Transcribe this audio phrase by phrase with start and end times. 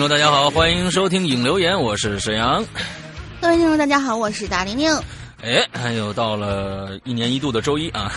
[0.00, 2.64] 众，大家好，欢迎收听影留言，我是沈阳。
[3.38, 4.90] 各位听众，大家好，我是大玲玲。
[5.42, 8.10] 哎，又到了一年一度的周一啊。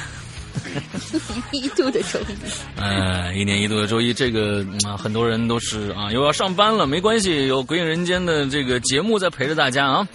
[1.52, 2.26] 一年一度的周一，
[2.78, 10.08] 呃，一年一度的周一，这个啊，很多人都是啊，又要上班了，没关系，有《鬼影人间》的这个节目在陪着大家啊。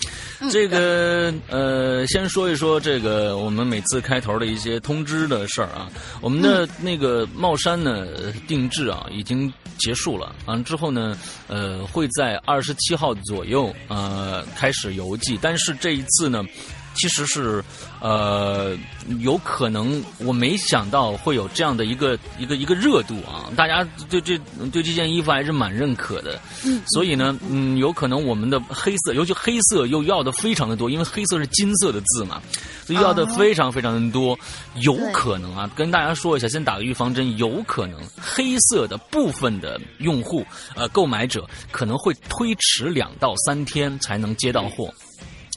[0.50, 5.86] 这个呃，先说一说这个我们每次开头的一些通知的事儿啊。
[6.22, 8.06] 我们的那个帽衫呢，
[8.46, 10.34] 定制啊，已经结束了。
[10.44, 11.16] 完了之后呢，
[11.46, 16.44] 呃，会在二十七号左右呃开始邮寄，但是这一次呢。
[16.98, 17.64] 其实是，
[18.00, 18.76] 呃，
[19.20, 23.46] 有可能我没想到会有这样的一个一个一个热度啊！
[23.56, 24.36] 大家对这
[24.72, 32.42] 对这件衣服还是蛮认可的，嗯，所以呢，嗯，有可能我们的黑色，尤其黑色又要的非常的多，因为黑色是金色的字嘛，
[32.84, 34.36] 所以要的非常非常的多，
[34.80, 40.44] 有可能啊，跟大家说一下，先打个预防针，有可能黑色的部分的用户
[40.74, 44.92] 呃购买者可能会推迟两到三天才能接到货。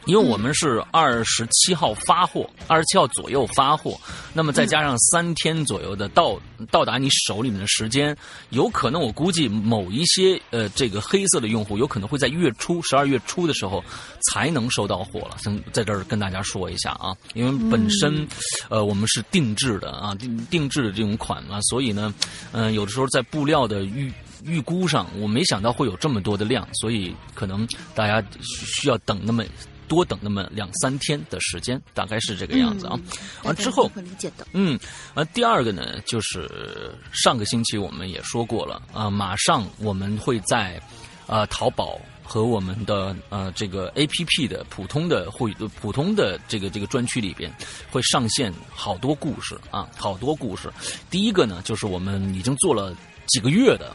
[0.06, 4.00] 因为我们是二十七号发货，二十七号左右发货，
[4.34, 6.40] 那么再加上三天左右的到
[6.72, 8.16] 到达你手里面的时间，
[8.50, 13.84] 有可能我估计某一些呃这个黑色的用户有可能会在月初十二月初的时候
[14.32, 15.38] 才能收到货了。
[15.40, 18.28] 先在这儿跟大家说一下啊，因为本身
[18.70, 22.14] 呃我们是定制的啊定定制的这种款嘛，所以呢
[22.54, 24.12] 嗯有的时候在布料的预
[24.44, 29.44] 预估上，我没想到会有这么多的量，所以可能大家需要等那么。
[29.92, 32.98] 多等那么两三天的时间，大概是这个样子啊。
[33.44, 34.48] 完之后，理解的。
[34.54, 34.80] 嗯，
[35.16, 40.82] 完第二个呢，就是上个星期我们也说过了啊，马上我们会在
[41.28, 47.54] 呃淘宝和我们的呃这个 A P P 的普通的会普通的这个这个专区里边
[47.92, 50.72] 会上线好多故事啊，好多故事。
[51.10, 52.96] 第一个呢，就是我们已经做了
[53.28, 53.94] 几个月的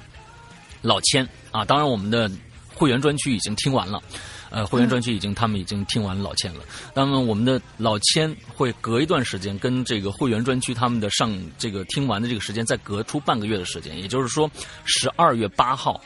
[0.83, 2.31] 老千啊，当然我们的
[2.75, 4.03] 会员专区已经听完了。
[4.51, 6.61] 呃，会员专区已经，他们已经听完老千了。
[6.95, 14.51] 那么我们的老千会隔一段时间跟这个会员专区他们的上这个听完的这个时间再隔出半个月的时间，也就是说，
[14.85, 16.01] 十二月八号，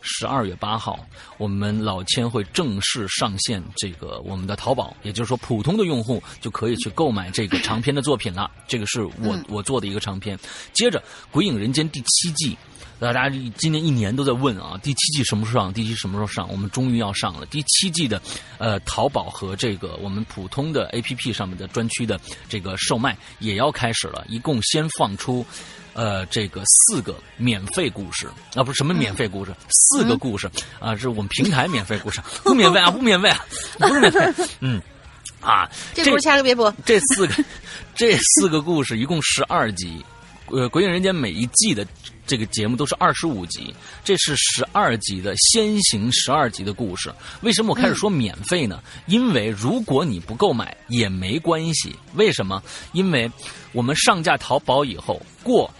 [0.00, 0.98] 十二月八号，
[1.38, 8.50] 我们老千会正式上线这个我们的淘宝，也就是说，普通的用户就可以去购买这个长篇的作品了。
[8.66, 10.38] 这个是我我做的一个长篇。
[10.72, 10.98] 接着，
[11.30, 12.56] 《鬼影人间》第七季。
[13.00, 15.72] 大家今年一年都在问啊，第七季什么时候上？
[15.72, 16.50] 第七季什么时候上？
[16.50, 18.20] 我们终于要上了第七季的，
[18.58, 22.18] 呃，淘宝和这个我们普通的 A P P 上面的专区的
[22.48, 24.24] 这个售卖也要开始了。
[24.28, 25.46] 一共先放出，
[25.92, 30.50] 呃，这个四个免费故事啊，不是什么免费故事，四个故事
[30.80, 33.46] 啊，是我们平台免费故事， 不免费啊，不免费啊，
[33.78, 34.82] 不是免费，嗯，
[35.40, 37.44] 啊，这故事掐个别播， 这四个，
[37.94, 40.04] 这四个故事一共十二集，
[40.46, 41.86] 呃，《鬼影人间》每一季的。
[42.28, 47.10] 这个节目都是二十五集，这是十二集的先行十二集的故事。
[47.40, 48.82] 为什么我开始说免费呢？
[49.06, 51.96] 因为如果你不购买也没关系。
[52.14, 52.62] 为什么？
[52.92, 53.30] 因为
[53.72, 55.72] 我们上架淘宝以后，过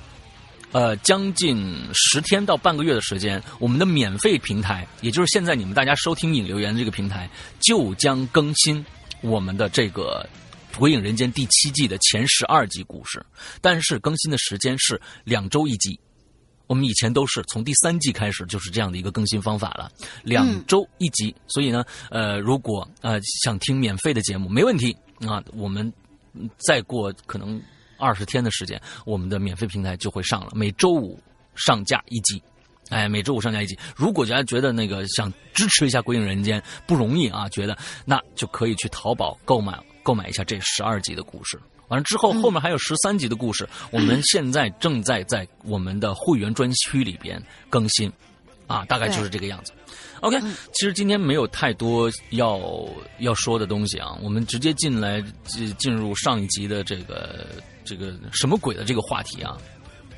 [0.73, 7.29] 呃将近十天到半个月的时间，我们的免费平台，也就是现在你们大家收听引留言的这个平台，
[7.61, 8.83] 就将更新
[9.21, 10.27] 我们的这个
[10.79, 13.23] 《鬼影人间》第七季的前十二集故事。
[13.61, 16.01] 但是更新的时间是两周一集。
[16.69, 19.91] 我们以前都是从第三季开始就是这样的一个更新方法了，
[20.23, 21.35] 两周一集。
[21.49, 25.43] 所以呢，呃，如果呃想听免费的节目，没问题啊。
[25.55, 25.93] 我们
[26.59, 27.61] 再过可能
[27.97, 31.19] 二十天的时间，我们的免费平台就会上了，每周五
[31.57, 32.41] 上架一集。
[32.91, 33.79] 哎，每周五上架一集。
[33.97, 41.59] 如果大家觉得那个想支持一下《鬼影人间》不容易啊，觉得那就可以去淘宝购买购买一下这十二集的故事。
[41.89, 48.13] 完了之后，后面还有十三集的故事，我们现在正在在我们的会员专区里边更新，
[48.67, 49.73] 啊，大概就是这个样子。
[50.21, 50.41] OK，
[50.73, 52.61] 其实今天没有太多要
[53.21, 57.47] 要说的东西啊，我们直接进来进进入上一集的这个
[57.85, 59.57] 这个什么鬼的这个话题啊。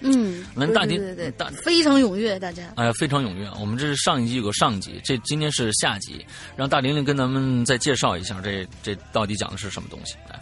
[0.02, 2.72] 嗯，对那大家对对对大非常踊跃，大家。
[2.76, 3.54] 哎呀，非常踊跃啊！
[3.60, 6.24] 我们这是上一集有个上集，这今天是下集，
[6.56, 10.14] 让大玲玲跟咱们再介绍一下这这到底讲的是什么东西？
[10.30, 10.39] 来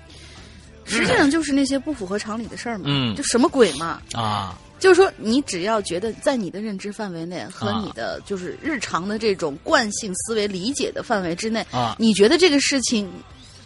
[0.88, 4.00] 实际上就是那些不符合常理的事儿嘛，嗯就什么鬼嘛。
[4.14, 13.10] 啊，就是说，你只要觉得在你的认知范围内和啊你的就是日常的这种惯性思维理解的范围之内，啊你觉得这个事情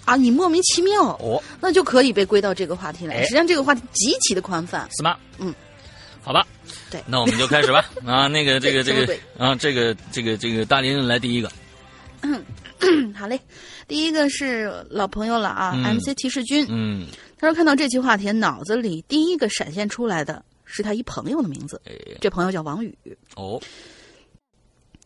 [0.04, 3.16] 啊，你莫名其妙，哦，那就可以被归到这个话题来。
[3.16, 4.88] 哎实际上，这个话题极其的宽泛。
[4.96, 5.16] 是吗？
[5.38, 5.54] 嗯，
[6.22, 6.44] 好吧，
[6.90, 7.84] 对那我们就开始吧。
[8.04, 11.50] 啊，那个这个这个啊，这个这个这个大玲玲来第一个，
[12.22, 12.42] 嗯，
[13.14, 13.38] 好嘞，
[13.92, 16.66] 第一个是老朋友了啊、嗯 m c 提示君。
[16.70, 17.06] 嗯，
[17.36, 22.96] 他说看到这期话题，脑子里第一个闪现出来的是他一朋友的名字，哎，这朋友叫王宇。
[23.36, 23.60] 哦，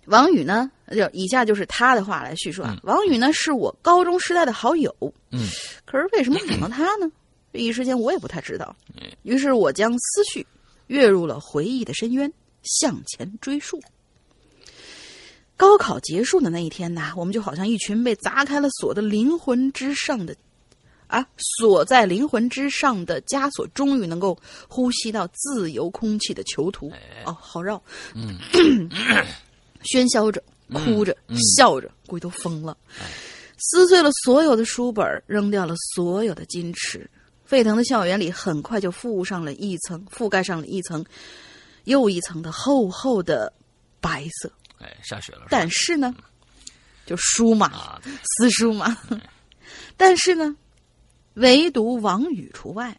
[0.05, 2.77] 王宇呢，就以下就是他的话来叙述啊。
[2.77, 4.95] 嗯王宇呢是我高中时代的好友，
[5.33, 5.49] 嗯，
[5.85, 7.11] 可是为什么想到他呢？
[7.53, 9.03] 这 一时间我也不太知道嗯。
[9.25, 10.47] 于是我将思绪
[10.87, 13.83] 跃入了回忆的深渊，向前追溯。
[15.57, 20.37] 高考结束的那一天呐，我们就好像一群被砸开了锁的灵魂之上的，
[21.07, 24.39] 啊，锁在灵魂之上的枷锁，终于能够
[24.69, 26.93] 呼吸到自由空气的囚徒。
[27.25, 27.83] 哦，好绕。
[28.15, 28.39] 嗯，
[29.85, 30.43] 喧嚣着，
[30.73, 32.77] 哭着，嗯笑着，估计都疯了。
[33.59, 37.09] 撕碎了所有的书本，扔掉了所有的矜持。
[37.47, 41.03] 沸腾的校园里，很快就覆上了一层，覆盖上了一层
[41.85, 43.51] 又一层的厚厚的
[44.01, 44.53] 白色。
[44.79, 46.15] 哎，下雪了，但是呢，
[47.07, 48.97] 就书嘛，啊，撕书嘛。
[49.97, 50.55] 但是呢，
[51.35, 52.99] 唯独王宇除外。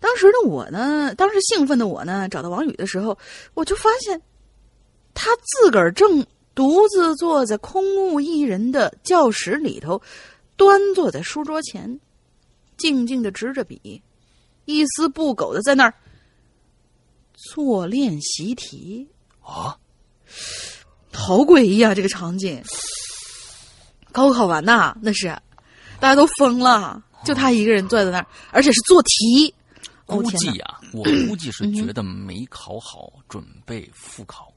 [0.00, 3.18] 当时的我呢，当时兴奋的我呢，找到王宇的时候，
[3.54, 4.22] 我就发现，
[5.12, 6.24] 他自个儿正
[6.54, 10.00] 独自坐在空无一人的教室里头，
[10.56, 11.98] 端坐在书桌前，
[12.76, 14.00] 静静的执着笔，
[14.66, 15.92] 一丝不苟的在那儿
[17.34, 19.08] 做练习题。
[19.40, 19.76] 啊，
[21.12, 21.94] 好诡异啊！
[21.94, 22.62] 这个场景。
[24.12, 25.26] 高考完呐，那是
[26.00, 29.54] 大家都疯了，就他一个人坐在那儿，而且是做题。
[30.06, 30.22] 哦估！
[30.32, 34.52] 计呀，我 估计是觉得没考好，准备复考。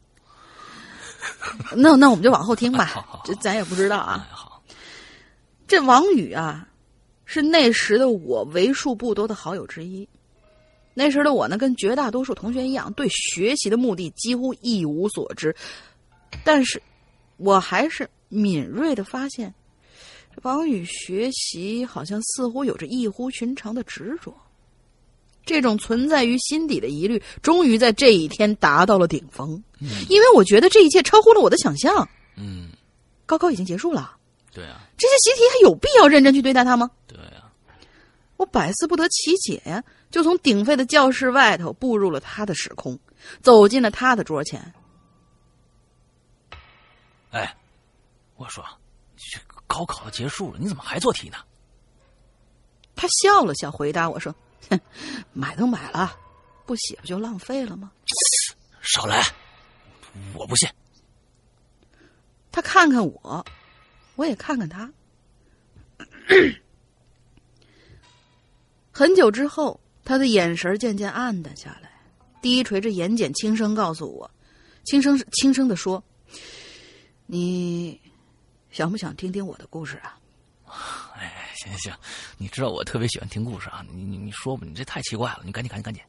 [1.76, 4.26] 那那我们就往后听吧 好好好，这咱也不知道啊。
[4.30, 4.64] 哎，好，
[5.68, 6.68] 这王宇啊，
[7.26, 10.08] 是那时的我为数不多的好友之一。
[10.94, 15.56] 那时的我呢，跟绝大多数同学一样，对学习的目的几乎一无所知。
[16.44, 16.82] 但是，
[17.38, 19.54] 我还是敏锐的发现，
[20.36, 24.34] 这王宇学习好像似乎有着异乎寻常的执着。
[25.44, 29.62] 这种存在于心底的疑虑，终于在这一天达到了顶峰。
[30.08, 32.08] 因为我觉得这一切超乎了我的想象。
[32.38, 32.70] 嗯，
[33.26, 34.16] 高考已经结束了，
[34.54, 36.92] 对啊，这些习题还有必要认真去对待它吗？
[37.08, 37.52] 对啊，
[38.38, 43.00] 我百思不得其解呀，就从鼎沸的教室外头步入了他的时空，
[43.42, 44.74] 走进了他的桌前。
[47.32, 47.56] 哎，
[48.36, 48.64] 我说，
[49.16, 51.38] 这高考结束了，你怎么还做题呢？
[52.96, 54.36] 他笑了笑，回答我说
[54.70, 54.80] ：“哼，
[55.34, 56.16] 买都买了，
[56.68, 57.92] 不写不就浪费了吗
[58.82, 59.24] 少来，
[60.36, 60.70] 我不信。？”
[62.52, 63.46] 他看看我，
[64.16, 64.92] 我也看看他。
[68.92, 71.92] 很久之后，他的眼神渐渐暗淡下来，
[72.42, 74.30] 低垂着眼睑，轻声告诉我，
[74.84, 76.04] 轻声轻声的说
[77.28, 78.00] ：“你
[78.72, 80.18] 想不想听听我的故事啊？”
[81.16, 81.94] 哎，行行行，
[82.38, 86.02] 你知道我特别喜欢听故事啊，你你你说吧，你这太奇怪了，你赶紧赶紧赶紧。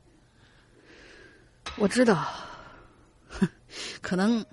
[1.76, 2.32] 我知道，
[3.28, 3.48] 哼，
[4.00, 4.44] 可能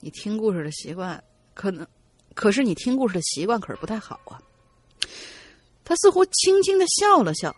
[0.00, 1.22] 你听故事的习惯，
[1.52, 1.86] 可能，
[2.34, 4.40] 可是你听故事的习惯可是不太好啊。
[5.84, 7.54] 他似乎轻轻的笑了笑，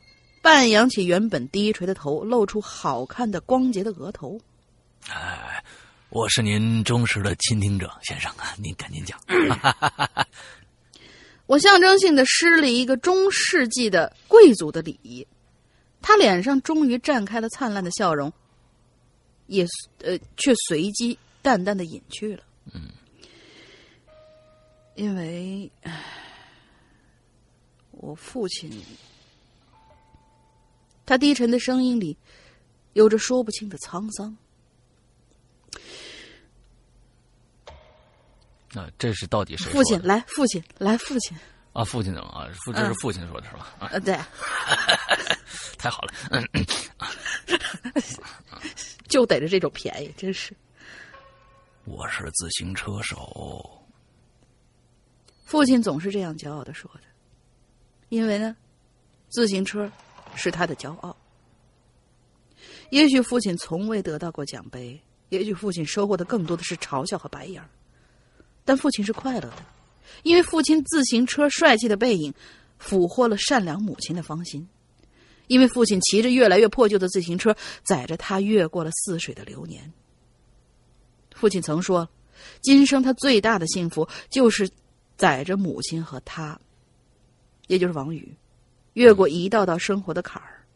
[0.49, 4.41] 半扬起原本低垂的头，露出好看的光洁的额头。
[5.11, 5.63] 哎，
[6.09, 9.21] 我是您忠实的倾听者，先生啊，您赶紧讲。
[11.45, 15.27] 我象征性的施了一个中世纪的贵族的礼仪，
[16.01, 18.33] 他脸上终于绽开了灿烂的笑容，
[19.49, 19.67] 也
[19.99, 22.43] 呃却随即淡淡的隐去了。
[22.73, 22.89] 嗯，
[24.95, 26.03] 因为唉
[27.91, 28.73] 我父亲，
[31.09, 32.15] 他低沉的声音里
[32.93, 34.37] 有着说不清的沧桑。
[38.75, 41.35] 啊，这是到底是父亲来，父亲来，父亲，
[41.73, 41.83] 啊？
[41.83, 43.75] 父亲的啊，父这是嗯父亲说的是吧？
[43.79, 44.19] 啊，呃，对，
[45.79, 46.47] 太好了，嗯，
[49.09, 50.55] 就逮着这种便宜，真是。
[51.87, 53.83] 我是自行车手。
[55.47, 57.01] 父亲总是这样骄傲的说的，
[58.11, 58.55] 因为呢，
[59.31, 59.91] 自行车
[60.35, 61.17] 是他的骄傲。
[62.91, 67.69] 也许父亲从未得到过奖杯，也许父亲收获的更多的是嘲笑和白眼儿，
[68.65, 69.65] 但父亲是快乐的，
[70.23, 72.33] 因为父亲自行车帅气的背影
[72.79, 74.67] 俘获了善良母亲的芳心，
[75.49, 77.55] 因为父亲骑着越来越破旧的自行车，
[77.85, 79.93] 载着他越过了似水的流年。
[81.35, 82.09] 父亲曾说，
[82.63, 84.69] 今生他最大的幸福就是
[85.17, 86.59] 载着母亲和他，
[87.67, 88.35] 也就是王宇，
[88.99, 90.67] 越过一道道生活的坎儿。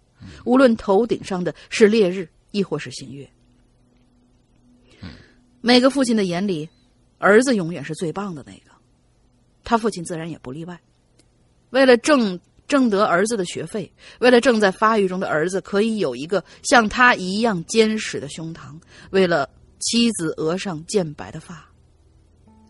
[0.44, 3.28] 无论头顶上的是烈日，亦或是新月，
[5.60, 6.68] 每个父亲的眼里，
[7.18, 8.70] 儿子永远是最棒的那个。
[9.64, 10.80] 他父亲自然也不例外。
[11.70, 12.38] 为了挣
[12.68, 19.50] 挣得儿子的学费，为了正在发育中的儿子可以有一个像他一样坚实的胸膛，为了
[19.80, 21.68] 妻子额上渐白的发，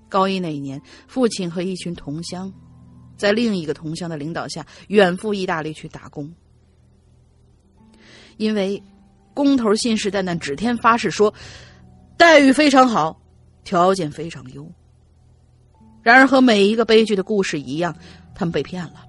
[0.09, 2.51] 高一那一年，父亲和一群同乡，
[3.23, 6.29] 在另一个同乡的领导下，远赴意大利去打工。
[8.37, 8.83] 因为
[9.33, 11.33] 工头信誓旦旦、指天发誓说
[12.17, 13.23] 待遇非常好，
[13.63, 14.69] 条件非常优。
[16.03, 17.97] 然而和每一个悲剧的故事一样，
[18.35, 19.07] 他们被骗了，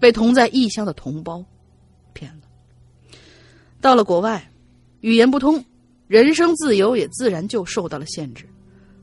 [0.00, 1.44] 被同在异乡的同胞
[2.12, 2.48] 骗了。
[3.80, 4.50] 到了国外，
[5.02, 5.64] 语言不通，
[6.08, 8.44] 人生自由也自然就受到了限制。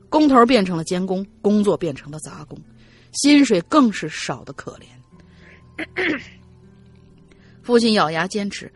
[0.10, 2.60] 工头变成了监工，工作变成了杂工，
[3.12, 6.20] 薪水更是少的可怜。
[7.64, 8.72] 父亲咬牙坚持。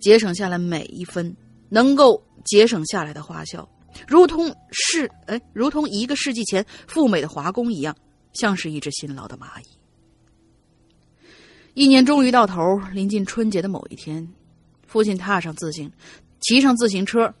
[0.00, 1.34] 节省下来每一分
[1.70, 3.66] 能够节省下来的花销，
[4.06, 7.96] 如同是哎，如同一个世纪前赴美的华工一样，
[8.34, 9.64] 像是一只辛劳的蚂蚁。
[11.72, 14.28] 一年终于到头，临近春节的某一天，
[14.86, 15.90] 父亲踏上自行，
[16.40, 17.34] 骑上自行车，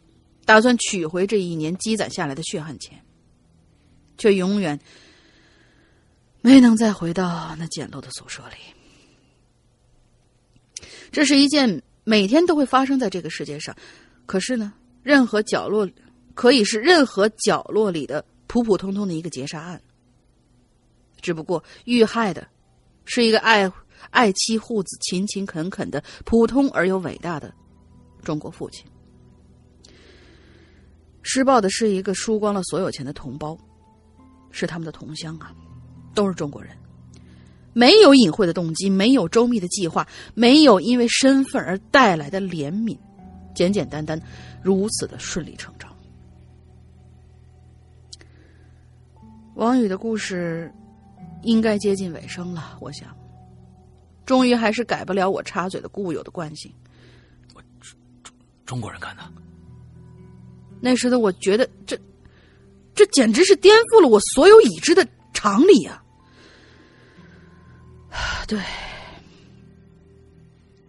[0.46, 2.98] 打算取回这一年积攒下来的血汗钱，
[4.16, 4.80] 却永远
[6.44, 8.56] 没能再回到那简陋的宿舍里。
[11.10, 11.82] 这是一件。
[12.06, 13.74] 每天都会发生在这个世界上，
[14.26, 15.88] 可是呢，任何角落
[16.34, 19.80] 可以是任何角落里的普普通通的一个劫杀案。
[21.22, 22.46] 只不过遇害的
[23.06, 23.72] 是一个爱
[24.10, 27.50] 爱妻护子、勤勤恳恳的普通而又伟大的
[28.22, 28.84] 中国父亲，
[31.22, 33.56] 施暴的是一个输光了所有钱的同胞，
[34.50, 35.54] 是他们的同乡啊，
[36.14, 36.70] 都是中国人。
[37.72, 42.96] 没有隐晦的动机，没有周密的计划，没有因为身份而带来的怜悯，
[43.52, 44.20] 简简单单，
[44.62, 45.92] 如此的顺理成章。
[49.56, 50.72] 王宇的故事
[51.42, 53.08] 应该接近尾声了，我想，
[54.24, 56.72] 终于还是改不了我插嘴的固有的惯性。
[57.54, 58.32] 我中
[58.64, 59.22] 中国人干的。
[60.80, 61.98] 那时的我觉得，这
[62.94, 66.03] 这简直是颠覆了我所有已知的常理啊！
[68.46, 68.60] 对，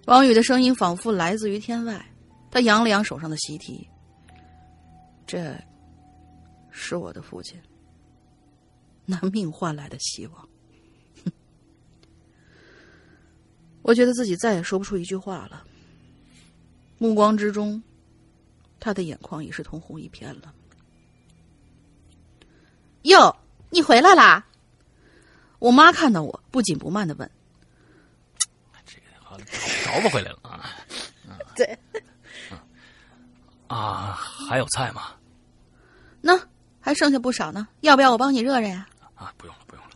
[0.06, 2.06] 王宇的声音仿佛来自于天外。
[2.52, 3.90] 他扬了扬手上的习题，
[5.28, 5.54] 这
[6.72, 7.60] 是我的父亲
[9.06, 10.50] 拿命换来的希望。
[13.82, 15.66] 我觉得自己再也说不出一句话了。
[16.98, 17.84] 目光之中，
[18.80, 20.54] 他的眼眶已是通红一片了。
[23.02, 23.36] 哟，
[23.70, 24.48] 你回来啦！
[25.66, 27.28] 我妈看到我，不紧不慢的问。
[28.86, 29.00] 这
[29.84, 30.70] 找不回来了啊！
[31.58, 31.76] 对，
[33.66, 34.14] 啊，
[34.48, 35.16] 还有菜吗？
[36.22, 36.40] 那
[36.80, 38.86] 还剩下不少呢，要不要我帮你热热呀？
[39.16, 39.92] 啊，不用了，不用了。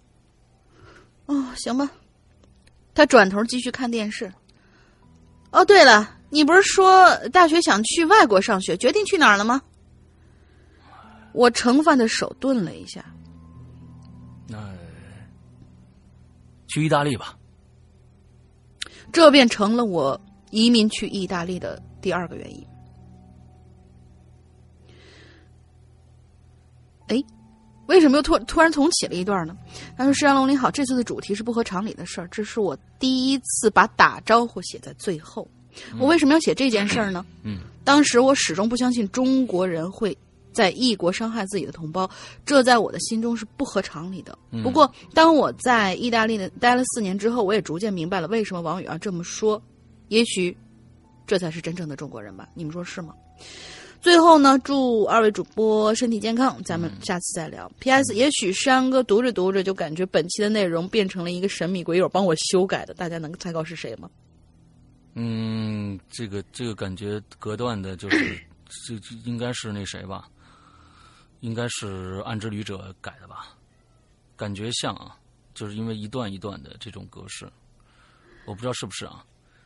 [1.28, 1.88] 哦，行吧。
[2.96, 4.34] 他转头继续看电视。
[5.52, 9.62] 哦，对了，你不是说大学想去外国上学，决定去哪儿了吗？
[11.32, 13.06] 我盛饭的手顿了一下。
[16.70, 17.38] 去意大利吧。
[19.12, 20.20] 这便成了我
[20.52, 22.66] 移民去意大利的第二个原因。
[27.08, 27.22] 哎，
[27.88, 29.58] 为什么又突突然重启了一段呢？
[29.98, 35.48] 他说：“石阳龙你好，这次的主题是不合常理的事儿，这是我第一次把打招呼写在最后。
[35.98, 37.26] 我为什么要写这件事儿呢？
[37.44, 40.16] 嗯，当时我始终不相信中国人会。”
[40.52, 42.10] 在异国伤害自己的同胞，
[42.46, 44.38] 这在我的心中是不合常理的。
[44.64, 49.62] 不过，当我在意大利的待了四年之后，我也逐渐明白了为什么王宇要这么说。
[50.08, 50.56] 也许，
[51.28, 52.50] 这才是真正的中国人吧？
[52.54, 53.14] 你们说是吗？
[54.02, 57.70] 最后呢，祝二位主播身体健康，咱们下次再聊。
[57.80, 58.16] P.S.
[58.16, 64.10] 也许山哥读着读着就感觉本期的内容变成了一个神秘鬼友帮我修改的，大家能猜到是谁吗？
[65.16, 68.40] 嗯，这个这个感觉隔断的就是
[68.88, 70.30] 这这应该是那谁吧？
[71.42, 73.56] 应该是《暗之旅者》改的吧，
[74.36, 75.18] 感觉像啊，
[75.54, 77.50] 就是因为一段一段的这种格式，
[78.46, 79.26] 我不知道是不是啊。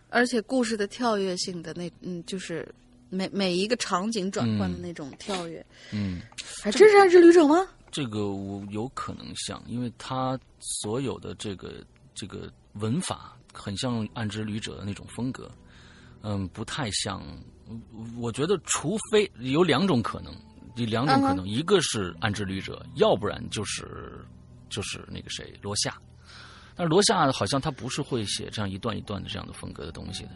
[0.10, 2.68] 而且故事的跳跃性的那嗯，就是
[3.10, 6.22] 每每一个场景转换的那种跳跃，嗯，
[6.62, 7.68] 还真是暗之旅者吗？
[7.92, 15.50] 这个我有可能像，因为他所有的这个这个文法很像《暗之旅者》的那种风格，
[16.22, 17.24] 嗯，不太像。
[18.18, 20.36] 我觉得，除非有两种可能，
[20.75, 24.25] 有两种可能，一个是《暗之旅者》，要不然就是
[24.70, 25.96] 就是那个谁罗夏。
[26.75, 30.32] 但是罗夏好像他不是会写这样一段一段的这样的风格的东西的，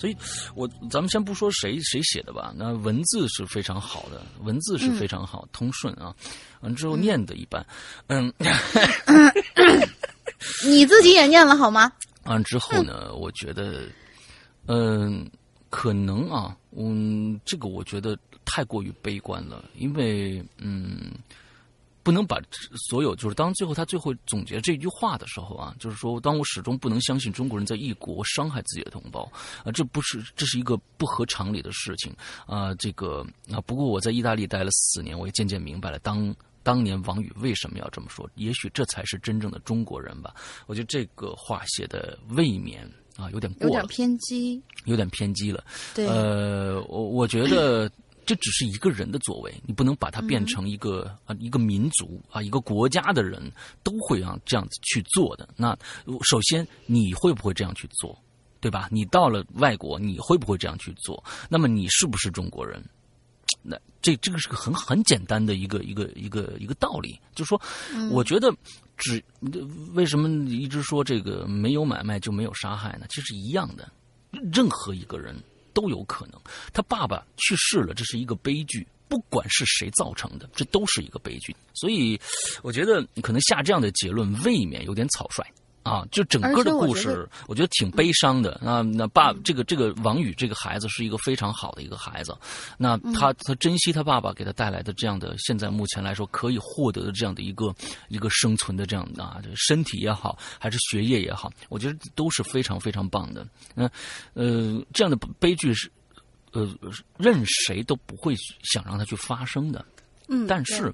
[0.00, 0.16] 所以
[0.54, 6.16] 我咱们先不说谁谁写的吧，那文字是非常好的，文字是非常好，通顺啊，
[6.62, 7.62] 完之后念的一般，
[8.06, 8.32] 嗯，
[10.64, 11.92] 你自己也念了好吗？
[12.24, 13.86] 完之后呢，我觉得，
[14.68, 15.30] 嗯，
[15.68, 21.10] 可能啊，嗯，这个我觉得太过于悲观了，因为嗯。
[22.06, 22.40] 不能把
[22.88, 29.28] 所有，就是当最后他最后总结这句话的时候啊，就是说，当我始终不能相信中国人在异国伤害自己的同胞
[29.64, 32.14] 啊，这不是这是一个不合常理的事情
[32.46, 32.72] 啊。
[32.76, 36.32] 这个啊，不过我在意大利待了四年，我也渐渐明白了当
[36.62, 38.30] 当年王宇为什么要这么说。
[38.36, 40.32] 也许这才是真正的中国人吧。
[40.68, 45.64] 我觉得这个话写的未免啊有点过，有点偏激，有点偏激了。
[45.92, 47.90] 对，呃，我我觉得。
[48.26, 53.40] 这只是一个人的作为，你不能把它变成一个啊一个民族啊一个国家的人
[53.84, 55.48] 都会让这样子去做的。
[55.56, 55.78] 那
[56.28, 58.18] 首先你会不会这样去做，
[58.60, 58.88] 对吧？
[58.90, 61.22] 你到了外国你会不会这样去做？
[61.48, 62.84] 那么你是不是中国人？
[63.62, 67.60] 那这这个是个很很简单的一个一个一个一个道理，就是说，
[68.10, 68.52] 我觉得
[68.96, 69.22] 只
[69.94, 73.06] 为什么一直说这个没有买卖就没有杀害呢？
[73.08, 73.88] 其实一样的，
[74.52, 75.34] 任何一个人。
[75.76, 76.40] 都有可能，
[76.72, 78.86] 他爸爸去世了，这是一个悲剧。
[79.08, 81.54] 不管是谁造成的，这都是一个悲剧。
[81.74, 82.20] 所以，
[82.60, 85.44] 我觉得可能下这样的结论未免有点草率。
[85.86, 88.60] 啊，就整个的故事，我觉得挺悲伤的。
[88.60, 92.36] 那那爸，这个这个王宇这个孩子是一个非常好的一个孩子。
[92.76, 97.72] 那他他珍惜他爸爸给他带来的这样的，现在目前来说可以获得的这样的一个
[98.08, 103.46] 一个生存的这样的啊，身体也好，还是学业也好，我觉得都是非常非常棒的。
[103.72, 103.88] 那
[104.34, 105.88] 呃，这样的悲剧是
[106.50, 106.68] 呃
[107.16, 109.84] 任谁都不会想让他去发生的。
[110.26, 110.92] 嗯，但是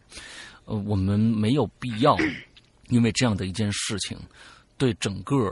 [0.66, 2.14] 呃，我们没有必要
[2.90, 4.18] 因为这样的一件事情。
[4.83, 5.49] 对整个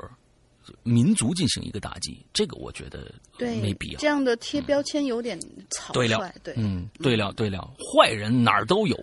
[0.83, 4.01] 民族进行一个打击，这个我觉得没必要。
[4.01, 5.38] 这样的贴标签有点
[5.71, 6.09] 草率。
[6.43, 8.97] 对，嗯，对了，对了，坏人哪儿都有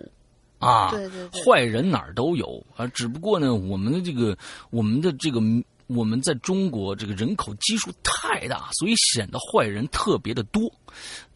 [0.58, 2.86] 啊，对对，坏人哪儿都有啊。
[2.88, 4.36] 只不过呢，我们的这个，
[4.68, 5.40] 我们的这个，
[5.86, 10.70] 我们在中国这个人口基数太大，所以显得坏人特别的多。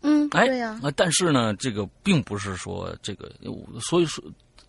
[0.03, 0.79] 嗯，哎，对呀。
[0.95, 3.33] 但是呢，这个并不是说这个，
[3.81, 4.23] 所以说。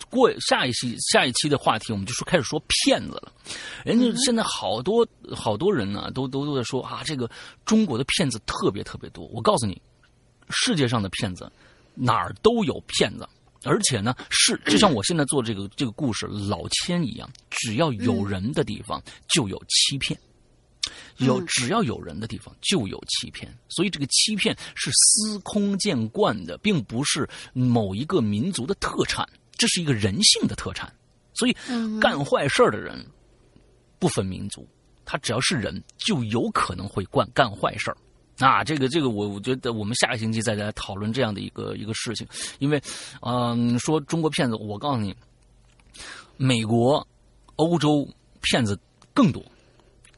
[0.09, 3.31] 过下一期下一期的话题，我们就说开始说骗子了。
[3.83, 7.29] 人家现在好多好多人呢，都都都在说啊，这个
[7.65, 9.25] 中国的骗子特别特别多。
[9.27, 9.81] 我告诉你，
[10.49, 11.51] 世界上的骗子
[11.93, 13.27] 哪儿都有骗子，
[13.63, 20.19] 而且呢是就像我现在做这个这个故事老千一样，只要有人的地方就有欺骗，
[21.17, 29.27] 有只要有人的地方就有欺骗，所以这个欺骗是司空见惯的，并不是某一个民族的特产。
[29.57, 30.91] 这是一个人性的特产，
[31.33, 31.55] 所以
[31.99, 33.05] 干坏事的人
[33.99, 34.67] 不分民族，
[35.05, 37.97] 他只要是人就有可能会干干坏事儿。
[38.39, 42.27] 啊，这个这个，我我觉得我们下个星期再来讨论这样的一个一个事情，
[42.59, 42.81] 因为
[43.21, 45.15] 嗯，说中国骗子，我告诉你，
[46.35, 47.07] 美国、
[47.55, 48.07] 欧洲
[48.41, 48.77] 骗子
[49.13, 49.43] 更多。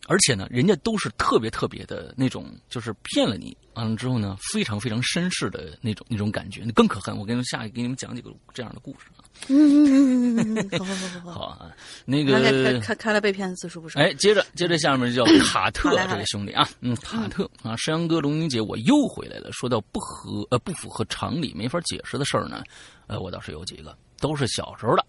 [0.08, 7.18] 而且呢，人家都是特别特别的那种，就是骗了你，完了之后呢，非常非常绅士的那种那种感觉，更可恨。
[7.18, 9.15] 我跟你们下给你们讲几个这样的故事啊。
[9.48, 11.72] 嗯嗯嗯嗯好好好好好啊，
[12.06, 14.00] 那个看看看来被骗的次数不少。
[14.00, 19.52] 哎，接着接着下面就叫卡特这位兄弟啊，嗯，卡特啊，山羊哥龙英姐，我又回来了。
[19.52, 22.64] 说到不合呃不符合常理、没法解释的事儿呢，
[23.08, 25.06] 呃，我倒是有几个，都是小时候的，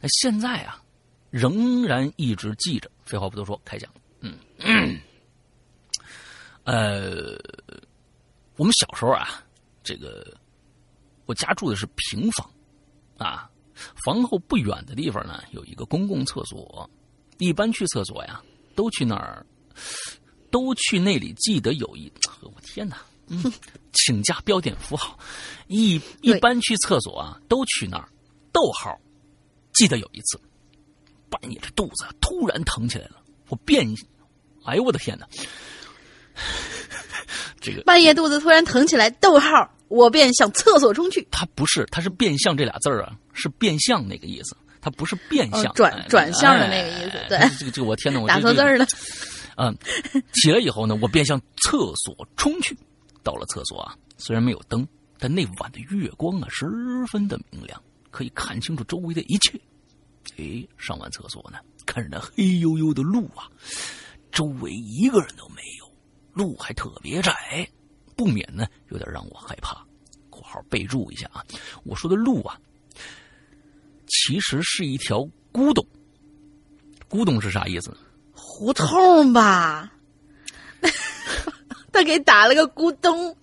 [0.00, 0.82] 那现在啊，
[1.30, 2.90] 仍然一直记着。
[3.04, 3.90] 废话不多说，开讲。
[4.58, 4.98] 嗯，
[6.64, 7.38] 呃，
[8.56, 9.42] 我们小时候啊，
[9.84, 10.34] 这个
[11.26, 12.50] 我家住的是平房，
[13.18, 13.48] 啊，
[14.04, 16.88] 房后不远的地方呢有一个公共厕所，
[17.38, 18.42] 一般去厕所呀
[18.74, 19.44] 都去那儿，
[20.50, 21.32] 都去那里。
[21.34, 22.10] 记得有一，
[22.42, 23.42] 我天哪，嗯，
[23.92, 25.18] 请加标点符号，
[25.66, 28.08] 一一般去厕所啊都去那儿。
[28.52, 28.98] 逗号，
[29.72, 30.40] 记得有一次，
[31.28, 33.86] 半夜这肚子突然疼起来了，我便。
[34.64, 35.28] 哎呦我的天哪！
[37.60, 41.26] 这个半夜肚子突然疼起来，逗号，我便向厕所冲去。
[41.30, 47.18] 他不是，他是变相这俩字儿啊，是变相那个意思，他不是变相转转向的那个意思。
[47.28, 48.86] 对，这个这个我天哪，我打错字儿了。
[49.58, 49.74] 嗯，
[50.34, 52.76] 起来以后呢，我便向厕所冲去，
[53.22, 54.86] 到了厕所啊，虽然没有灯，
[55.18, 56.66] 但那晚的月光啊十
[57.10, 59.58] 分的明亮，可以看清楚周围的一切。
[60.36, 63.48] 哎，上完厕所呢，看着那黑黝黝的路啊，
[64.30, 65.90] 周围一个人都没有，
[66.34, 67.66] 路还特别窄，
[68.16, 69.84] 不免呢有点让我害怕。
[70.30, 71.44] （括号备注一下啊，
[71.84, 72.58] 我说的路啊，
[74.06, 75.86] 其实是一条古董。
[77.08, 77.96] 古董是啥意思？
[78.32, 79.92] 胡同吧。
[81.92, 83.34] 他给打了个咕咚，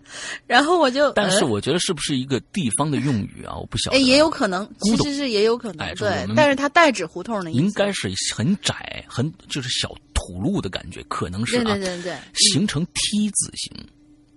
[0.46, 1.12] 然后我就。
[1.14, 3.56] 但是我觉得是不是一个地方的用语啊？
[3.56, 3.98] 我不晓得。
[3.98, 5.88] 哎，也有可能，其实是也有可能。
[5.88, 7.60] 哎对，但是它代指胡同的意思。
[7.60, 11.64] 应该是很窄，很就是小土路的感觉，可能是啊。
[11.64, 12.18] 对对对对。
[12.36, 13.88] 形成梯字形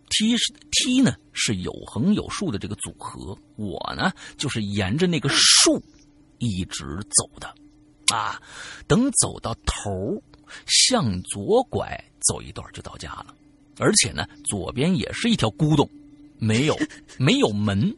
[0.09, 3.37] 梯是梯呢是有横有竖的这个组合。
[3.57, 5.83] 我呢就是沿着那个竖
[6.39, 7.55] 一直走的，
[8.15, 8.41] 啊，
[8.87, 10.23] 等走到头
[10.67, 13.35] 向左拐走一段就到家了。
[13.79, 15.89] 而且呢，左边也是一条咕咚，
[16.39, 16.75] 没有，
[17.19, 17.95] 没有门，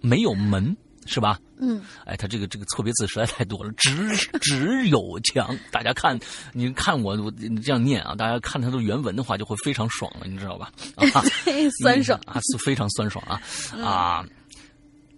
[0.00, 1.38] 没有门，是吧？
[1.58, 1.82] 嗯。
[2.04, 5.56] 哎，他这个这个错别字实在太多了，只只 有强。
[5.70, 6.18] 大家看，
[6.52, 10.72] 你看我我这样念啊，大家看他的原文的话，就会非常爽了，你知道吧？
[10.96, 11.22] 啊，
[11.82, 13.40] 酸爽啊，是非常酸爽啊
[13.82, 14.24] 啊！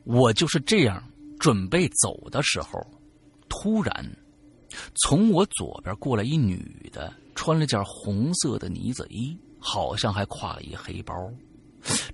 [0.05, 1.03] 我就是这样
[1.39, 2.81] 准备走的时候，
[3.49, 3.93] 突然
[5.03, 9.37] 从我左边过来一女的，穿了件红色的呢子衣。
[9.61, 11.13] 好像还挎了一黑包，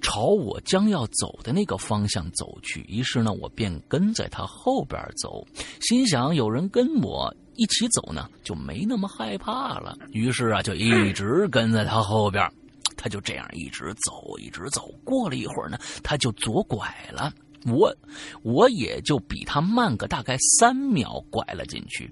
[0.00, 2.80] 朝我将要走的那个方向走去。
[2.88, 5.46] 于是呢，我便跟在他后边走，
[5.80, 9.96] 心想有人跟我一起走呢，就没那么害怕了。
[10.12, 12.48] 于是啊，就一直跟在他后边。
[12.96, 14.88] 他就这样一直走，一直走。
[15.04, 17.30] 过了一会儿呢，他就左拐了，
[17.66, 17.94] 我
[18.42, 22.10] 我也就比他慢个大概三秒，拐了进去。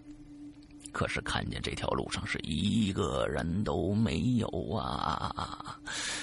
[0.92, 5.76] 可是看见这条路上是一个人都没有啊！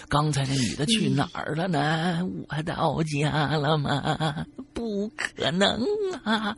[0.07, 2.19] 刚才那女的去哪儿了呢？
[2.47, 4.45] 我到家了吗？
[4.73, 5.83] 不可能
[6.23, 6.55] 啊！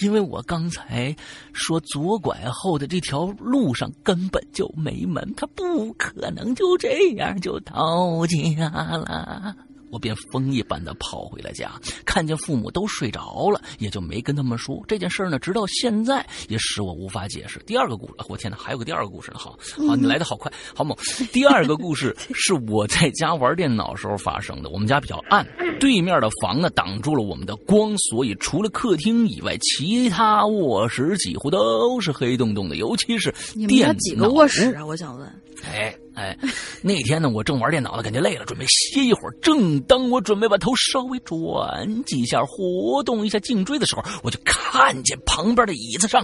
[0.00, 1.16] 因为我刚才
[1.52, 9.56] 说左拐后的这条路上根本就没门，他不可能就这样就到家了。
[9.92, 11.70] 我便疯一般的跑回了家，
[12.06, 15.38] 看见父母都睡着了，也就没跟他们说这件事呢。
[15.38, 17.58] 直到现在也使我无法解释。
[17.66, 19.38] 第二个故事，我天哪，还有个第二个故事呢！
[19.38, 20.96] 好，好，你来的好快，好猛。
[21.30, 24.70] 第二个故事是我在家玩电脑时候发生的。
[24.70, 25.46] 我们家比较暗，
[25.78, 32.76] 对面的房呢挡住了我们的光，所以除了客厅以外，其他卧室几乎都是黑洞洞的。
[32.76, 33.30] 尤其是
[33.68, 34.86] 电脑几个卧室啊？
[34.86, 35.30] 我想问。
[35.64, 35.96] 哎。
[36.14, 36.36] 哎，
[36.82, 39.32] 那天呢，我正玩电脑呢，感觉累了，准备歇一会儿。
[39.40, 46.22] 正当我准备把头稍微转几下，活动一下颈椎的时候，我就看见旁边的椅子上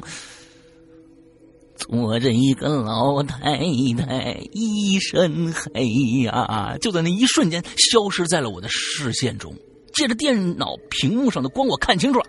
[1.74, 3.56] 坐着一个老太
[3.96, 5.86] 太，一身黑
[6.24, 9.54] 呀，就在那一瞬间消失在了我的视线中。
[9.94, 12.26] 借着电脑屏幕上的光，我看清楚了。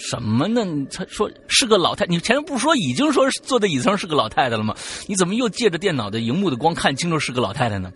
[0.00, 0.64] 什么呢？
[0.90, 4.74] 他说是个老太，你前面不说已经说坐在椅子上是个老太太了吗？
[5.06, 7.92] 你怎么又借着电脑的荧幕的光看清楚是个老太太呢？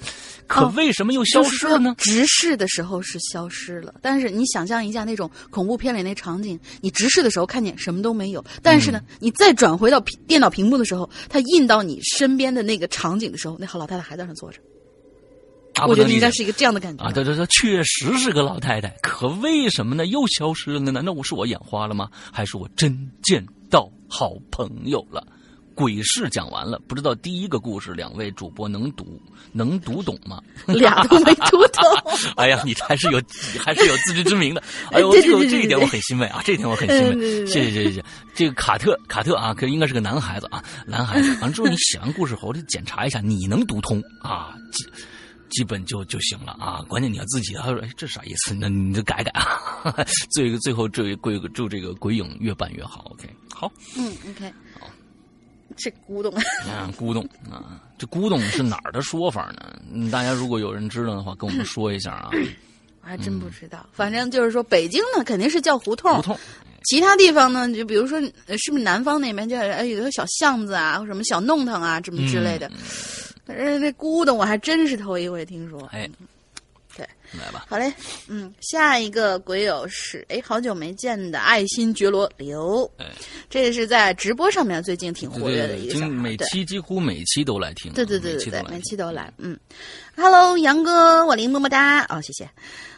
[0.46, 1.94] 可为什么又消失了呢？
[1.96, 14.58] 直视的时候是消失了，但是你想象一下那种恐怖片里那场景，你直视的时候看见什么都没有，但是呢，你再转回到电脑屏幕的时候，它印到你身边的那个场景的时候，那好老太太还在那坐着。
[15.86, 17.10] 我觉得应该是一个这样的感觉啊！
[17.12, 20.06] 对对对，确实是个老太太，可为什么呢？
[20.06, 20.92] 又消失了呢？
[20.92, 22.08] 难道我是我眼花了吗？
[22.32, 25.26] 还是我真见到好朋友了？
[25.74, 30.40] 鬼事讲完了，不知道第一个故事两位主播能读能读懂吗？
[30.68, 31.82] 俩都没读懂。
[32.36, 33.20] 哎呀，你还是有
[33.58, 34.62] 还是有自知之明的。
[34.92, 36.40] 哎呦， 这个这一点我很欣慰啊！
[36.44, 37.44] 这一点我很欣慰。
[37.44, 38.04] 谢谢谢谢谢谢。
[38.36, 41.28] 这个卡特卡特啊，可应该是个男孩子啊，男孩子。
[41.40, 44.54] 完了之后你写完故事后，我得检查一下你能读通啊。
[45.54, 46.84] 基本就就行了啊！
[46.88, 48.52] 关键你要自己，他说：“哎，这啥意思？
[48.54, 49.94] 那你就改改啊！”
[50.30, 53.06] 最最后这鬼祝这个鬼影越办越好。
[53.12, 54.90] OK，好，嗯，OK，好，
[55.76, 56.34] 这古董，
[56.68, 60.10] 啊，古董啊，这古董是哪儿的说法呢？
[60.10, 62.30] 大家如果有人知道的话，跟我们说一下啊。
[63.02, 66.38] 我还真不知道，反正就是说，北京呢肯定是叫胡同，胡同，
[66.86, 68.18] 其他地方呢，就比如说，
[68.56, 72.70] 是不是南方那边叫哎有个小巷子啊，或什么小弄堂啊，什么之类的。
[73.46, 75.82] 反正那咕咚我还真是头一回听说。
[75.92, 76.08] 哎，
[76.96, 77.06] 对，
[77.38, 77.66] 来吧。
[77.68, 77.92] 好嘞，
[78.28, 82.90] 嗯，下一个鬼友是哎，好久没见的爱新觉罗刘。
[82.98, 83.06] 哎，
[83.50, 87.92] 这是在直播上面最近挺活跃的一个小每期几乎每期都来听。
[87.92, 89.32] 对对对对对，每期都来。
[89.38, 89.58] 嗯
[90.16, 92.04] ，Hello，杨哥，我林么么哒。
[92.04, 92.48] 哦，谢谢。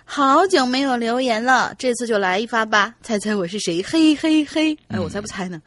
[0.04, 2.94] 好久没有留言了，这次就来一发吧。
[3.02, 3.82] 猜猜我是谁？
[3.82, 4.78] 嘿嘿嘿。
[4.86, 5.60] 哎，我才不猜呢。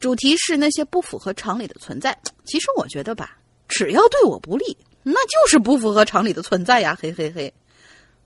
[0.00, 2.16] 主题是那些不符合常理的存在。
[2.44, 3.38] 其实我觉得吧。
[3.68, 7.52] 只要对我不利，那就是不符合常理的存在呀，嘿嘿嘿。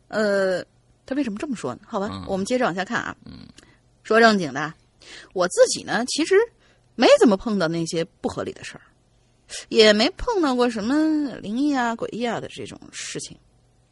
[0.08, 0.64] 呃，
[1.06, 1.80] 他为什么这么说呢？
[1.86, 3.16] 好吧，嗯我们接着往下看啊。
[3.24, 3.46] 嗯
[4.02, 4.72] 说正经的，
[5.34, 6.34] 我自己呢，其实
[6.96, 8.80] 没怎么碰到那些不合理的事儿，
[9.68, 13.36] 也没碰到过什么灵异啊、诡异啊的这种事情。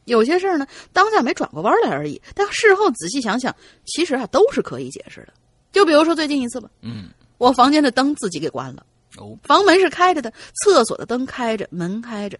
[0.07, 5.33] 有些事儿呢，当下没转过弯来而已，但事后仔细想想，其实啊都是可以解释的。
[5.71, 8.85] 就比如说最近一次吧，嗯，我房间的灯自己给关了。
[9.19, 12.39] 哦，房门是开着的，厕所的灯开着，门开着。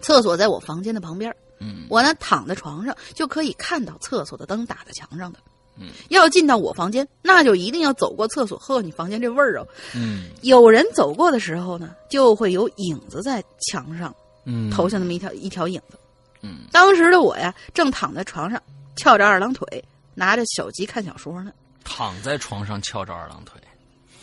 [0.00, 5.38] 厕所在我房间的旁边，嗯我呢躺在床上就可以看到厕所的灯打在墙上的。
[5.76, 8.56] 嗯，要进到我房间，那就一定要走过厕所。
[8.58, 9.66] 呵，你房间这味儿哦！
[9.94, 14.14] 嗯有人走过的时候呢，就会有影子在墙上
[14.44, 15.98] 嗯，投下那么一条一条影子。
[16.42, 18.62] 嗯当时的我呀，正躺在床上，
[18.94, 21.52] 翘着二郎腿，拿着手机看小说呢。
[21.82, 23.60] 躺在床上翘着二郎腿，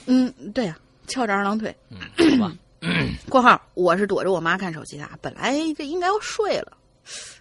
[0.06, 0.78] 嗯，对呀、
[1.12, 1.76] 翘着二郎腿。
[1.89, 2.00] 嗯，
[2.39, 2.56] 好吧
[3.30, 6.71] ，（括号我是躲着我妈看手机的啊，本来这应该要睡了，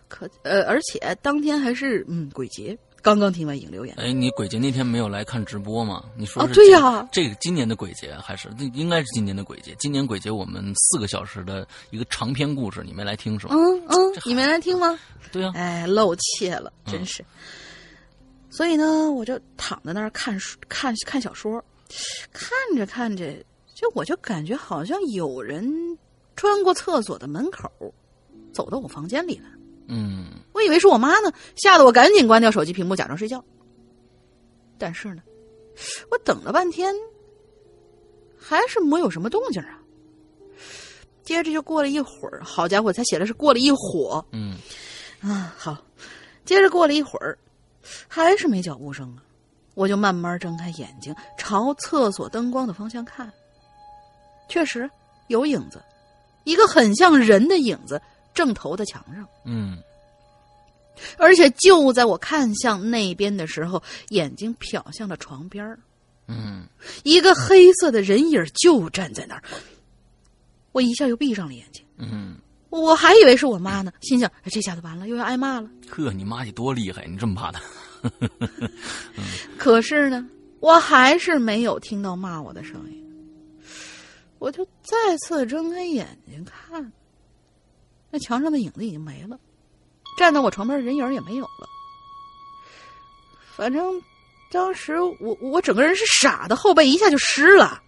[0.09, 6.05] 可呃，而且当天还是嗯鬼节，刚刚听完影留言，哎，你鬼节那天没有来看直播吗？
[6.17, 9.75] 你说哦对呀这个今年的鬼节还是那应该是今年的鬼节？
[9.79, 13.55] 今年鬼节我们四个小时的一个长篇故事，你没来听是吧？
[13.55, 14.99] 嗯嗯，你没来听吗？
[15.33, 17.25] 对啊，哎，露怯了，真是。
[18.51, 21.65] 所以呢，我就躺在那儿看书，看看小说，
[22.33, 23.33] 看着看着，
[23.81, 25.99] 就我就感觉好像有人
[26.37, 27.71] 穿过厕所的门口，
[28.53, 29.49] 走到我房间里了。
[29.89, 33.43] 嗯我以为是我妈呢，吓得我赶紧关掉手机屏幕，假装睡觉。
[34.77, 35.23] 但是呢，
[36.11, 36.95] 我等了半天，
[38.39, 39.81] 还是没有什么动静啊。
[41.23, 43.79] 接着就过了一会儿，好家伙，才写的是过了一会
[44.11, 44.59] 儿嗯
[45.23, 45.55] 啊。
[45.57, 45.79] 好，
[46.45, 47.39] 接着过了一会儿，
[48.09, 49.25] 还是没脚步声啊。
[49.75, 53.33] 我就慢慢睁开眼睛，朝厕所灯光的方向看，
[54.51, 54.91] 确实
[55.29, 55.81] 有影子，
[56.45, 57.99] 一个很像人的影子
[58.35, 59.27] 正投在墙上。
[59.47, 59.79] 嗯
[61.17, 65.79] 而且就在我看向那边的时候，眼睛瞟向了床边儿
[66.27, 66.67] 嗯
[67.05, 69.43] 一个黑色的人影就站在那儿。
[70.73, 72.37] 我一下又闭上了眼睛，嗯，
[72.69, 75.71] 我还以为是我妈呢，心想哎这下子完了，又要挨骂了。
[75.89, 77.63] 呵，你妈你多厉害，你这么怕她？
[79.57, 80.29] 可是呢，
[80.61, 83.00] 我还是没有听到骂我的声音。
[84.41, 86.91] 我就再次睁开眼睛看，
[88.11, 89.39] 那墙上的影子已经没了，
[90.19, 91.69] 站在我床边的人影也没有了。
[93.55, 94.03] 反正
[94.51, 97.83] 当时我我整个人是傻的，后背一下就湿了。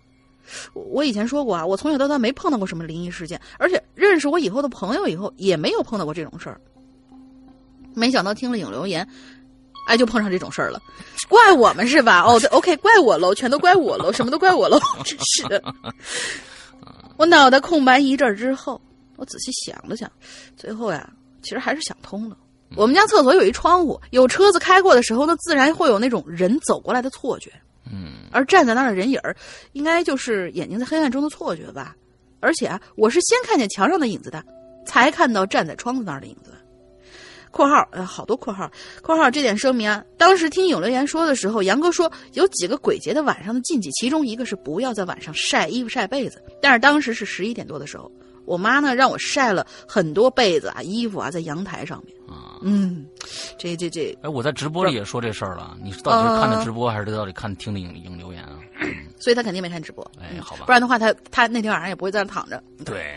[0.74, 6.60] 我我以前说过啊，我从小到大没碰到过什么灵异事件，而且认识我以后的朋友以后也没有碰到过这种事儿。
[7.94, 9.08] 没想到听了影留言，
[9.86, 10.80] 哎，就碰上这种事儿了，
[11.28, 12.22] 怪我们是吧？
[12.22, 15.62] 哦，对，OK，怪我喽，全都怪我喽，什么都怪我喽，真是的。
[17.16, 18.80] 我脑袋空白一阵儿之后，
[19.16, 20.10] 我仔细想了想，
[20.56, 21.08] 最后呀，
[21.42, 22.36] 其实还是想通了。
[22.74, 27.52] 我们家厕所有一窗户，有车子开过的时候呢，自然会有那种人走过来的错觉。
[27.84, 29.36] 嗯而站在那儿的人影儿，
[29.72, 31.94] 应该就是眼睛在黑暗中的错觉吧。
[32.40, 34.42] 而且啊，我是先看见墙上的影子的，
[34.86, 36.56] 才看到站在窗子那儿的影子的。
[37.52, 38.68] （括号呃，好多括号，
[39.02, 40.04] 括号这点声明啊。
[40.16, 46.42] 当时听有留言说的时候，杨哥说有几个鬼节的晚上的禁忌，其中一个是不要在晚上晒衣服、晒被子。
[46.60, 48.10] 但是当时是十一点多的时候，
[48.46, 52.16] 我妈呢让我晒了很多被子啊、衣服啊在阳台上面。
[52.26, 53.04] 啊，嗯，
[53.58, 58.58] 这这这哎，我在直播里也说这事儿了，你是到底是看的直播还是到底看听的影影留言啊？
[59.20, 60.02] 所以他肯定没看直播。
[60.18, 62.62] 嗯哎好吧不然的话他他那天晚上也不会在那躺着。
[62.84, 63.14] 对，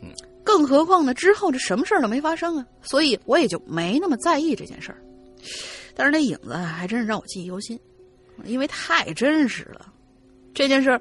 [0.44, 5.02] 更何况呢，之后这什么事儿都没发生啊，所以我也就没那么在意这件事儿。
[5.94, 7.78] 但是那影子啊还真是让我记忆犹新，
[8.44, 9.92] 因为太真实了。
[10.54, 11.00] 这件事儿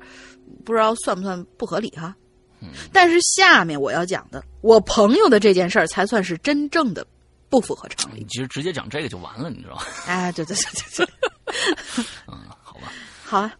[0.64, 2.16] 不知道算不算不合理哈？
[2.62, 7.06] 嗯但是下面我要讲的，我朋友的这件事儿才算是真正的
[7.50, 8.26] 不符合常理你。
[8.28, 9.86] 其实直接讲这个就完了，你知道吧？
[10.06, 12.92] 哎， 对对对对对， 嗯，好吧，
[13.24, 13.56] 好啊。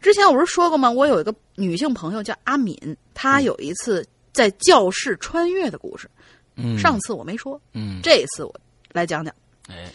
[0.00, 0.90] 之前我不是说过吗？
[0.90, 2.74] 我有一个女性朋友叫阿敏，
[3.14, 6.10] 她有一次在教室穿越的故事。
[6.56, 8.54] 嗯，上次我没说，嗯，这次我
[8.92, 9.34] 来讲讲。
[9.68, 9.90] 哎，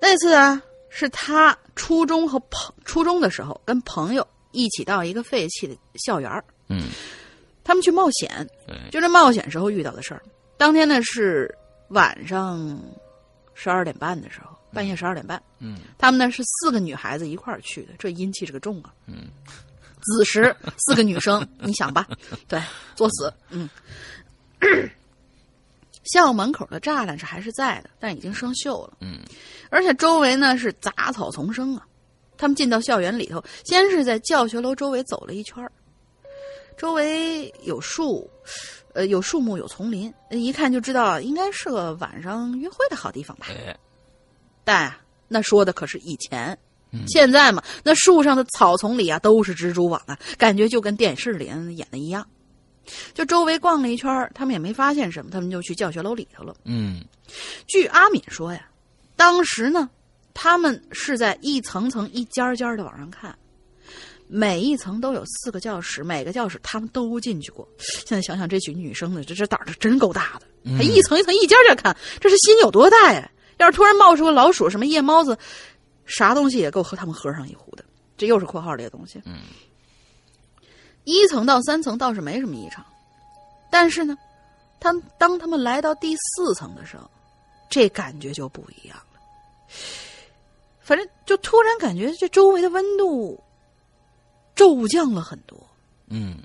[0.00, 0.60] 那次啊，
[0.90, 6.90] 是他初中和朋初中的时候跟朋友一起到一个废弃的校园儿嗯，
[7.64, 10.22] 他们去冒险，对，就这冒险时候遇到的事儿。
[10.58, 11.52] 当天呢是
[11.88, 12.78] 晚上
[13.54, 18.92] 十二点半的时候，半夜十二点半，嗯他们呢是四个女孩子一块儿去的，这阴气是个重啊。
[19.06, 19.28] 嗯，
[20.02, 22.06] 子时四个女生，你想吧，
[22.48, 22.60] 对，
[22.94, 23.68] 作死，嗯。
[26.04, 28.94] 校门口的栅栏是还是在的，但已经生锈了。
[29.00, 29.20] 嗯，
[29.70, 31.86] 而且周围呢是杂草丛生啊。
[32.36, 35.70] 他们进到校园里头，先是在教学楼周围走了一圈儿
[36.76, 38.28] 周围有树，
[38.94, 43.46] 呃，有树木，有丛林，一看就知道应该是个晚上约会的好地方吧。
[43.50, 43.76] 哎，
[44.64, 46.58] 但啊，那说的可是以前，
[47.06, 52.26] 现在嘛，那树上的草丛里啊都是蜘蛛网啊，感觉就跟电视里演的一样。
[53.14, 56.54] 就周围逛了一圈，他们也没发现什么，他们就去教学楼里头了。
[56.64, 57.02] 嗯，
[57.66, 58.68] 据阿敏说呀，
[59.14, 59.88] 当时呢，
[60.34, 63.34] 他们是在一层层、一间间的往上看，
[64.26, 67.66] 每一层都有四个教室，每个教室他们都进去过。
[67.78, 73.30] 现在想想，这群女生的，这这胆儿真够大的，还一层一层、一间间看，这是心有多大呀？
[73.58, 75.38] 要是突然冒出个老鼠、什么夜猫子，
[76.06, 77.84] 啥东西也够和他们喝上一壶的。
[78.16, 79.20] 这又是括号里的东西。
[79.24, 79.40] 嗯。
[81.04, 82.84] 一层到三层倒是没什么异常，
[83.70, 84.16] 但是呢，
[84.78, 87.10] 他们当他们来到第四层的时候，
[87.68, 89.20] 这感觉就不一样了。
[90.80, 93.42] 反正就突然感觉这周围的温度
[94.54, 95.58] 骤降了很多。
[96.06, 96.36] 嗯，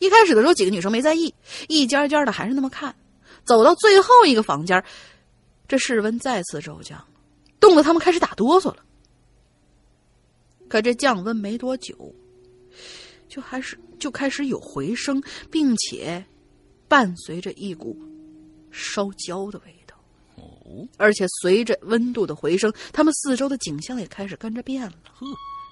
[0.00, 1.32] 一开始的时候几个女生没在意，
[1.68, 2.92] 一家家的还是那么看。
[3.44, 4.82] 走到最后一个房间，
[5.68, 7.00] 这室温再次骤降，
[7.60, 8.78] 冻得他们开始打哆嗦了。
[10.70, 11.94] 可这降温没多久。
[13.28, 16.24] 就还是就开始有回声，并且
[16.88, 17.96] 伴随着一股
[18.72, 19.94] 烧焦的味道。
[20.34, 24.94] 哦，而且随着温度的回升，他们四周的景象也开始跟着变了。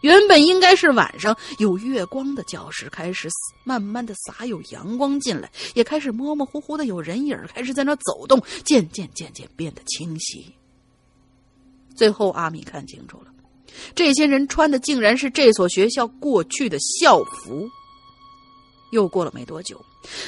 [0.02, 3.28] 原本应该是晚上有月光的教室，开始
[3.64, 10.54] 慢慢的洒有阳光进来，也开始模模糊糊的有人影开始在那走动，渐渐渐渐变得清晰。
[11.96, 13.34] 最后，阿米看清楚了。
[13.94, 17.68] 这些人穿的竟然是这所学校过去的校服。
[18.90, 19.84] 又过了没多久，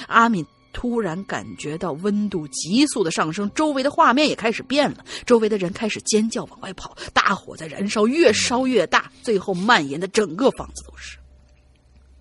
[0.06, 11.16] 阿敏突然感觉到温度急速的上升，周围的画面也开始变了，周围的人开始尖叫往外跑，大火在燃烧，越烧越大，最后蔓延的整个房子都是。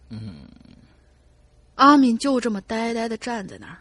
[0.10, 0.47] 嗯，
[1.75, 3.77] 阿敏就这么呆呆的站在那儿。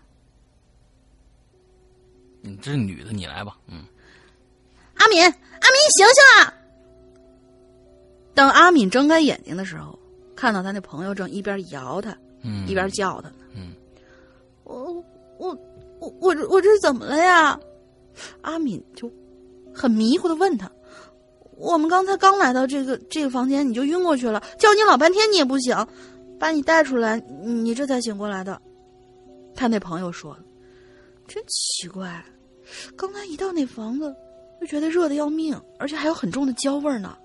[2.41, 3.57] 你这女的，你来吧。
[3.69, 3.85] 嗯，
[4.95, 6.55] 阿敏，阿敏，你醒醒啊！
[8.39, 9.99] 当阿敏睁开眼睛的时候，
[10.37, 13.35] 看到他那朋友正一边摇他，嗯，一边叫他呢。
[13.57, 13.73] 嗯，
[14.63, 15.05] 我
[15.39, 15.59] 我
[15.99, 17.59] 我我我这是怎么了呀？
[18.43, 19.11] 阿敏就
[19.75, 20.71] 很迷糊的问他
[21.59, 25.77] ：“我们刚才刚来到这个这个房间，你就晕过去了，叫你老半天你也不醒，
[26.39, 28.63] 把你带出来，你这才醒过来的。”
[29.53, 30.39] 他那朋友说
[31.27, 32.25] ：“真奇怪，
[32.95, 34.15] 刚才一到那房子，
[34.61, 37.19] 就觉得热的要命，而且还有很重的焦味呢。”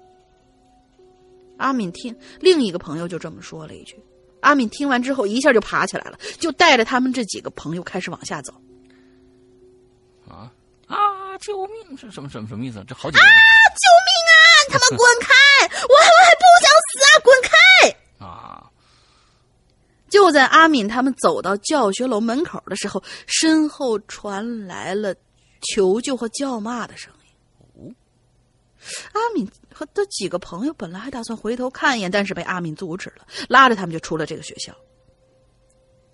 [1.58, 3.96] 阿敏听另一个朋友就这么说了一句，
[4.42, 8.54] 阿敏听完之后一下就爬起来了，就带着他们这几个朋友开始往下走。
[10.28, 10.52] 啊
[10.88, 11.38] 啊！
[11.40, 11.98] 救命！
[11.98, 12.84] 是什么什么什么意思？
[12.88, 13.40] 这好几个人啊！
[13.74, 14.36] 救命啊！
[14.70, 15.28] 他们滚开！
[15.88, 17.10] 我我还不想死啊！
[17.24, 18.26] 滚开！
[18.26, 18.70] 啊！
[20.10, 25.16] 就在阿敏他们走到教学楼门口的时候，身后传来了
[25.74, 27.23] 求救和叫骂的声音。
[29.14, 34.76] 阿敏和他几个朋友本来还打算回头看一眼，但是被阿敏阻止了，拉着他们就出了这个学校。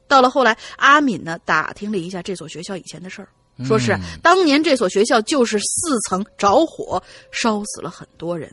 [0.08, 3.30] 到了后来，阿敏呢打听了一下这所学校以前的事儿，
[3.64, 7.02] 说是当年这所学校就是四层着火，
[7.32, 8.50] 烧死了很多人，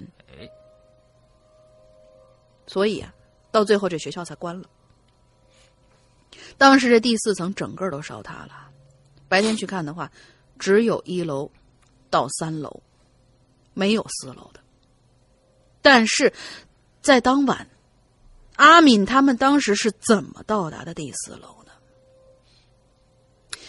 [2.67, 3.15] 所以啊，
[3.51, 4.69] 到最后这学校才关了。
[6.59, 8.71] 当时这第四层整个都烧塌了，
[9.29, 10.11] 白天去看的话，
[10.59, 11.51] 只有一楼
[12.11, 12.83] 到三楼。
[13.77, 14.61] 没有四楼的，
[15.83, 16.33] 但是，
[17.03, 17.69] 在当晚，
[18.57, 21.73] 阿敏他们当时是怎么到达的第四楼呢？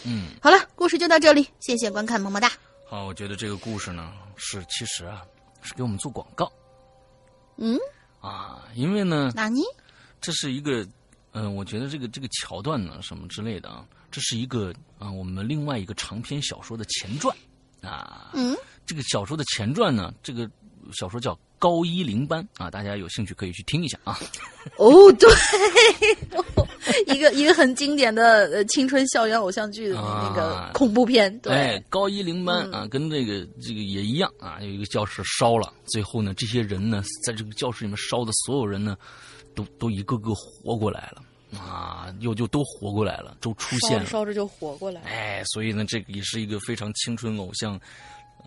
[0.06, 2.50] 嗯，好了，故事就到这里，谢谢观看，么么哒。
[2.86, 5.22] 好，我觉得这个故事呢，是其实啊，
[5.60, 6.50] 是给我们做广告。
[7.58, 7.78] 嗯，
[8.22, 9.62] 啊，因为呢，哪尼？
[10.22, 10.88] 这是一个，
[11.32, 17.36] 嗯，我觉得这个这个桥段呢，什么之类的啊，这是一个啊，我们另外一个长篇小说的前传
[17.82, 18.30] 啊。
[18.32, 18.56] 嗯。
[18.88, 20.50] 这个小说的前传呢，这个
[20.94, 24.18] 小说叫《高一零班》啊，大家有兴趣可以去听一下啊。
[24.78, 25.28] 哦，对，
[27.14, 31.38] 一个一个很经典的呃青春校园偶像剧的那个恐怖片。
[31.40, 31.52] 对，
[31.90, 38.96] 《高一零班》啊，跟这个这个也一样啊，有一个教室烧了，最后呢，这些人呢，在这个教室里面烧的所有人呢，
[39.54, 41.22] 都都一个个活过来了
[41.60, 45.06] 啊，又就都活过来了，都出现了，烧着就活过来了。
[45.06, 47.78] 哎，所以呢，这个也是一个非常青春偶像。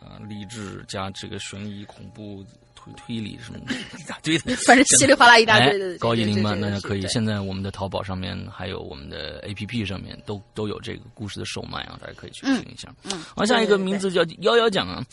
[0.01, 2.43] 啊，励志加这个悬疑、恐怖、
[2.75, 3.59] 推推理什么
[3.99, 5.97] 一大堆的，反正稀里哗啦一大堆的。
[5.99, 12.93] 高一零班，大家可以现在我们的淘宝上面还有我们的 APP 上面都都有这个故事的售卖啊，大家可以去听一下。
[13.03, 15.05] 嗯，好，下一个名字叫幺幺讲啊，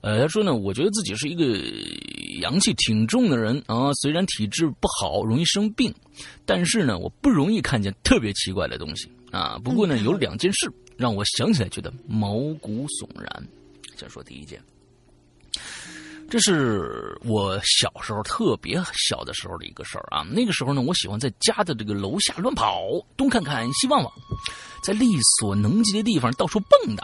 [0.00, 1.44] 呃，他说呢，我觉得自己是一个
[2.40, 5.94] 阳气挺重的人啊，虽然体质不好，容易生病，
[6.44, 9.08] 但是呢，我不容易看见特别奇怪的东西。
[9.30, 9.58] 啊。
[9.62, 13.48] 不过呢，有两件事让我想起来觉得毛骨悚然。
[13.96, 14.62] 先说第一件，
[16.28, 20.22] 这是我小时候特别小的时候的一个事儿啊。
[20.22, 22.82] 那个时候呢，我喜欢在家的这个楼下乱跑，
[23.16, 24.12] 东看看西望望，
[24.82, 25.06] 在力
[25.38, 27.02] 所能及的地方到处蹦跶。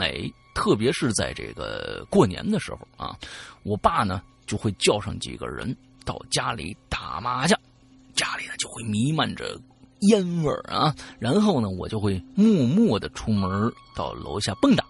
[0.00, 3.16] 哎，特别是在这个过年的时候啊，
[3.62, 7.58] 我爸呢就会叫上几个人到家里打麻将，
[8.16, 9.60] 家里呢就会弥漫着
[10.08, 10.92] 烟味儿啊。
[11.20, 14.82] 然后呢，我就会默默的出门到楼下蹦跶。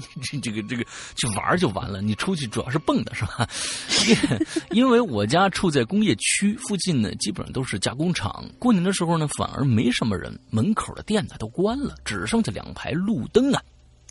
[0.22, 0.84] 这这个这个
[1.16, 3.48] 去玩就完了，你出去主要是蹦的是吧？
[4.70, 8.44] 因为我家处在工业区附近呢，基本上都是加工厂。
[8.58, 13.62] 过年的时候呢，反而没什么人，门口的店呢都关了，只剩下两排路灯啊，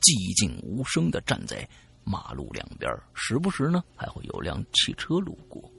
[0.01, 1.67] 寂静无声的站在
[2.03, 5.71] 马路两边，时不时呢还会有辆汽车路过。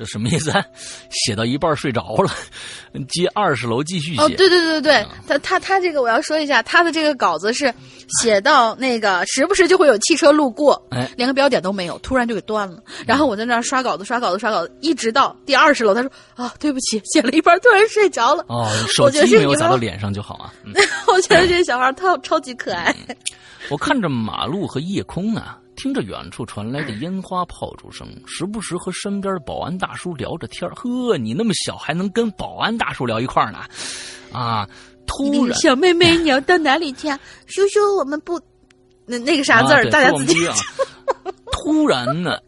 [0.00, 0.50] 这什么意思？
[1.12, 2.30] 写到一半睡着了，
[3.06, 4.22] 接二十楼继续写。
[4.22, 7.72] 哦，对对对对，他他他这个我要说一下，他的这个稿子是
[8.22, 12.82] 写到那个时不时就会有汽车路过，哎，连个标点都没有，突然就给断了。
[13.06, 18.42] 然后我在那儿刷稿子，刷稿子，刷稿子，一直到第二十楼，他说啊，对不起，写了一半突然睡着了。
[18.48, 20.54] 哦，手机没有砸到脸上就好啊。
[21.08, 22.94] 我觉得这 小孩他超级可爱。
[23.68, 25.58] 我看着马路和夜空啊。
[25.80, 33.60] 听着远处传来的烟花炮竹声，时不时和身边的保安大叔聊着天呵，你那么小还能跟保安大叔聊一块儿呢？
[34.30, 34.68] 啊！
[35.06, 37.18] 突然，小妹妹，你要到哪里去啊？
[37.46, 38.38] 叔叔，我们不……
[39.06, 40.34] 那那个啥字儿，大家自己。
[41.50, 42.38] 突然呢，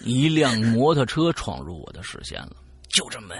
[0.00, 2.56] 一辆摩托车闯入我的视线了，
[2.88, 3.36] 就这么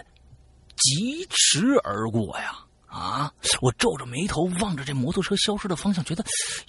[0.76, 2.56] 疾驰而过呀！
[2.86, 3.32] 啊！
[3.60, 6.24] 我皱着眉头望着这摩托车消失的方向，觉得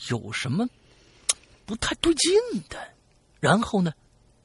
[0.10, 0.66] 有什么。
[1.68, 2.34] 不太对劲
[2.70, 2.78] 的，
[3.42, 3.92] 然后呢，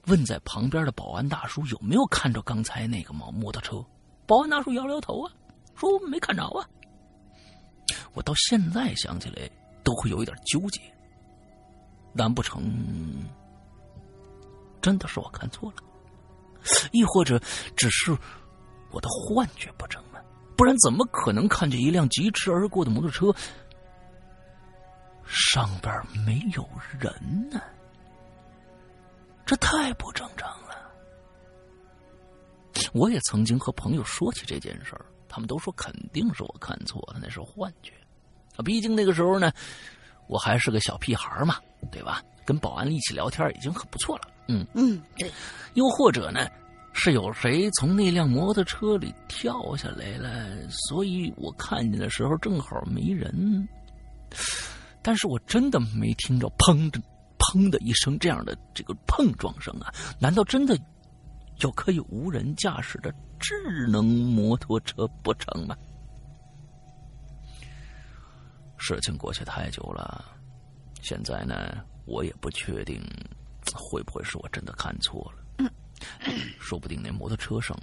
[0.07, 3.83] 问在旁边的保安大叔有没有看着刚才那个摩摩托车？
[4.27, 5.33] 保安大叔摇了摇头啊，
[5.77, 6.69] 说没看着啊。
[8.13, 9.49] 我到现在想起来
[9.85, 10.81] 都会有一点纠结，
[12.13, 12.65] 难不成
[14.81, 15.77] 真的是我看错了，
[16.91, 17.41] 亦或者
[17.77, 18.11] 只是
[18.91, 20.19] 我的幻觉不成呢？
[20.57, 23.33] 不然怎么可能看见一辆疾驰而过的摩托车？
[25.27, 25.95] 上边
[26.27, 26.69] 没有
[26.99, 27.13] 人
[27.51, 27.61] 呢，
[29.45, 30.93] 这太不正常了。
[32.93, 37.93] 我也曾经和朋友说起这件事儿，他们都说肯定是我看错了，那是幻觉。
[38.57, 39.51] 啊，毕竟那个时候呢，
[40.27, 41.57] 我还是个小屁孩嘛，
[41.91, 42.23] 对吧？
[42.45, 44.29] 跟保安一起聊天已经很不错了。
[44.49, 45.01] 嗯嗯，
[45.75, 46.47] 又或者呢，
[46.93, 53.69] 是有谁从那辆摩托车里跳下来了，所以我看见的时候正好没人。
[55.03, 57.01] 但是我真的没听着“砰”的
[57.39, 59.93] “砰”的一声这样的这个碰撞声啊！
[60.21, 60.79] 难道真的
[61.59, 65.77] 有可以无人驾驶的智能摩托车不成吗？
[68.79, 70.25] 事情过去太久了，
[71.01, 73.01] 现在呢，我也不确定
[73.75, 75.71] 会不会是我真的看错了。
[76.59, 77.77] 说不定那摩托车上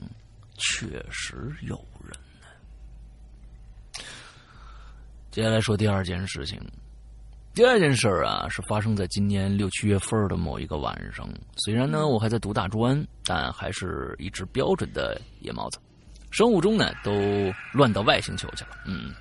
[0.57, 2.11] 确实有人
[2.41, 2.47] 呢。
[5.31, 6.57] 接下来说第二件事情。
[7.53, 11.27] 第二件事儿啊，是发生在今年六七月份的某一个晚上。
[11.57, 15.79] 虽然呢，我还在读大专，但还是一只标准的夜猫子。
[16.31, 17.11] 生物钟呢，都
[17.73, 18.69] 乱到外星球去了。
[18.85, 19.13] 嗯，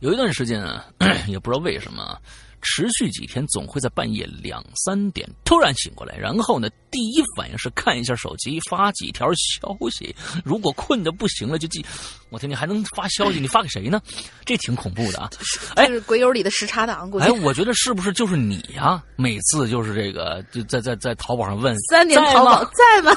[0.00, 0.84] 有一段时间啊，
[1.28, 2.18] 也不知道为什么。
[2.64, 10.12] 持续几天，总会在半夜两三点突然醒过来，然后呢，第一反应是看一下手机，发几条消息。
[10.44, 11.84] 如果困的不行了，就记。
[12.30, 13.38] 我天，你还能发消息？
[13.38, 14.00] 你发给谁呢？
[14.44, 15.30] 这挺恐怖的啊！
[15.76, 19.00] 哎，鬼友里的时差党，哎，我觉得是不是就是你呀？
[19.14, 23.12] 每次就是这个，就在在在淘宝上问三年淘宝在吗？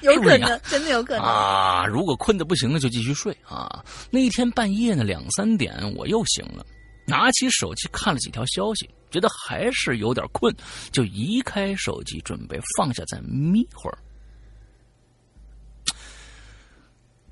[0.00, 1.84] 有可能，真的有可能啊！
[1.86, 3.84] 如果困的不行了，就继续睡啊。
[4.10, 6.64] 那一天半夜呢，两三点我又醒了。
[7.12, 10.50] 拿起手机看了几条消息，觉得还是有点困，
[10.90, 13.98] 就移开手机，准备放下再眯会儿。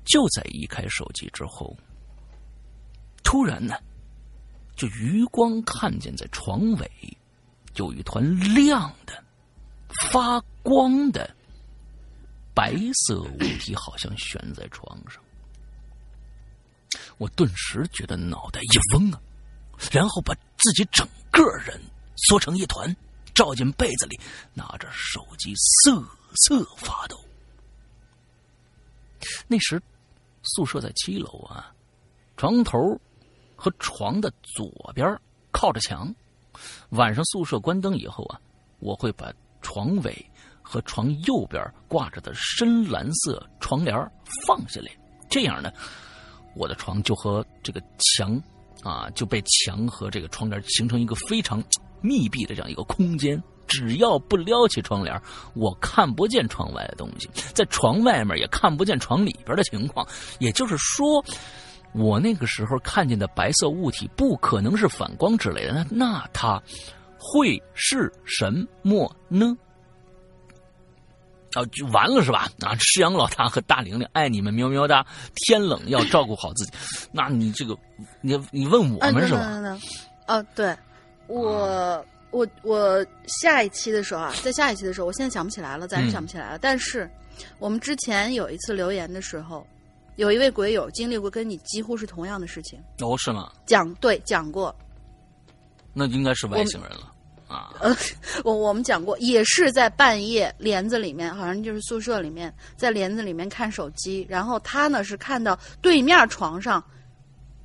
[0.05, 1.75] 就在移开手机之后，
[3.23, 3.73] 突然呢，
[4.75, 7.17] 就余光看见在床尾
[7.73, 8.23] 有一团
[8.53, 9.23] 亮的、
[10.11, 11.35] 发光的
[12.53, 15.19] 白色物体，好像悬在床上。
[17.17, 19.19] 我顿时觉得脑袋一嗡啊！
[19.89, 21.81] 然后把自己整个人
[22.15, 22.93] 缩成一团，
[23.33, 24.19] 罩进被子里，
[24.53, 26.03] 拿着手机瑟
[26.35, 27.17] 瑟发抖。
[29.47, 29.81] 那时
[30.43, 31.73] 宿舍在七楼啊，
[32.37, 32.77] 床头
[33.55, 35.19] 和床的左边
[35.51, 36.13] 靠着墙。
[36.89, 38.39] 晚上宿舍关灯以后啊，
[38.79, 40.29] 我会把床尾
[40.61, 43.95] 和床右边挂着的深蓝色床帘
[44.45, 44.91] 放下来，
[45.29, 45.71] 这样呢，
[46.55, 48.41] 我的床就和这个墙
[48.83, 51.63] 啊就被墙和这个窗帘形成一个非常
[52.01, 53.41] 密闭的这样一个空间。
[53.67, 55.21] 只要不撩起窗帘，
[55.53, 60.05] 我看不见窗外的东西，在床外面也看不见床里边的情况。
[60.39, 61.23] 也就是说，
[61.93, 66.61] 我那个时候看见的白色物体不可能是反光之类的，那那它
[67.17, 68.51] 会是什
[68.81, 69.55] 么呢？
[71.53, 72.49] 啊，就完了是吧？
[72.61, 75.05] 啊，赤阳老大和大玲玲爱你们喵喵哒。
[75.35, 76.71] 天冷要照顾好自己。
[77.11, 77.77] 那你这个，
[78.21, 79.79] 你你问我们是吧？
[80.25, 80.75] 啊，对，
[81.27, 82.05] 我。
[82.31, 86.57] 我我下一期的时候啊，在下一期的时候，我现在想不起来了，暂时想不起来了。
[86.57, 87.11] 但是
[87.59, 89.67] 我们之前有一次留言的时候，
[90.15, 92.79] 有一位鬼友经历过跟你几乎是同样的事情。
[92.99, 93.51] 哦，是吗？
[93.65, 94.73] 讲对讲过，
[95.91, 97.10] 那应该是外星人了
[97.51, 97.73] 啊。
[97.81, 97.95] 呃，
[98.43, 106.83] 我我们讲过，也是在半夜帘子里面，好像就是宿舍里面，在帘子里面看手机，然后他呢是看到对面床上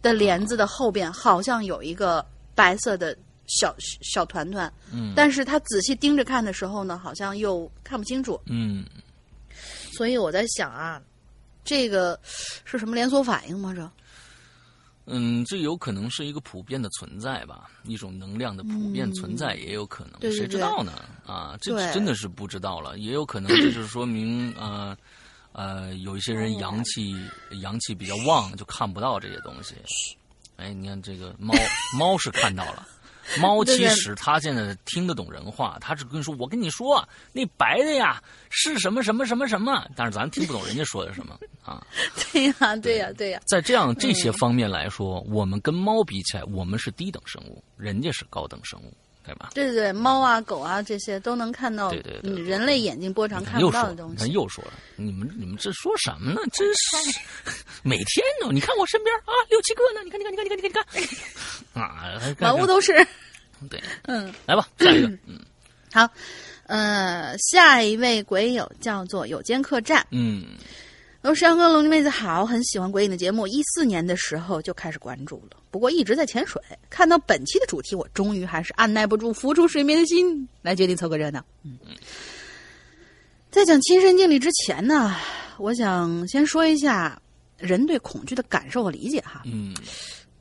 [0.03, 2.25] 的帘子的后边好像有一个
[2.55, 3.17] 白色的。
[3.49, 8.85] 小小团团，嗯，但是他仔细盯着看的时候呢，好像又看不清楚，嗯，
[9.93, 11.01] 所以我在想啊，
[11.65, 12.19] 这个
[12.65, 13.73] 是什么连锁反应吗？
[13.73, 13.89] 这，
[15.07, 20.93] 嗯，这有可能是一个普遍的存在吧，一种能量的普遍存在也有可能，谁知道呢？
[21.25, 24.97] 啊，这真的是不知道了，也有可能这就是说明，呃，
[25.53, 27.15] 呃，有一些人阳气
[27.63, 29.75] 阳气比较旺，就看不到这些东西。
[30.57, 31.55] 哎，你看这个猫
[31.97, 32.89] 猫是看到了。
[33.41, 41.85] 猫其实它现在听得懂人话，它只跟你说：“我跟你说，那白的呀是什么什么什么什么。”但是咱听不懂人家说的什么 啊。
[42.33, 43.41] 对呀，对呀，对呀。
[43.47, 48.93] 在这样这些方面来说，我们跟猫比起来，我们是低等生物，人家是高等生物，
[49.27, 49.51] 对吧？
[49.55, 54.17] 对对对，猫啊、狗啊这些都能看到，对对对，人类眼睛波长看不到的东西。
[54.19, 56.41] 他又说了，你们你们这说什么呢？
[56.53, 57.21] 真是
[57.83, 61.07] 每天呢，你看我身边啊，六七个呢，你看你看你看你看你看你
[61.75, 63.07] 看啊，满屋都是。
[63.71, 65.41] 对，嗯，来吧，下一个， 嗯，
[65.93, 66.07] 好，
[66.67, 70.45] 呃，下一位鬼友叫做有间客栈，嗯，
[71.27, 76.63] 龙山哥、龙妹子好，很喜欢鬼影的节目，一四年的时候就开始关注了，不过一直在潜水。
[76.89, 81.45] 看到本期的主题，我终于还是按耐不住浮出水面的心，来决定凑个热闹。
[81.65, 81.79] 嗯，
[83.51, 85.17] 在讲亲身经历之前呢，
[85.59, 87.21] 我想先说一下
[87.59, 89.75] 人对恐惧的感受和理解哈，嗯，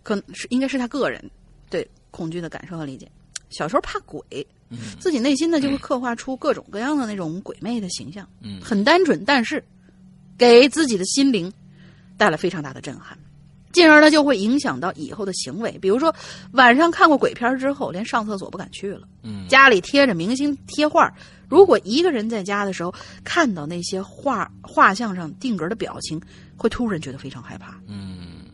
[0.04, 1.20] 可能是应该是他个人
[1.68, 1.88] 对。
[2.12, 3.12] 恐惧的感受和理解，
[3.50, 4.22] 小时候怕鬼，
[5.02, 9.62] 自己内心呢就会刻画出各种各样的那种鬼魅的形象，嗯，很单纯，但是
[10.38, 11.52] 给自己的心灵
[12.18, 13.18] 带来非常大的震撼，
[13.72, 15.78] 进而呢就会影响到以后的行为。
[15.82, 16.14] 比如说
[16.52, 21.14] 晚上看过鬼片之后，连上厕所不敢去了，嗯，家里贴着明星贴画，
[21.50, 26.22] 如果一个人在家的时候看到那些画画像上定格的表情，
[26.56, 28.46] 会突然觉得非常害怕，嗯。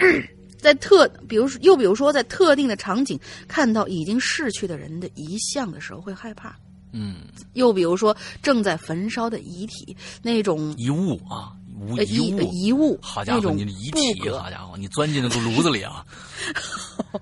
[0.56, 3.18] 在特，比如说，又比如说，在特定的场景
[3.48, 6.54] 看到已经逝去的人的遗像的时候会害怕，
[6.92, 7.16] 嗯，
[7.54, 11.52] 又比如说正在焚烧的遗体那种遗物啊，
[12.06, 12.40] 遗物。
[12.52, 16.04] 遗物，好家伙，你的遗体，好家伙，你钻进那个炉子里啊，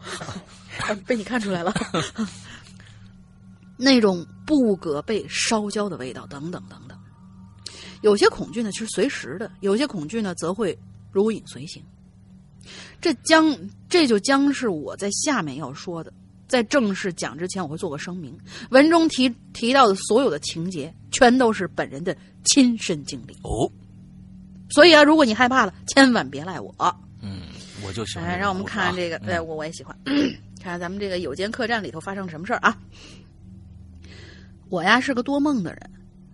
[1.06, 1.72] 被你看出来了，
[3.76, 6.98] 那种布革被烧焦的味道，等等等等，
[8.00, 10.76] 有些恐惧呢是随时的，有些恐惧呢则会
[11.12, 11.82] 如影随形。
[13.00, 13.56] 这将
[13.88, 16.12] 这就将是我在下面要说的。
[16.48, 18.36] 在正式讲之前，我会做个声明：
[18.70, 23.70] 文中提提到的所有的情节，全都是本人的亲身经历哦。
[24.70, 26.74] 所以啊，如果你害怕了，千万别赖我。
[27.20, 27.42] 嗯，
[27.86, 28.26] 我就喜欢。
[28.26, 29.96] 来，让我们看看这个，对我我也喜欢。
[30.04, 30.14] 看
[30.62, 32.76] 看咱们这个有间客栈里头发生了什么事儿啊？
[34.68, 35.90] 我呀是个多梦的人，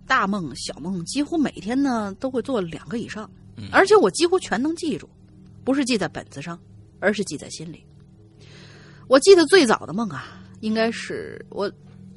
[0.07, 3.29] 大梦小梦几乎每天呢都会做两个以上，
[3.71, 5.09] 而且我几乎全能记住。
[5.63, 6.59] 不是记在本子上，
[6.99, 7.83] 而是记在心里。
[9.07, 10.25] 我记得最早的梦啊，
[10.61, 11.71] 应该是我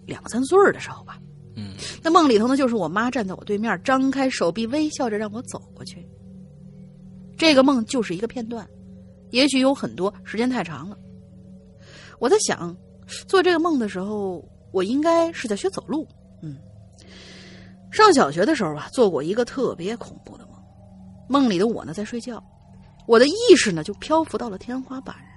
[0.06, 1.18] 两三岁的时候吧。
[1.56, 6.06] 嗯，那梦里头呢，就是我妈站在我对面，张开手臂，微笑着让我走过去。
[7.36, 8.68] 这个梦就是一个片段，
[9.30, 10.96] 也许有很多，时间太长了。
[12.18, 12.76] 我在想，
[13.26, 16.06] 做这个梦的时候，我应该是在学走路。
[16.42, 16.56] 嗯，
[17.90, 20.54] 上小学的时候啊，做过一个特别恐怖的梦，
[21.28, 22.42] 梦里的我呢在睡觉。
[23.06, 25.27] 我的意识呢，就漂浮到了天花板上，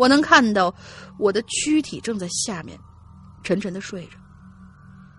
[0.00, 0.74] 我能看到
[1.18, 2.78] 我的躯体正在下面
[3.44, 4.16] 沉沉的睡着，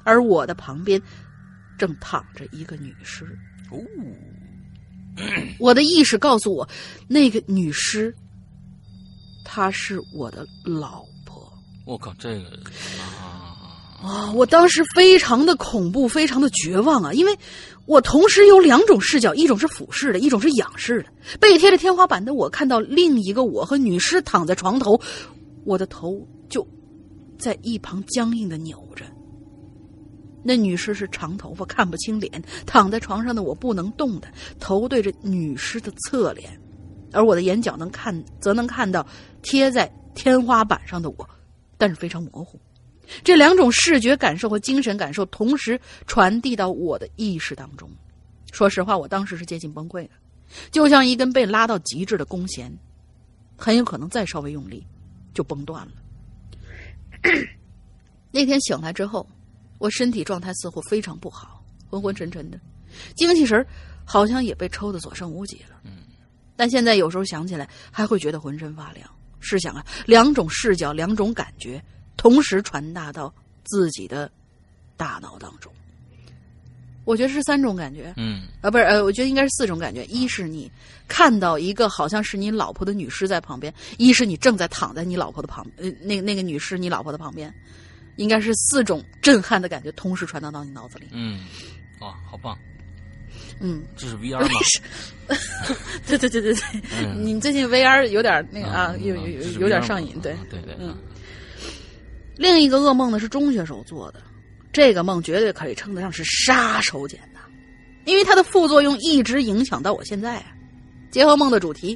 [0.04, 1.00] 而我的旁边
[1.78, 3.24] 正躺着一个女尸。
[3.70, 3.78] 哦，
[5.60, 6.68] 我的意识告诉我，
[7.08, 8.12] 那个女尸，
[9.46, 11.54] 她是我的老婆。
[11.86, 12.60] 我靠，这个
[14.02, 17.14] 啊，我当时非常的恐怖，非常的绝望啊！
[17.14, 17.38] 因为
[17.86, 21.38] 我同时有两种视角，一种是俯视的，一种是仰视的。
[21.40, 25.00] 背贴着天花板的我，看到另一个我和女尸躺在床头，
[25.66, 26.68] 我的头就
[27.38, 29.06] 在一旁僵硬的扭着。
[30.44, 36.60] 那女尸是长头发，看不清脸，躺在床上的我不能动弹，头对着女尸的侧脸，
[37.14, 39.06] 而我的眼角能看，则能看到
[39.44, 41.30] 贴在天花板上的我，
[41.78, 42.60] 但是非常模糊。
[43.24, 47.90] 这两种视觉感受和精神感受同时传递到我的意识当中。
[48.52, 50.10] 说实话，我当时是接近崩溃的，
[50.72, 52.72] 就像一根被拉到极致的弓弦，
[53.56, 54.86] 很有可能再稍微用力
[55.34, 55.92] 就崩断了。
[58.32, 59.28] 那天醒来之后，
[59.78, 62.60] 我身体状态似乎非常不好，昏昏沉沉的，
[63.16, 63.66] 精气神
[64.04, 65.80] 好像也被抽的所剩无几了。
[65.84, 66.00] 嗯，
[66.56, 69.10] 但现在有时候想起来，还会觉得浑身发凉。
[69.40, 71.84] 试想啊，两种视角，两种感觉。
[72.22, 74.30] 同时传达到自己的
[74.96, 75.74] 大脑当中，
[77.04, 78.14] 我觉得是三种感觉。
[78.16, 80.06] 嗯，啊，不是，呃，我觉得应该是四种感觉。
[80.06, 80.72] 一是你
[81.08, 87.52] 看到一个好像是你老婆的女尸在旁边；一是你正在躺在你老婆的旁，呃，那那个女尸你老婆的旁边，
[88.18, 91.08] 应该是四种震撼的感觉同时传达到你脑子里。
[91.10, 91.40] 嗯，
[92.02, 92.56] 哇，好棒。
[93.60, 94.60] 嗯，这是 VR 吗？
[96.06, 100.96] 对对对对对，你最近 VR 有点那个啊，有有有有点上瘾，对对对，嗯。
[102.42, 104.20] 另一个噩梦呢是中学时候做的，
[104.74, 107.40] 这个梦绝对可以称得上是杀手锏呐，
[108.04, 110.52] 因为它的副作用一直影响到我现在啊。
[111.12, 111.96] 结合梦的主题，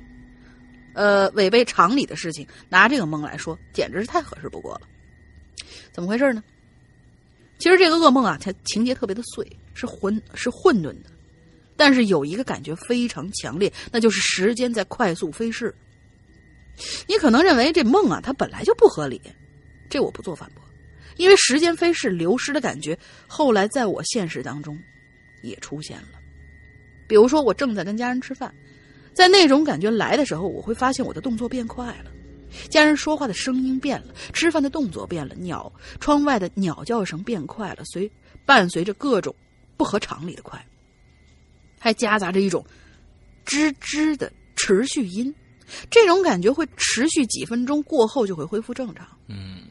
[0.94, 4.82] 呃，违背常理的事情，拿这个梦来说，简直是太合适不过了。
[5.92, 6.44] 怎么回事呢？
[7.58, 11.10] 其实这个噩梦啊，它情节特别的碎，是混是混沌的，
[11.76, 15.74] 但是有一个感觉非常强烈，那就是时间在快速飞逝。
[17.08, 19.20] 你可能认为这梦啊，它本来就不合理。
[19.90, 20.64] 这我不做反驳，
[21.18, 24.78] 因为时间飞逝、流失的感觉，后来在我现实当中
[25.42, 26.20] 也出现了。
[27.08, 28.54] 比如说，我正在跟家人吃饭，
[29.14, 32.12] 在那种感觉来的时候，我会发现我的动作变快了，
[32.70, 38.12] 家人说话的声音变了，吃饭的动作变了，鸟窗外的鸟叫声变快了，随
[38.44, 39.34] 伴随着各种
[39.78, 40.60] 不合常理的快，
[41.80, 42.66] 还夹杂着一种
[43.46, 45.34] 吱吱的持续音，
[45.92, 49.08] 这种感觉会持续几分钟，过后就会恢复正常。
[49.28, 49.62] 嗯。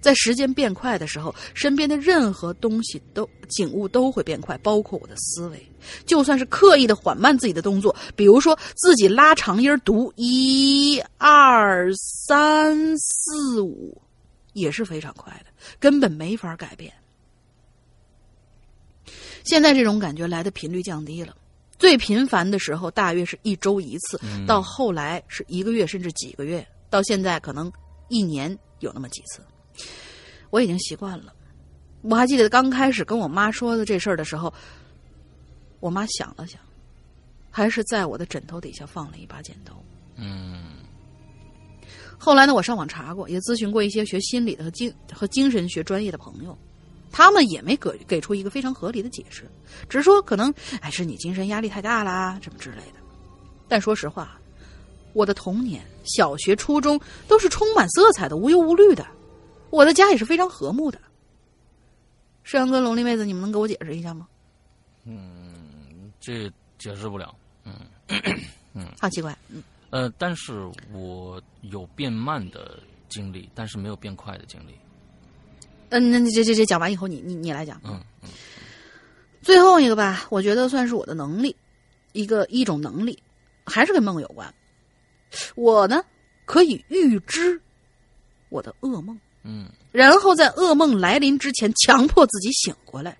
[0.00, 5.66] 在时间变快的时候，身边的任何东西都景物都会变快，包括我的思维。
[6.06, 14.00] 就算是刻意的缓慢自己的动作，比如说自己拉长音读一二三四五，
[14.52, 16.92] 也是非常快的，根本没法改变。
[19.44, 21.34] 现在这种感觉来的频率降低了，
[21.76, 27.70] 最频繁的时候大约是一周一次，到后来是一个月甚至几个月，到现在可能
[28.08, 29.42] 一年有那么几次。
[30.52, 31.32] 我已经习惯了。
[32.02, 34.52] 我还记得刚开始跟我妈说的这事儿的时候，
[35.80, 36.60] 我妈想了想，
[37.50, 39.72] 还是在我的枕头底下放了一把剪刀。
[40.16, 40.62] 嗯。
[42.18, 46.56] 后来呢，我上网查过，也咨询过一些学心理的和精和精神学专业的朋友，
[47.10, 49.50] 他们也没给给出一个非常合理的解释，
[49.88, 53.00] 只是说可能哎是你精神压力太大啦，什么之类的。
[53.68, 54.38] 但说实话，
[55.14, 59.06] 我的童年、小学、初中都是充满色彩的、无忧无虑的。
[59.72, 61.00] 我的家也是非常和睦的。
[62.42, 64.28] 世阳哥、龙丽妹子，你们能给我解释一下吗？
[65.04, 67.34] 嗯，这解释不了。
[67.64, 67.72] 嗯
[68.74, 69.34] 嗯，好奇怪。
[69.48, 74.74] 嗯呃，但是我有变慢的经历，但是没有变快的经历。
[75.88, 77.80] 嗯，那这这这讲完以后，你你你来讲。
[77.82, 78.28] 嗯嗯。
[79.40, 81.56] 最后一个吧，我觉得算是我的能力，
[82.12, 83.22] 一个一种能力，
[83.64, 84.54] 还是跟梦有关。
[85.54, 86.04] 我呢，
[86.44, 87.58] 可以预知
[88.50, 89.18] 我的噩梦。
[89.44, 93.16] 嗯，然后在噩梦来临之前，强迫自己醒过来。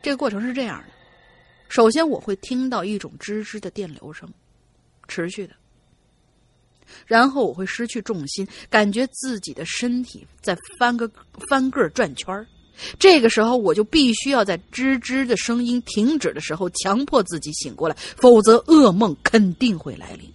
[0.00, 0.92] 这个过程是这样的：
[1.68, 4.32] 首先，我会听到一种吱吱的电流声，
[5.08, 5.54] 持续的；
[7.04, 11.10] 然后，我会失去重心，感觉自己的身体在翻个
[11.50, 12.46] 翻个转圈。
[12.96, 20.32] 这个时候，我就必须要在吱吱的声音停止的时候，强迫自己醒过来，否则噩梦肯定会来临。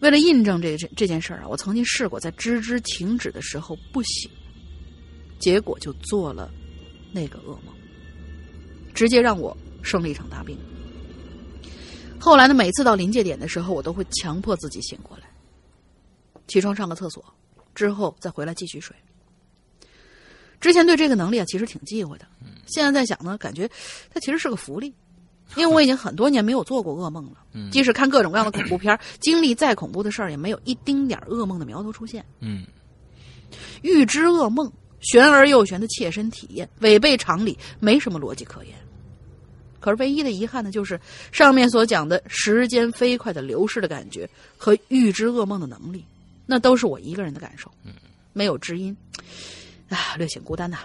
[0.00, 4.30] 为了印证这这这件事儿啊，我曾经试过在吱吱停止的时候不醒，
[5.38, 6.50] 结果就做了
[7.12, 7.74] 那个噩梦，
[8.94, 10.56] 直接让我生了一场大病。
[12.20, 15.24] 后来呢，每次到临界点的时候，我都会强迫自己醒过来，
[16.46, 17.24] 起床上个厕所，
[17.74, 18.94] 之后再回来继续睡。
[20.60, 22.26] 之前对这个能力啊，其实挺忌讳的，
[22.66, 23.68] 现在在想呢，感觉
[24.10, 24.94] 它其实是个福利。
[25.56, 32.24] 因为我已经很多年没有做过噩梦了，即使看各种各样的恐怖片，经历再恐怖的事儿，也没有一丁点噩梦的苗头出现。
[32.40, 32.64] 嗯，
[33.82, 34.70] 预知噩梦，
[35.00, 38.74] 玄而又玄的切身体验，违背常理，没什么逻辑可言。
[39.80, 41.00] 可是唯一的遗憾呢，就是
[41.32, 46.04] 上面所讲的时间飞快的流逝的感觉和预知噩梦的能力，
[46.46, 47.70] 那都是我一个人的感受，
[48.32, 48.96] 没有知音，
[49.88, 50.78] 啊，略显孤单呐。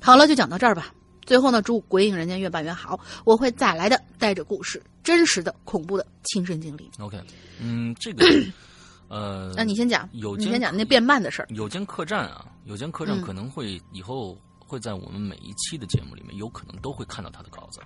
[0.00, 0.94] 好了，就讲到这儿吧。
[1.30, 6.90] 最后呢，祝《鬼影人间》越办越好，我会再来的，带着故事，真实的、恐怖的亲身经历。
[6.98, 7.22] OK，
[7.60, 8.26] 嗯，这个，
[9.06, 11.46] 呃，那你先讲，有间你先讲那变慢的事儿。
[11.50, 17.78] 有间客栈啊，有间客栈嗯可能会以后会在我们每一期的节目里面，有可能都会看到他的稿子。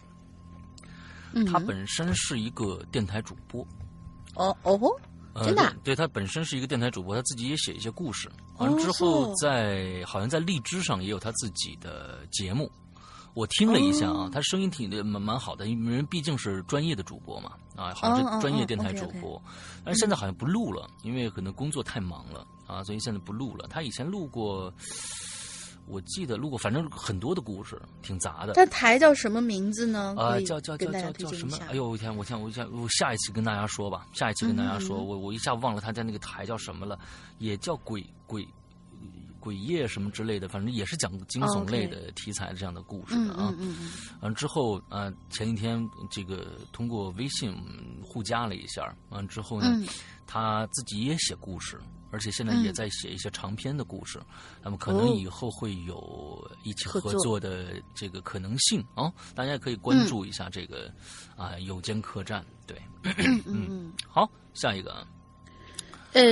[1.35, 3.61] 嗯，他本身是一个电台主播，
[4.37, 4.81] 哦哦
[5.45, 8.27] 真的啊对，对他本身是一个电台主播，他自己也写一些故事。
[8.57, 12.73] 哦完之后在，好像在荔枝上也有他自己的节目。
[13.35, 19.41] 我听了一下啊，哦他声音挺的蛮蛮好的，因为人毕竟是专业的主播嘛，啊，好像是专业哦电台主播。
[19.85, 23.67] 但是现在好像不录了，因为可能工作太忙了啊，所以现在不录了。
[23.69, 24.73] 他以前录过，
[25.87, 28.53] 我记得录过，反正很多的故事，挺杂的。
[28.55, 30.15] 他台叫什么名字呢？
[30.17, 31.59] 啊、叫叫叫叫叫什么？
[31.69, 32.17] 哎呦，我天！
[32.17, 32.41] 我天！
[32.41, 32.67] 我天！
[32.73, 36.97] 我下一期跟大家说吧，下一期跟大家说，我我一下忘了他在那个台叫什么了，
[37.39, 38.47] 也叫鬼鬼
[39.45, 43.55] 鬼夜什么之类的，反正也是讲惊悚类的题材这样的故事嗯的啊。
[43.59, 47.55] 嗯嗯嗯，完之后啊、前几天这个通过微信
[48.03, 49.87] 互加了一下，完之后呢，嗯
[50.27, 51.79] 他自己也写故事，
[52.11, 54.19] 而且现在也在写一些长篇的故事。
[54.63, 60.91] 那么可能以后会有一起合合作作的这个可能性啊、大家可以关注一下这个
[61.37, 62.43] 啊、有间客栈。
[62.67, 63.93] 对， 嗯嗯嗯。
[64.09, 65.07] 好，下一个啊，
[66.15, 66.23] 呃，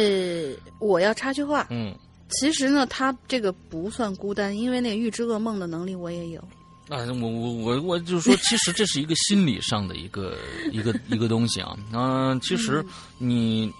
[0.78, 1.94] 我要插句话，嗯，
[2.32, 6.40] 其实呢，他这个不算孤单，因为那个预知噩梦的能力我也有。
[6.88, 10.36] 啊，我我我我就是说，其实这是一个心理上的一个
[10.72, 11.76] 一个一个东西啊。
[11.92, 12.84] 嗯、其实
[13.18, 13.72] 你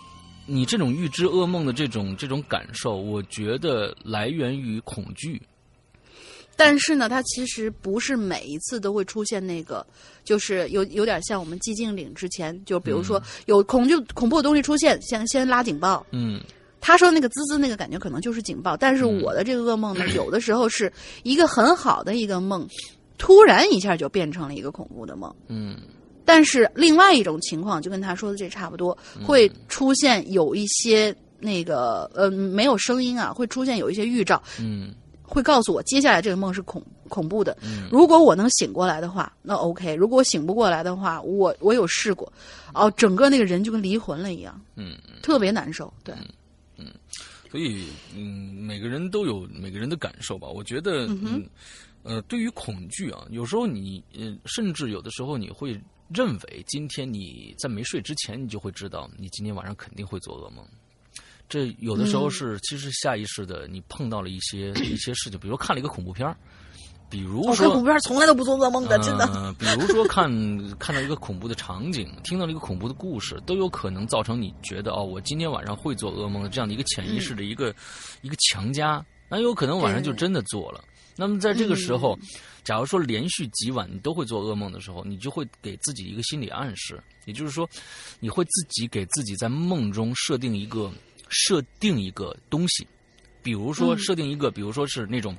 [0.46, 5.42] 你这种预知噩梦的这种这种感受，我觉得来源于恐惧。
[6.54, 9.84] 但是呢，它其实不是每一次都会出现那个，
[10.22, 16.06] 就是有有点像我们寂静岭之前，就比如说有恐惧恐怖的东西出现，先先拉警报。
[16.12, 16.40] 嗯
[16.82, 22.66] 他说那个滋滋那个感觉可能就是警报，但是嗯我的这个噩梦呢， 有的时候是一个很好的一个梦，
[23.16, 25.32] 突然一下就变成了一个恐怖的梦。
[25.48, 25.76] 嗯
[26.24, 37.56] 但是另外一种情况就跟他说的这差不多，会出现有一些那个呃没有声音啊，会出现有一些预兆，嗯会告诉我接下来这个梦是恐恐怖的。
[37.62, 42.32] 嗯如果我能醒过来的话，那 OK；如果我醒不过来的话，我我有试过，
[42.72, 44.96] 哦，整个那个人就跟离魂了一样，嗯。
[45.22, 45.92] 特别难受。
[46.04, 46.14] 对，
[47.52, 47.84] 所以，
[48.16, 50.48] 嗯，每个人都有每个人的感受吧。
[50.48, 51.46] 我觉得，嗯，
[52.02, 55.78] 呃，对于恐惧啊，有时候你，嗯，甚至有的时候你会
[56.08, 60.66] 认为，今天你在没睡之前，你就会知道，你今天晚上肯定会做噩梦。
[61.46, 66.34] 这有的时候是，其实下意识的，你碰到了一些一些事情，比如说看了一个恐怖片儿
[67.12, 69.26] 比如说我看恐怖片从来都不做噩梦的，真的。
[69.26, 70.30] 呃， 比如说看
[70.78, 77.74] 看到一个恐怖的场景，听到了一个恐怖的故事，都有可能造成你觉得哦，我今天晚上会做噩梦的这样的一个潜意识的一个、
[78.22, 80.82] 一个强加，那有可能晚上就真的做了。
[81.14, 82.18] 那么在这个时候，
[82.64, 87.68] 假如说连续几晚你都会做噩梦的时候，你就会给自己一个心理暗示，也就是说，
[88.18, 90.90] 你会自己给自己在梦中设定一个
[91.28, 92.88] 设定一个东西，
[93.42, 95.36] 比如说嗯设定一个，比如说是那种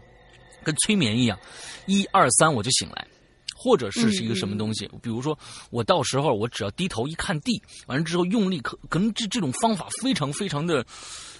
[0.63, 1.37] 跟催眠一样，
[1.85, 3.07] 一二三我就醒来。
[3.55, 5.37] 或者是是一个什么东西，比如说
[5.69, 10.85] 我到时候我只要低头一看地，完了之后用力可可能这这种方法非常非常的，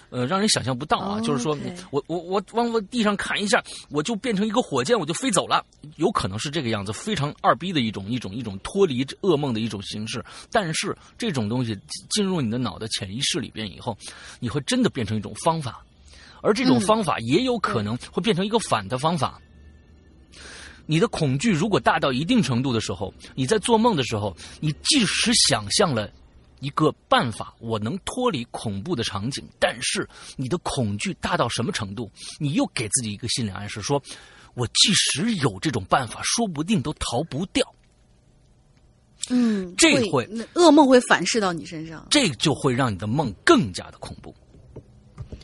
[0.08, 1.18] 呃，让人想象不到啊。
[1.18, 1.54] 哦就是说
[1.90, 5.62] 我我我往我地上砍一下，我就变成一个火箭，我就飞走了，
[5.96, 10.24] 有可能是这个样子，非常二逼的一种一种一种脱离噩梦的一种形式。
[10.50, 13.94] 但是这种东西进入你的脑的潜意识里边以后，
[14.40, 15.84] 你会真的变成一种方法，
[16.44, 19.40] 而这种嗯方法也有可能会变成一个反的方法。
[20.84, 26.10] 你的恐惧如果大到一定程度的时候，你在做梦的时候，你即使想象了
[26.60, 34.00] 一个办法，我能脱离恐怖的场景，但是你的恐惧大到什么程度，你又给自己一个心理暗示，说
[34.52, 37.66] 我即使有这种办法，说不定都逃不掉。
[39.30, 42.06] 嗯，这会噩梦会反噬到你身上。
[42.10, 44.34] 这就会让你的梦更加的恐怖。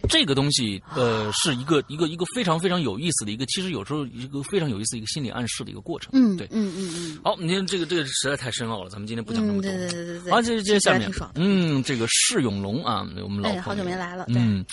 [0.09, 6.11] 这个东西，呃，是一个一个一个非常非常有意思的一个，其实有时候一个非常有意思的一个心理暗示的一个过程。
[6.15, 6.47] 嗯，对。
[6.51, 9.71] 嗯嗯嗯好，你看这个这个实在太深奥了，咱们今天不讲那嗯，么多。
[9.71, 10.33] 对对对对对。
[10.33, 11.11] 好，接着接着下面。
[11.35, 14.25] 嗯，这个释永龙啊，我们老朋哎，友好久没来了。
[14.29, 14.65] 嗯，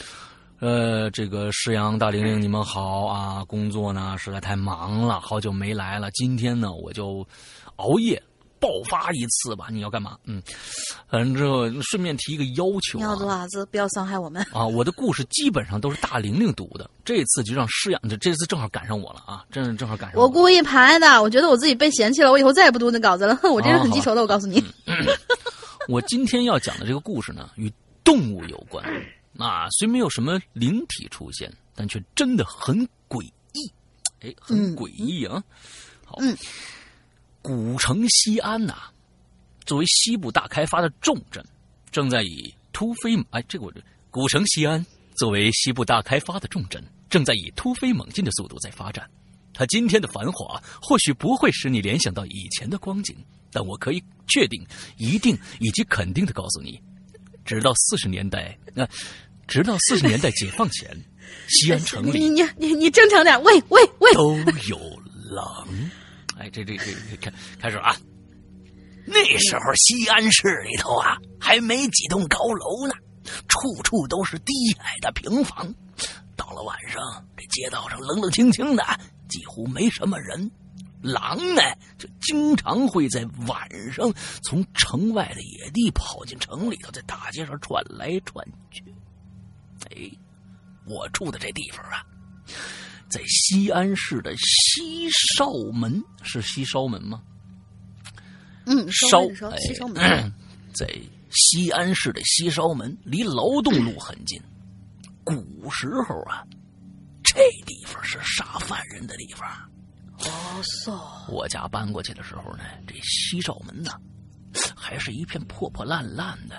[0.59, 3.43] 呃，这个施阳大玲玲，你们好啊！
[3.45, 6.09] 工作呢实在太忙了，好久没来了。
[6.11, 7.25] 今天呢，我就
[7.75, 8.21] 熬夜
[8.59, 9.67] 爆发一次吧？
[9.71, 10.17] 你要干嘛？
[10.25, 10.41] 嗯，
[11.09, 14.41] 反正之后顺便提一个要求鸟子啊娃子，不要伤害我们。
[14.51, 23.39] 啊，我的故事基本上都是大玲玲读的，这次就让诗阳，这这次正好赶上我了啊，真正好赶上我我故意排的，我觉得我自己被嫌弃了，我以后再也不读那稿子了。
[23.49, 24.63] 我这人很记仇的，我告诉你。
[25.87, 27.71] 我今天要讲的这个故事呢，与
[28.03, 28.85] 动物有关
[29.37, 32.77] 啊，虽没有什么灵体出现，但却真的很
[33.07, 33.21] 诡
[33.53, 33.71] 异，
[34.21, 35.41] 哎，很诡异啊。
[36.03, 36.35] 好，嗯，
[37.47, 38.75] 古城西安呐、
[39.65, 41.41] 作为西部大开发的重镇，
[41.89, 43.81] 正在以突飞猛哎，这个我这
[44.11, 44.85] 古城西安
[45.15, 49.09] 作为西部大开发的重镇，正在以突飞猛进的速度在发展。
[49.53, 53.15] 它今天的繁华或许不会使你联想到以前的光景，
[53.49, 54.61] 但我可以确定、
[54.97, 56.77] 一定以及肯定的告诉你，
[57.45, 58.85] 直到四十年代，那、
[59.47, 61.01] 直到四十年代解放前，
[61.47, 64.35] 西安城里你你你你正常点，喂喂喂，都
[64.67, 64.77] 有
[65.31, 65.65] 狼。
[66.38, 67.95] 哎，这这这开开始啊！
[69.05, 72.93] 那时候西安市里头啊，还没几栋高楼呢，
[73.47, 75.73] 处处都是低矮的平房。
[76.35, 77.01] 到了晚上，
[77.35, 78.83] 这街道上冷冷清清的，
[79.27, 80.51] 几乎没什么人。
[81.01, 81.61] 狼呢，
[81.97, 84.11] 就经常会在晚上
[84.43, 88.83] 从城外的野地跑进城里头，在大街上窜来窜去。
[89.89, 90.11] 哎，
[90.85, 92.03] 我住的这地方啊，
[93.09, 97.21] 在西安市的西少门，是西稍门吗？
[98.65, 100.33] 嗯，烧微的烧，哎西烧门。
[100.75, 100.87] 在
[101.31, 104.41] 西安市的西稍门，离劳动路很近。
[105.23, 106.43] 古时候啊，
[107.23, 109.49] 这地方是杀犯人的地方。
[110.19, 110.99] 哦，so，
[111.31, 113.91] 我家搬过去的时候呢，这西少门呢，
[114.75, 116.55] 还是一片破破烂烂的。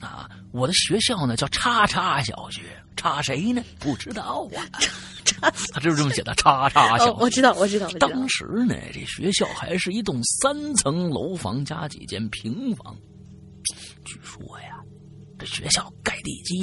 [0.00, 3.62] 啊，我的学校呢叫叉叉小学，叉谁呢？
[3.78, 4.68] 不知道啊。
[5.72, 7.12] 他就是这么写的，叉叉小。
[7.12, 8.08] 哦，我知道，我知道，我知道。
[8.08, 12.96] 当时呢，这学校还是一栋三层楼房加几间平房。
[14.04, 14.80] 据说呀，
[15.38, 16.56] 这学校盖地基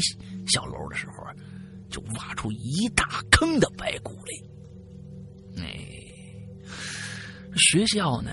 [0.47, 1.31] 小楼的时候啊，
[1.89, 4.11] 就挖出一大坑的白骨
[5.55, 5.63] 来。
[5.63, 5.79] 哎，
[7.55, 8.31] 学校呢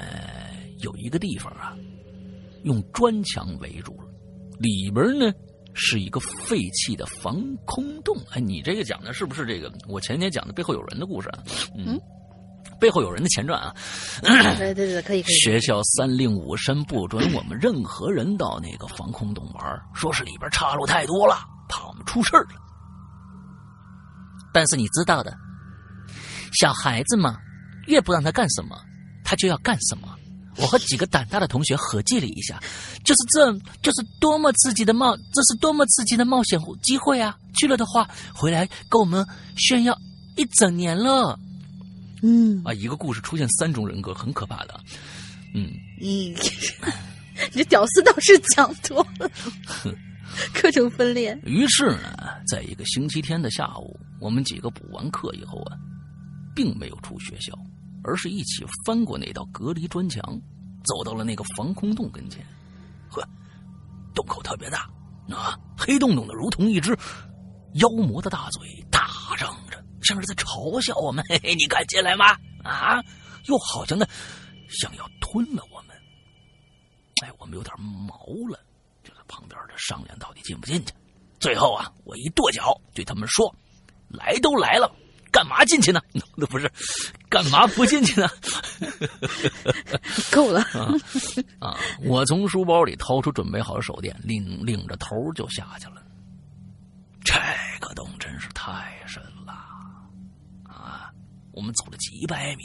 [0.79, 1.77] 有一个地方啊，
[2.65, 4.09] 用砖墙围住了，
[4.59, 5.33] 里边呢
[5.75, 8.17] 是一个废弃的防空洞。
[8.31, 11.43] 哎，你这个讲的是不是这个我前天讲的背后有人的故事啊？
[11.77, 11.99] 嗯，
[12.81, 13.75] 背后有人的前传啊。
[14.23, 15.35] 对对对，可以可以。
[15.41, 21.37] 学校三令五申不准我们任何人到那个防空洞玩，说是里边岔路太多了，
[21.69, 22.51] 怕我们出事儿了。
[24.53, 25.35] 但是你知道的，
[26.61, 27.39] 小孩子嘛，
[27.87, 28.77] 越不让他干什么，
[29.25, 30.15] 他就要干什么。
[30.57, 32.61] 我和几个胆大的同学合计了一下，
[33.05, 37.37] 就是这，就是多么刺激的冒，这是多么刺激的冒险机会啊！
[37.55, 39.27] 去了的话，回来跟我们
[39.57, 39.97] 炫耀
[40.37, 41.39] 一整年了。
[42.23, 44.79] 嗯，啊，一个故事出现三种人格，很可怕的。
[45.55, 46.35] 嗯，你
[47.53, 49.31] 你这屌丝倒是讲多了，
[50.53, 51.39] 各种分裂。
[51.45, 52.15] 于是呢，
[52.47, 55.77] 在一个星期天的下午，我们几个补完课以后啊，
[56.55, 57.53] 并没有出学校，
[58.05, 60.23] 而是一起翻过那道隔离砖墙，
[60.85, 62.45] 走到了那个防空洞跟前。
[63.09, 63.23] 呵，
[64.15, 64.91] 洞口特别大，
[65.29, 66.97] 啊，黑洞洞的，如同一只
[67.75, 71.25] 妖魔的大嘴，大张着，像是在嘲笑我们。
[71.29, 72.37] 嘿嘿，你敢进来吗？
[72.65, 73.03] 啊，
[73.47, 74.07] 又好像呢，
[74.69, 75.97] 想要吞了我们。
[77.23, 78.15] 哎，我们有点毛
[78.51, 78.59] 了。
[79.05, 80.93] 就在旁边的商量到底进不进去。
[81.41, 83.53] 最后啊，我一跺脚对他们说
[84.09, 84.89] ：“来都来了，
[85.33, 86.01] 干嘛进去呢？
[86.37, 86.71] 那不是，
[87.29, 88.29] 干嘛不进去呢？”
[90.31, 90.61] 够了
[91.59, 91.75] 啊！
[92.05, 96.03] 我从书包里掏出准备好的手电，领领着头就下去了。
[97.25, 97.35] 这
[97.81, 99.53] 个洞真是太深了
[100.65, 101.11] 啊！
[101.53, 102.65] 我们走了几百米，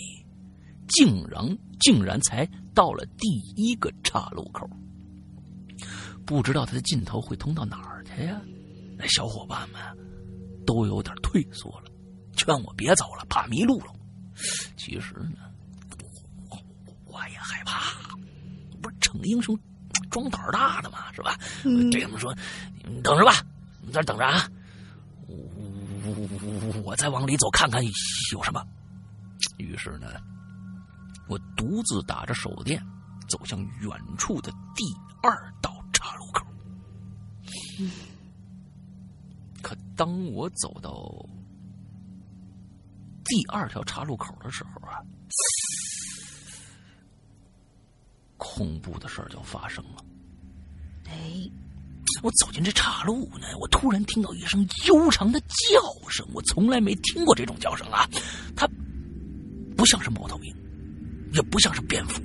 [0.90, 4.70] 竟然竟然才到了第一个岔路口。
[6.26, 8.42] 不知道它的尽头会通到哪儿去呀？
[8.98, 9.80] 那小伙伴们
[10.66, 11.92] 都有点退缩了，
[12.38, 13.88] 劝我别走了，怕迷路了。
[14.78, 15.40] 其实呢，
[16.50, 16.58] 我
[17.06, 18.16] 我也害怕，
[18.82, 19.60] 不是逞英雄、
[20.10, 21.38] 装胆儿大的嘛，是吧？
[21.66, 22.34] 嗯对他们说
[22.86, 23.44] ：“你们等着吧，
[23.80, 24.48] 你们在这等着啊，
[25.28, 27.84] 我我再往里走看看
[28.32, 28.64] 有什么。”
[29.58, 30.08] 于是呢，
[31.28, 32.82] 我独自打着手电
[33.28, 34.84] 走向远处的第
[35.22, 36.46] 二道岔路口。
[39.62, 40.92] 可当我走到
[43.28, 45.02] 第二条岔路口的时候啊，
[48.38, 50.04] 恐怖的事儿就发生了。
[51.10, 51.50] 哎，
[52.24, 58.08] 我走进这岔路呢，我突然听到一声悠长的叫声，我从来没听过这种叫声啊！
[58.56, 58.68] 它
[59.76, 60.56] 不像是猫头鹰，
[61.34, 62.22] 也不像是蝙蝠，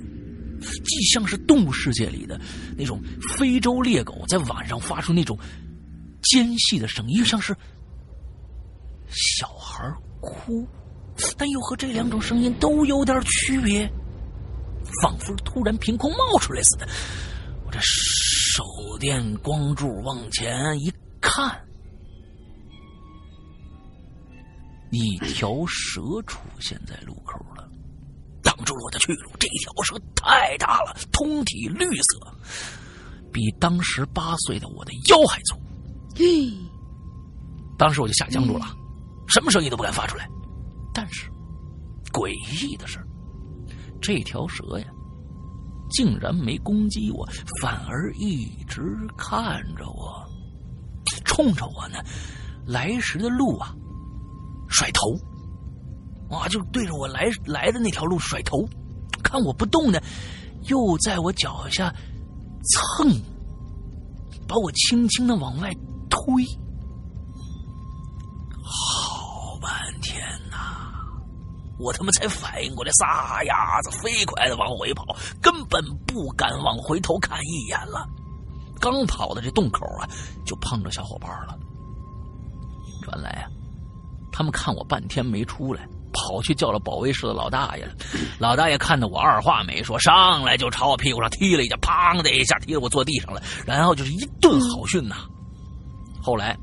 [0.61, 2.39] 既像是动物世界里的
[2.77, 3.01] 那种
[3.37, 5.37] 非洲猎狗在晚上发出那种
[6.23, 7.55] 尖细的声音，又像是
[9.09, 10.67] 小孩哭，
[11.37, 13.91] 但又和这两种声音都有点区别，
[15.01, 16.87] 仿佛突然凭空冒出来似的。
[17.65, 18.63] 我这手
[18.99, 20.91] 电光柱往前一
[21.21, 21.59] 看。
[24.91, 27.67] 一条蛇出现在路口了，
[28.43, 29.31] 挡住了我的去路。
[29.39, 32.37] 这条蛇太大了，通体绿色，
[33.31, 35.59] 比当时八岁的我的腰还粗。
[36.15, 36.53] 嘿，
[37.75, 38.67] 当时我就吓僵住了，
[39.27, 40.29] 什么声音都不敢发出来。
[40.93, 41.29] 但是，
[42.11, 42.29] 诡
[42.61, 42.99] 异的是，
[44.01, 44.85] 这条蛇呀，
[45.89, 47.27] 竟然没攻击我，
[47.61, 48.81] 反而一直
[49.17, 50.23] 看着我，
[51.25, 51.97] 冲着我呢，
[52.65, 53.75] 来时的路啊。
[54.69, 55.13] 甩头，
[56.35, 58.67] 啊，就对着我来来的那条路甩头，
[59.23, 59.99] 看我不动呢，
[60.63, 61.93] 又在我脚下
[62.97, 63.21] 蹭，
[64.47, 65.71] 把我轻轻的往外
[66.09, 66.43] 推，
[68.63, 69.02] 好，
[71.79, 75.05] 我他妈才反应过来，撒丫子飞快的往回跑，
[75.41, 78.07] 根本不敢往回头看一眼了。
[78.79, 80.07] 刚跑到这洞口啊，
[80.45, 81.57] 就碰着小伙伴了。
[83.07, 83.49] 原来啊。
[84.35, 87.93] 他们看我半天没出来，跑去叫了保卫室的老大爷了。
[88.39, 95.17] 老大爷看到我，二话没说，上来就朝我屁股上踢了一脚，砰的一下踢了我坐地上了，然后就是一顿好训呐。
[96.19, 96.57] 后来，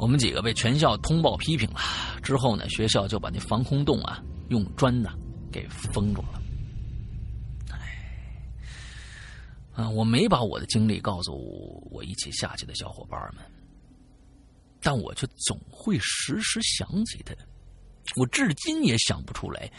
[0.00, 1.80] 我们几个被全校通报批评了。
[2.22, 5.10] 之后呢，学校就把那防空洞啊用砖呢
[5.52, 6.42] 给封住了。
[7.70, 8.56] 哎，
[9.74, 13.44] 啊，我没把我的经历告诉我一起下去的小伙伴们。
[14.80, 17.34] 但我却总会时时想起他，
[18.16, 19.70] 我至今也想不出来，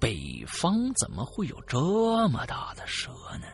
[0.00, 1.78] 北方怎么会有这
[2.30, 3.46] 么大的蛇呢？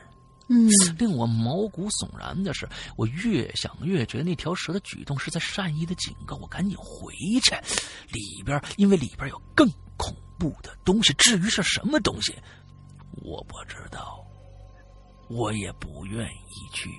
[0.48, 0.68] 嗯，
[0.98, 7.54] 令我毛骨悚然的是，我越想越觉得那条蛇的举动是在善意的警告我赶紧回去。
[8.10, 12.34] 里边因为里边有更恐怖的东西，至于是什么东西，
[13.22, 14.24] 我不知道，
[15.28, 16.90] 我也不愿意去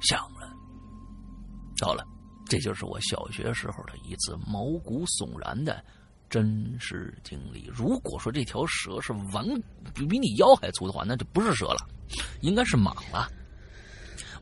[0.00, 0.50] 想了。
[1.80, 2.06] 好了。
[2.46, 5.82] 这就是我小学时候的一次毛骨悚然的
[6.28, 7.64] 真实经历。
[7.72, 9.42] 如果说这条蛇是完
[9.94, 11.88] 比比你腰还粗的话，那就不是蛇了，
[12.40, 13.28] 应该是蟒了。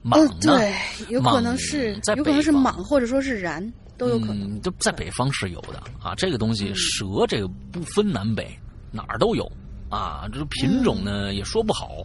[0.05, 0.59] 蟒呢？
[0.59, 0.75] 对，
[1.09, 4.61] 有可能是，有可能是蟒，或者说是蚺，都有可能。
[4.61, 8.59] 就在北方是有的啊，这个东西蛇这个不分南北，
[8.91, 9.51] 哪儿都有
[9.89, 10.29] 啊。
[10.33, 12.05] 这品种呢也说不好。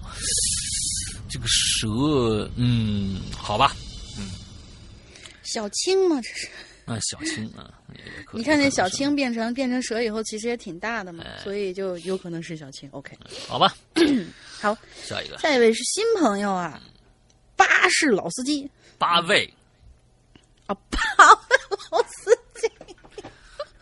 [1.30, 3.76] 这个蛇，嗯，好吧。
[4.20, 4.30] 嗯
[5.44, 6.48] 小青嘛，这是
[6.86, 7.74] 啊，小青啊，
[8.34, 12.90] 你看那小青变成变成蛇以后，其实也挺大的嘛，所以就有可能是小青。
[12.92, 13.74] OK，好吧，
[14.60, 16.82] 好，下一个，下一位是新朋友啊，
[17.56, 19.54] 巴士老司机，八位
[20.66, 21.00] 啊，八
[21.50, 21.58] 位
[21.92, 22.70] 老司机，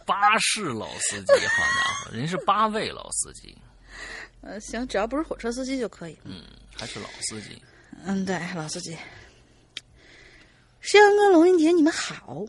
[0.06, 3.58] 巴士老司机，好家伙，人是八位老司机。
[4.42, 6.18] 呃，行，只要不是火车司机就可以。
[6.24, 6.44] 嗯，
[6.76, 7.60] 还是老司机。
[8.04, 8.96] 嗯，对，老司机。
[10.82, 12.46] 石阳哥、龙云杰，你们好！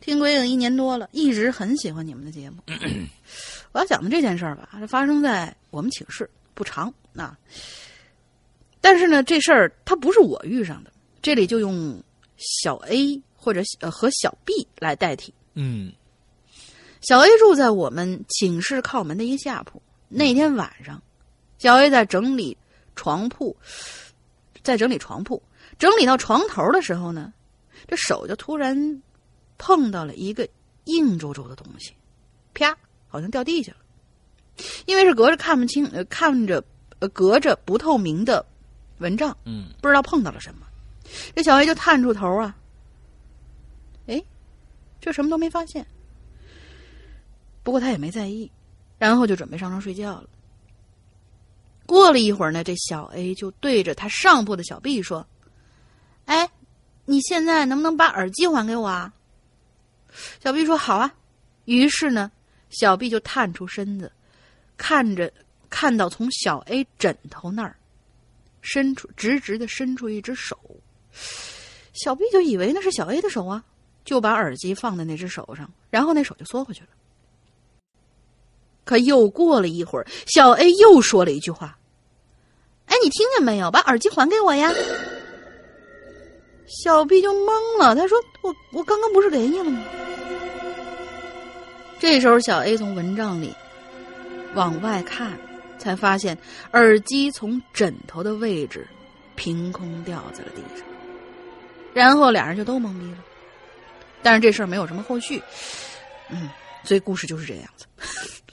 [0.00, 2.62] 听鬼影一年多了，一直很喜欢你们的节目。
[3.72, 7.38] 我要讲的这件事儿吧，是发生在我们寝室，不长啊。
[8.80, 12.02] 但是呢，这事儿它不是我遇上的，这里就用
[12.36, 15.34] 小 A 或者呃和小 B 来代替。
[15.54, 15.92] 嗯，
[17.00, 19.82] 小 A 住在我们寝室靠门的一个下铺。
[20.08, 21.02] 那天晚上，
[21.58, 22.56] 小 A 在整理
[22.94, 23.56] 床铺，
[24.62, 25.42] 在整理床铺，
[25.78, 27.32] 整理到床头的时候呢。
[27.86, 29.02] 这手就突然
[29.56, 30.46] 碰到了一个
[30.84, 31.94] 硬皱皱的东西，
[32.52, 33.78] 啪，好像掉地下了。
[34.84, 36.62] 因为是隔着看不清，呃，看着
[36.98, 38.44] 呃隔着不透明的
[38.98, 40.66] 蚊帐，嗯，不知道碰到了什么。
[41.34, 42.56] 这小 A 就探出头啊，
[44.06, 44.22] 哎，
[45.00, 45.86] 这什么都没发现。
[47.62, 48.50] 不过他也没在意，
[48.98, 50.28] 然后就准备上床睡觉了。
[51.86, 55.26] 过了一会儿呢，这小 A 就对着他上铺的小 B 说
[56.26, 56.48] ：“哎。”
[57.10, 59.10] 你现在能不能把耳机还给我啊？
[60.44, 61.14] 小 B 说好啊。
[61.64, 62.30] 于是呢，
[62.68, 64.12] 小 B 就探出身子，
[64.76, 65.32] 看着
[65.70, 67.76] 看到从小 A 枕头那儿
[68.60, 70.58] 伸出直直的伸出一只手，
[71.92, 73.62] 小 B 就以为那是小 A 的手啊，
[74.04, 76.88] 就把耳机放在那只手上，然后那手就缩回去了。
[78.84, 81.78] 可又过了一会儿，小 A 又说了一句话
[82.86, 83.70] ：“哎，你听见没有？
[83.70, 84.72] 把耳机还给我呀！”
[86.66, 89.82] 小 B 就懵了，他说：“我我刚刚不是给你了吗？”
[92.00, 93.54] 这时候，小 A 从蚊帐里
[94.54, 95.38] 往外看，
[95.78, 96.36] 才发现
[96.72, 98.86] 耳机从枕头的位置
[99.36, 100.86] 凭空掉在了地上，
[101.94, 103.18] 然后俩人就都懵逼了。
[104.22, 105.40] 但是这事儿没有什么后续，
[106.28, 106.50] 嗯，
[106.82, 107.86] 所以故事就是这样子。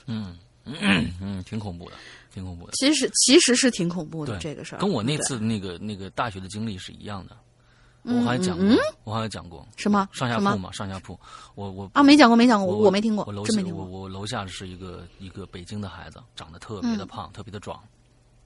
[0.06, 1.96] 嗯嗯嗯，挺恐怖的，
[2.32, 2.72] 挺恐怖的。
[2.74, 7.36] 其实其实是挺恐怖的这个事儿，跟我那次那个那个大学的经历是一样的。
[8.06, 11.18] 嗯我还讲过嗯，我还讲过什么上下铺嘛，上下铺。
[11.54, 13.84] 我我啊，没讲过没讲过，我我没听过我楼，下我真没听过。
[13.84, 17.06] 我楼下是一个一个北京的孩子，长得特别的嗯。
[17.08, 17.82] 胖，特别的壮。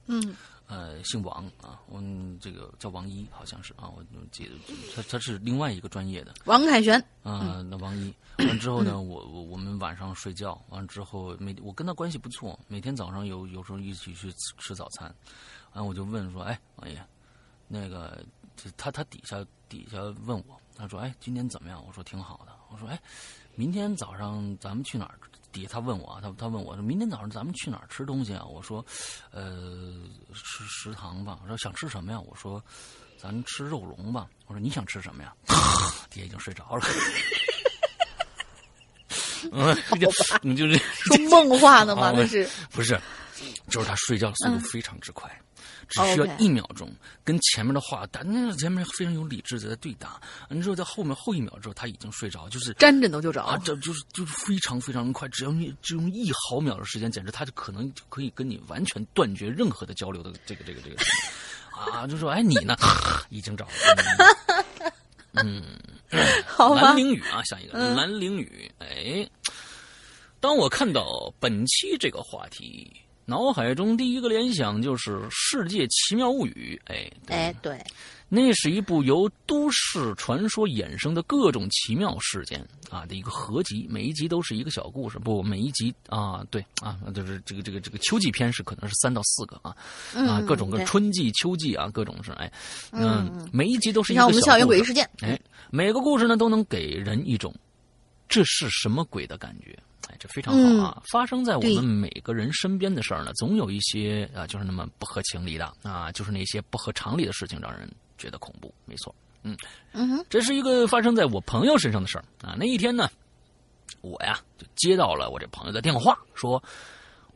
[0.07, 0.35] 嗯。
[0.67, 2.01] 呃，姓王啊，我
[2.39, 4.01] 这个叫王一，好像是啊，我
[4.31, 4.51] 记得
[4.95, 6.33] 他他是另外一个专业的。
[6.45, 8.13] 王凯旋，啊、那王一。
[8.37, 15.13] 完之后呢，我我我们晚上睡觉完之后，每我跟他关系不错，每天早上有有时候一起去吃吃早餐，
[15.73, 16.97] 完我就问说，哎，王一，
[17.67, 18.23] 那个
[18.63, 21.83] 这他他底下底下问我，他说，哎，今天怎么样？
[21.87, 22.51] 我说挺好的。
[22.69, 22.99] 我说，哎，
[23.55, 25.17] 明天早上咱们去哪儿？
[25.51, 28.45] 底下他问我啊，他他问我说，明天早上咱们去哪儿吃东西啊？
[28.45, 28.85] 我说，
[29.31, 29.93] 呃，
[30.33, 31.39] 吃食堂吧。
[31.43, 32.19] 我说想吃什么呀？
[32.19, 32.63] 我说，
[33.17, 34.29] 咱吃肉龙吧。
[34.47, 35.33] 我说你想吃什么呀？
[36.09, 36.85] 底下已经睡着了。
[39.51, 39.75] 嗯，
[40.41, 42.07] 你就是说梦话呢吗？
[42.09, 42.97] 啊那是不是，
[43.69, 45.29] 就是他睡觉速度非常之快，
[45.91, 46.91] 只需要一秒钟，
[47.23, 50.19] 跟前面的话，但那前面非常有理智的在对答，
[50.49, 53.43] 你知道在后面后一秒之后他已经睡着，就是沾枕头就着。
[53.43, 60.95] 啊，这就是就是非常非常快，只要你只用一毫秒的时间，简直他就可能就可以跟你完全断绝任何的交流的这个这个这个
[61.71, 62.75] 啊，就说哎你呢，
[63.29, 63.71] 已经着了。
[65.33, 65.63] 嗯，
[66.45, 68.69] 好吧蓝，领雨啊，下一个、嗯蓝领雨。
[68.79, 69.29] 哎，
[70.39, 72.91] 当我看到本期这个话题，
[73.31, 76.77] 脑海中第一个联想就是《世界奇妙物语》。
[76.91, 77.81] 哎，对哎，对，
[78.27, 82.59] 那是一部由都市传说衍生的各种奇妙事件
[82.89, 85.17] 啊的一个合集，每一集都是一个小故事。
[85.17, 89.71] 不，每一集啊，对啊，就是这个这个这个秋季篇是可能是三到四个啊
[90.13, 92.51] 啊，嗯各种各春季、秋季啊，各种是哎，
[92.91, 97.55] 嗯嗯，每一集都是一个你看我们校园诡异事件，哎，每个故事呢都能给人一种
[98.27, 99.79] 这是什么鬼的感觉。
[100.09, 101.03] 哎，这非常好啊！
[101.11, 108.73] 发生在我们每个人身边的事儿呢，总有一些啊，就是那么不合情理的啊，就是那些不合常理的事情，让人觉得恐怖。
[108.85, 109.13] 没错，
[109.43, 109.55] 嗯
[109.93, 112.55] 哼，这是一个发生在我朋友身上的事儿啊。
[112.57, 113.09] 那一天呢，
[114.01, 116.61] 我呀就接到了我这朋友的电话，说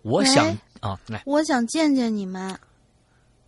[0.01, 0.47] 我想
[0.81, 2.57] 啊，来我想见见你们。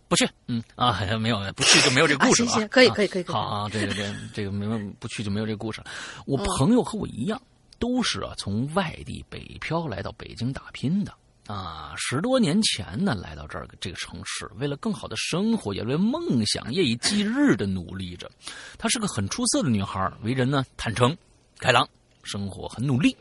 [0.08, 5.86] 不去，嗯啊， 没有不去就没有这个故事了、啊行行可以啊可以可以可以好啊，这个这这个没有不去就没有这个故事了。
[6.24, 7.38] 我朋友和我一样，
[7.78, 11.14] 都是啊从外地北漂来到北京打拼的
[11.46, 11.94] 啊。
[11.96, 18.30] 十多年前呢，来到这儿这个城市，为了更好的生活，也为梦想夜以继日的努力着。
[18.76, 21.16] 她是个很出色的女孩，为人呢坦诚
[21.58, 21.88] 开朗，
[22.22, 23.16] 生活很努力。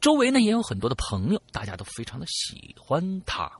[0.00, 3.50] 周围呢也有很多的朋友，大家都非常的喜欢她。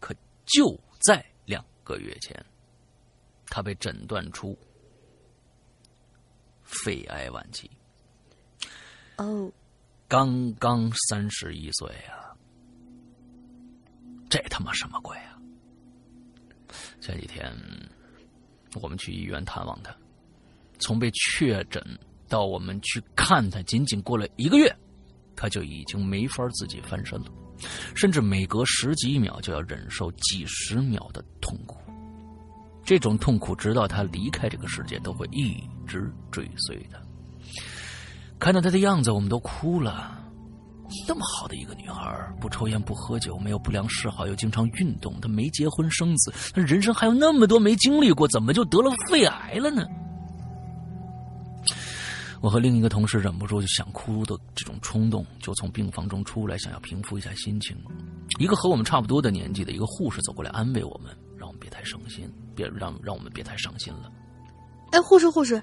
[0.00, 0.14] 可
[0.46, 2.42] 就在两个月前，
[3.46, 4.56] 她被诊断出
[6.62, 7.70] 肺癌晚期，
[9.18, 9.52] 哦，
[10.06, 12.32] 刚刚三十一岁啊！
[14.30, 15.38] 这他妈什么鬼啊！
[17.00, 17.52] 前几天
[18.80, 19.94] 我们去医院探望他，
[20.78, 21.82] 从被确诊
[22.28, 24.72] 到我们去看他，仅仅过了一个月，
[25.34, 27.32] 他就已经没法自己翻身了，
[27.96, 31.76] 甚至每隔十几秒就要忍受几十秒的痛苦。
[32.84, 37.02] 这种痛苦，直到他离开这个世界，都会一直追随的。
[38.38, 40.14] 看到她的样子，我们都哭了。
[41.06, 49.86] 那么好的一个女孩，不抽烟不喝酒，没有不良嗜好，又经常运动，她没结婚生子，她人生还有那么多没经历过，怎么就得了肺癌了呢？
[52.40, 57.76] 我和另一个同事忍不住就想哭的这种冲动，就从病房中出来，想要平复一下心情。
[58.38, 64.10] 一个和我们差不多的年纪的一个护士走过来安慰我们，让我们别太伤心，别让让我们别太伤心了。
[64.90, 65.62] 哎，护士护士，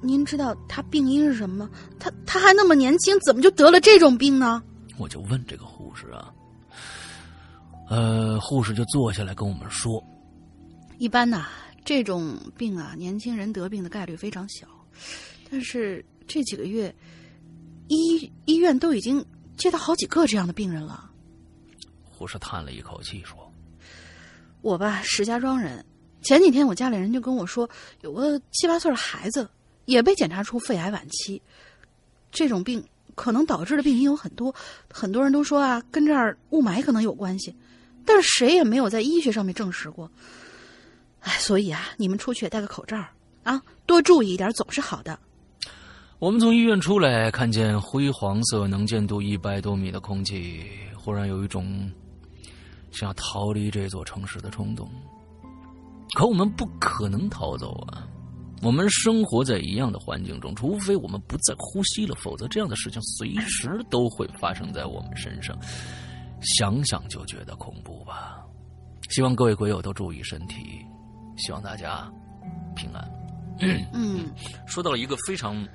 [0.00, 1.70] 您知道他病因是什么吗？
[1.98, 4.62] 他他还那么年轻，怎么就得了这种病呢？
[4.98, 6.32] 我就问这个护士啊，
[7.88, 10.02] 呃，护士就坐下来跟我们说，
[10.98, 11.46] 一般呐，
[11.84, 14.66] 这种病啊，年轻人得病的概率非常小，
[15.50, 16.94] 但是这几个月，
[17.88, 19.24] 医医院都已经
[19.56, 21.10] 接到好几个这样的病人了。
[22.04, 23.36] 护士叹了一口气说
[24.60, 25.84] 我吧，石家庄人，
[26.24, 27.68] 前几天我家里人就跟我说，
[28.00, 29.48] 有个七八岁的孩子
[29.84, 31.40] 也被检查出肺癌晚期，
[32.32, 32.82] 这种病
[33.14, 34.52] 可能导致的病因有很多，
[34.90, 37.54] 很多人都说啊，跟这儿雾霾可能有关系，
[38.04, 40.10] 但是谁也没有在医学上面证实过。
[41.20, 42.96] 哎，所以啊，你们出去也戴个口罩
[43.42, 45.18] 啊，多注意一点，总是好的。
[46.18, 50.64] 我们从医院出来，看见灰黄色、能见度一百多米的空气，
[50.96, 51.90] 忽然有一种
[52.90, 54.90] 想要逃离这座城市的冲动。
[56.14, 58.08] 可我们不可能逃走啊！
[58.62, 65.54] 我们生活在一样的环境中，除非我们不再呼吸了，否则这样的事情随时都会发生在我们身上。
[66.40, 68.42] 想想就觉得恐怖吧。
[69.10, 70.84] 希望各位鬼友都注意身体，
[71.36, 72.10] 希望大家
[72.74, 73.10] 平安。
[73.92, 74.32] 嗯，
[74.66, 75.66] 说到了一个非常。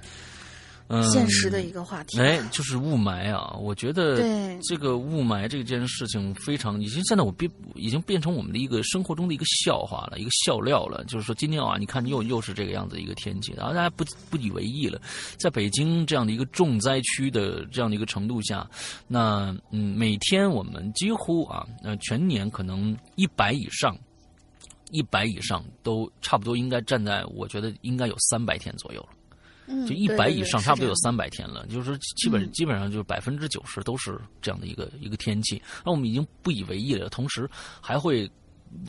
[0.92, 3.56] 嗯，现实的一个话题，哎，就是雾霾啊！
[3.62, 11.04] 我觉得对这个雾霾这件事情非常，已经现在我变已经变成我们的一个生活中的一个笑话了，一个笑料了。
[11.06, 15.00] 就是说今天啊，你看又又是这个样子一个天气，然后大家不不以为意了。
[15.38, 18.68] 在北京这样的一个重灾区的这样的一个程度下，
[19.08, 23.96] 那嗯，每天我们几乎啊，呃，全年可能一百以上，
[24.90, 29.10] 一百以上都差不多应该站在，我觉得应该有三百天左右了。
[29.88, 31.66] 就一百以上，差不多有三百天了。
[31.68, 35.62] 就是，基本基本上就是百分之九十都是这样的一个一个天气。
[35.86, 37.08] 那我们已经不以为意了。
[37.10, 37.50] 同时，
[37.82, 38.30] 还会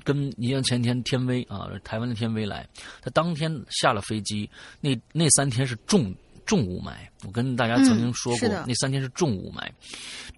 [0.05, 2.69] 跟你像前天天威啊，台湾的天威来，
[3.03, 4.49] 他当天下了飞机，
[4.81, 6.15] 那那三天是重
[6.47, 6.95] 重雾霾。
[7.27, 9.71] 我跟大家曾经说过，那三天是重雾霾。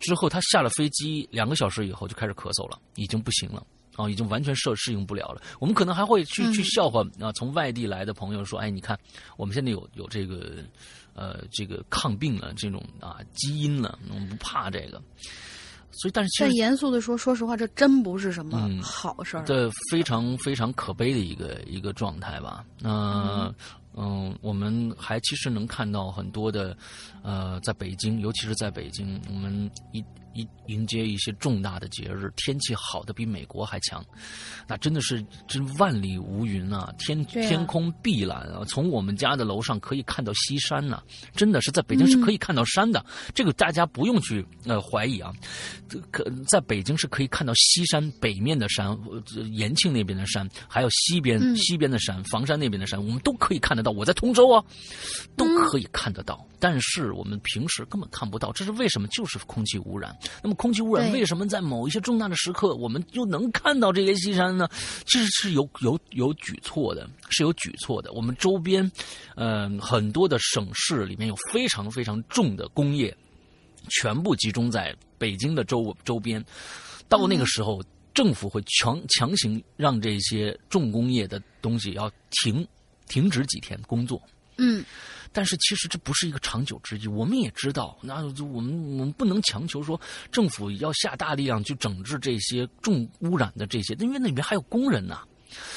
[0.01, 3.65] 之后他下了飞机两个小时以后就开始咳嗽了，已经不行了。
[3.97, 5.43] 啊，已经完全适适应不了了。
[5.59, 8.99] 我们可能还会去去笑话啊，从外地来的朋友说：“哎，你看，
[9.37, 10.57] 我们现在有有这个，
[11.15, 15.03] 呃，这个抗病了这种啊基因了，我们不怕这个。”
[15.95, 19.45] 所以，但是其实严肃的说，说实话，这真不是什么好事儿。
[19.45, 22.65] 这非常非常可悲的一个一个状态吧。
[22.79, 23.55] 那
[23.95, 26.75] 嗯，我们还其实能看到很多的，
[27.23, 30.03] 呃，在北京，尤其是在北京，我们一。
[30.35, 34.05] 迎迎接一些重大的节日，天气好的比美国还强，
[34.67, 36.93] 那真的是真万里无云啊！
[36.99, 38.65] 天天空碧蓝啊！
[38.67, 41.03] 从我们家的楼上可以看到西山呢，
[41.35, 43.05] 真的是在北京是可以看到山的，
[43.35, 45.33] 这个大家不用去呃怀疑啊。
[46.11, 48.97] 可在北京是可以看到西山北面的山，
[49.53, 53.93] 延庆那边的山，还有西边西边的山，房山那边的山，我们都可以看得到。
[53.93, 54.65] 我在通州啊，
[55.37, 59.09] 都可以看得到，但是我们平时根本看不到，这是为什么？
[59.09, 60.17] 就是空气污染。
[60.41, 64.69] 那么空气污染为什么在某一些重大的时刻，我们就能看到这些西山呢？
[65.05, 68.13] 其实是有有有举措的，是有举措的。
[68.13, 68.89] 我们周边，
[69.35, 73.13] 嗯，很多的省市里面有非常非常重的工业，
[73.89, 76.41] 全部集中在北京的周周边。
[77.09, 77.83] 到那个时候，
[78.15, 82.65] 政府会强强行让这些重工业的东西要停
[83.09, 84.23] 停止几天工作。
[84.59, 84.85] 嗯。
[85.33, 90.01] 但是其实这不是一个长久之计，我们也知道，那就我们我们不能强求说
[90.31, 95.19] 政府要下大力量去整治这些重污染的这些，因为那里面还有工人呢。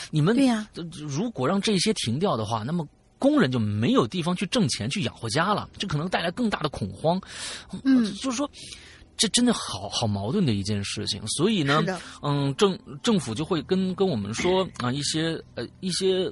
[0.09, 0.67] 你们对呀，
[0.99, 2.87] 如果让这些停掉的话，那么
[3.19, 7.21] 工人就没有地方去挣钱去养活家了，这可能带来更大的恐慌。
[7.83, 8.49] 嗯，就是说，
[9.17, 11.25] 这真的好好矛盾的一件事情。
[11.27, 11.83] 所以呢，
[12.21, 16.31] 嗯，政政府就会跟跟我们说啊，一些呃一些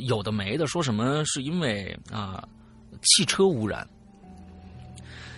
[0.00, 2.46] 有的没的，说什么是因为啊。
[3.04, 3.86] 汽车污染，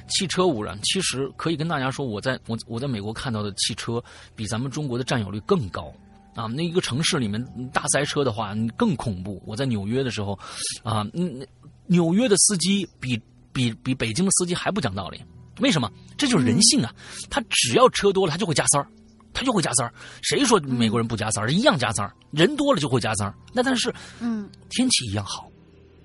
[0.09, 4.03] 汽车污染，其实可以跟大家说，我在我我在美国看到的汽车
[4.35, 5.93] 比咱们中国的占有率更高
[6.35, 6.47] 啊！
[6.47, 9.43] 那一个城市里面大塞车的话更恐怖。
[9.47, 10.39] 我在纽约的时候，
[10.83, 11.05] 啊，
[11.87, 13.21] 纽约的司机比
[13.53, 15.21] 比比北京的司机还不讲道理。
[15.61, 15.91] 为什么？
[16.19, 16.95] 这就是人性啊！
[17.31, 18.87] 他只要车多了，他就会加塞儿，
[19.33, 19.93] 他就会加塞儿。
[20.21, 21.51] 谁说美国人不加塞儿？
[21.51, 23.35] 一样加塞儿，人多了就会加塞儿。
[23.55, 25.51] 那但是，嗯，天气一样好。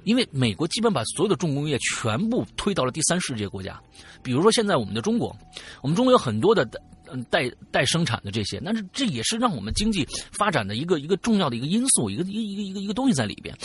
[0.03, 3.81] 因为美国基本把所有的重工业全部推到了第三世界国家，
[4.23, 5.35] 比如说现在我们的中国，
[5.81, 6.67] 我们中国有很多的
[7.11, 13.55] 嗯代代生产的这些，但是这也是让我们经济发展的一个一个重要的一个因素，一个一个一个一个一个东西在里边。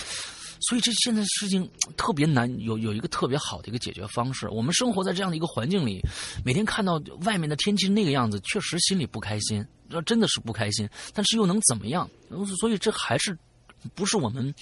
[0.58, 1.68] 所以这现在事情
[1.98, 4.48] 特别难，有有一个特别好的一个解决方式。
[4.48, 6.00] 我们生活在这样的一个环境里，
[6.44, 9.64] 每天看到外面的天气那个样子，确实心里不开心，
[10.06, 10.88] 真的是不开心。
[11.12, 12.08] 但是又能怎么样？
[12.58, 13.36] 所以这还是
[13.94, 14.52] 不是我们。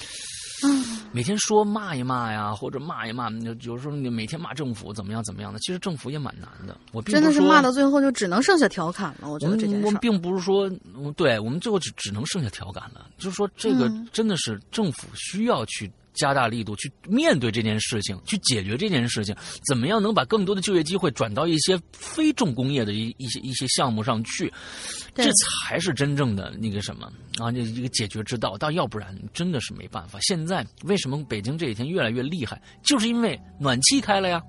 [1.13, 3.31] 每天说骂一骂呀，或者骂一骂，
[3.63, 6.77] 有时候你每天骂政府怎么样怎么样的，其实政府也蛮难的。
[6.93, 9.29] 我真的是骂到最后就只能剩下调侃了。
[9.29, 10.71] 我觉得这件事，我们并不是说，
[11.17, 13.07] 对我们最后只只能剩下调侃了。
[13.17, 15.91] 就是说，这个真的是政府需要去。
[16.15, 19.35] 加大力度去面对这件事情，去解决这件事情，
[19.67, 24.53] 怎么样能把更多的就业机会转到一些非重工业的一一些一些项目上去？
[25.15, 27.07] 这才是真正的那个什么
[27.39, 28.57] 啊，这一个解决之道。
[28.59, 30.19] 但要不然真的是没办法。
[30.21, 32.61] 现在为什么北京这几天越来越厉害？
[32.83, 34.43] 就是因为暖气开了呀。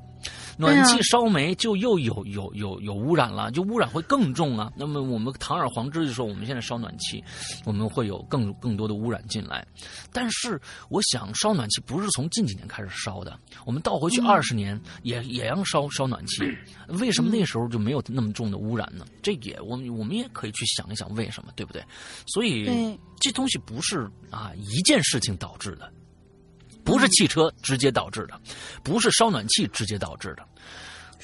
[0.57, 4.71] 暖气烧煤就又有有有有污染了，就污染会更重啊。
[4.75, 7.23] 那么我们堂而皇之就说我们现在烧暖气，
[7.65, 9.65] 我们会有更更多的污染进来。
[10.11, 16.43] 但是我想烧暖气不是从近几年开始烧的，我们倒回去二十年也也要烧烧暖气，
[16.99, 19.05] 为什么那时候就没有那么重的污染呢？
[19.21, 21.83] 这也我们我们也可以去想一想为什么，对不对？
[22.27, 25.91] 所以这东西不是啊一件事情导致的。
[26.85, 28.39] 不是汽车直接导致的，
[28.83, 30.47] 不是烧暖气直接导致的，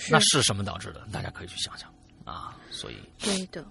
[0.10, 1.08] 那是什么导致的？
[1.12, 1.88] 大家可以去想想
[2.26, 2.58] 啊。
[2.72, 3.64] 所以，对的。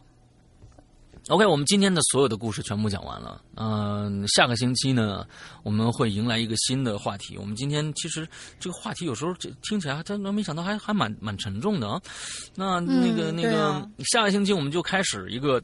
[1.28, 3.42] OK，我们今天的所有的故事全部讲完了。
[3.56, 5.26] 嗯，下个星期呢，
[5.62, 7.36] 我们会迎来一个新的话题。
[7.36, 8.26] 我们今天其实
[8.58, 12.00] 这个话题有时候听起来真的没想到还还蛮蛮沉重的啊。
[12.54, 15.62] 那那个那个，下个星期我们就开始一个，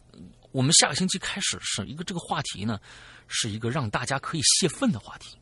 [0.53, 2.78] 我们下个星期开始是一个这个话题呢，
[3.27, 5.36] 是一个让大家可以泄愤的话题。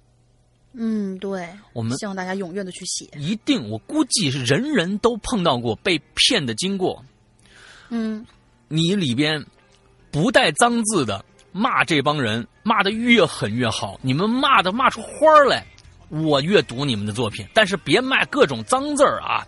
[0.77, 3.09] 嗯，对，我们希望大家踊跃的去写。
[3.17, 7.05] 一定，我估计是人人都碰到过被骗的经过。
[7.91, 8.27] 嗯，
[8.67, 9.45] 你里边
[10.11, 13.99] 不带脏字的骂这帮人，骂的越狠越好。
[14.03, 15.65] 你们骂的骂出花来，
[16.09, 19.47] 我阅读你们的作品，但是别骂各种脏字儿啊。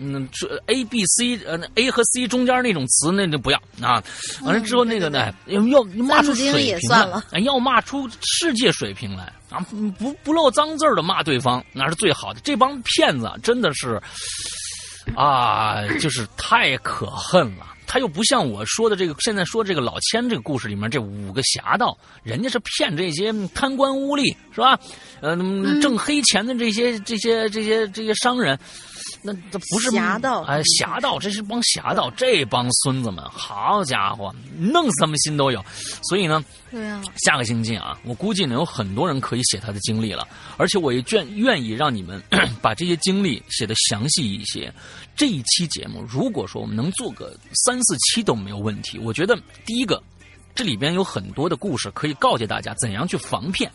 [0.00, 4.02] 嗯，这 A、B、C，呃，A 和 C 中间那种词，那就不要啊。
[4.42, 9.58] 完了之后，那个呢，要要骂出水平来，要骂出世界水平来啊！
[9.98, 12.40] 不不漏脏字的骂对方，那是最好的。
[12.40, 14.00] 这帮骗子真的是
[15.14, 17.66] 啊，就是太可恨了。
[17.86, 24.78] 他又不像我说的这个，现在说这个老千这个故事里面这五个侠盗，人家是骗这些贪官污吏，是吧？
[25.22, 28.58] 嗯，挣黑钱的这些这些这些这些商人。
[29.20, 35.64] 那这不是侠盗哎，侠盗，这是帮侠盗，这帮孙子们，好家伙，弄死他们心都有。
[36.02, 40.26] 所以呢，对啊，下个星期啊，我估计呢有很多人可以写他的经历了，
[40.56, 42.22] 而且我也愿愿意让你们
[42.62, 44.72] 把这些经历写的详细一些。
[45.16, 47.36] 这一期节目，如果说我们能做个
[47.66, 48.98] 三四期都没有问题。
[49.00, 49.36] 我觉得
[49.66, 50.00] 第一个，
[50.54, 53.68] 这里边有很多的故事可以告诫大家怎样去防骗。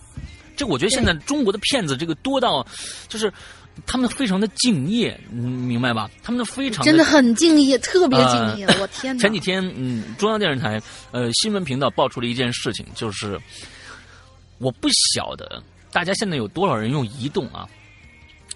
[0.56, 2.66] 这我觉得现在中国的骗子这个多到，
[3.10, 3.32] 就是。
[3.88, 6.10] 他们非常的敬业，明白吧？
[6.22, 8.68] 他们都非常真的很敬业，特别敬业。
[8.80, 9.22] 我天哪！
[9.22, 10.80] 前几天，嗯，中央电视台
[11.12, 13.40] 呃新闻频道爆出了一件事情，就是
[14.60, 17.68] 我不晓得大家现在有多少人用移动啊？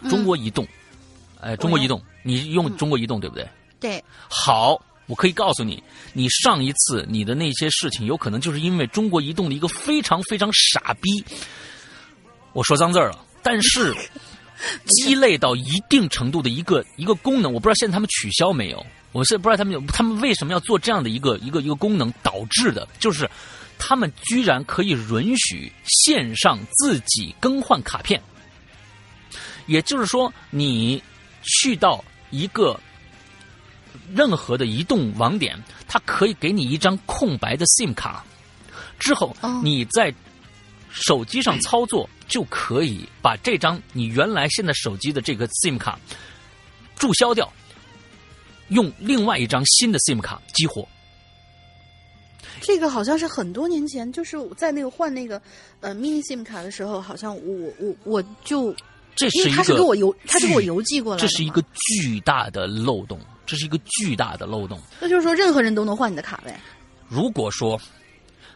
[0.08, 0.68] 中国移动，
[1.42, 3.50] 哎，中国移动，你用中国移动对不对？
[3.80, 4.04] 对。
[4.30, 5.84] 好，我可以告诉你，
[6.14, 11.10] 你上一次你的那些事情，有可能就是因为中国移动的一个非常非常傻逼。
[12.54, 13.92] 我说脏字了，但是。
[14.88, 18.86] 鸡肋到一定程度的一个一个功能，我不知道现在他们取消没有。
[19.12, 23.30] 我是不知道他们有他们为什么要做这样的一个一个一个功能导致的，就是
[23.80, 28.22] 他们居然可以允许线上自己更换卡片。
[29.66, 31.02] 也就是说，你
[31.42, 32.80] 去到一个
[34.14, 35.58] 任何的移动网点，
[35.88, 38.24] 它可以给你一张空白的 SIM 卡，
[39.00, 40.14] 之后你在。
[41.06, 46.00] 手机上操作就可以把这张你原来现在手机的这个 SIM 卡
[46.96, 47.52] 注销掉，
[48.70, 50.88] 用另外一张新的 SIM 卡激活。
[52.60, 55.40] 这个好像是很多年前，就是在那个换那个
[55.82, 58.76] 呃 mini SIM 卡的时候，好像我我我就
[59.16, 64.82] 这是一个他是给我邮他是给我邮寄过来，这是一个巨大的漏洞，这是一个巨大的漏洞。
[65.00, 66.60] 那就是说，任何人都能换你的卡呗？
[67.08, 67.80] 如果说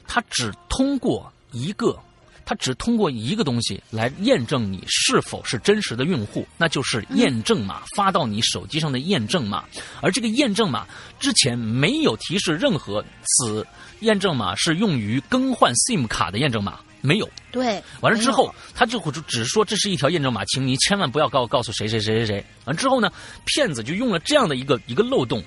[0.07, 1.97] 他只通过一个。
[2.43, 9.63] 它只通过一个东西来验证你是否是真实的用户，那就是验证码发到你手机上的验证码。
[10.01, 10.85] 而这个验证码
[11.19, 13.65] 之前没有提示任何此
[14.01, 17.29] 验证码是用于更换 SIM 卡的验证码，没有。
[17.51, 22.45] 对，完了之后，他就会只说这是一条验证码，请你千万不要告告诉谁谁谁谁谁。
[22.65, 23.11] 完之后呢，
[23.45, 25.41] 骗子就用了这样的一个一个漏洞，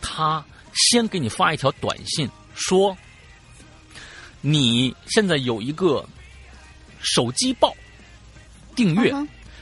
[0.00, 2.96] 他先给你发一条短信说，
[4.40, 6.04] 你现在有一个。
[7.02, 7.74] 手机报
[8.74, 9.12] 订阅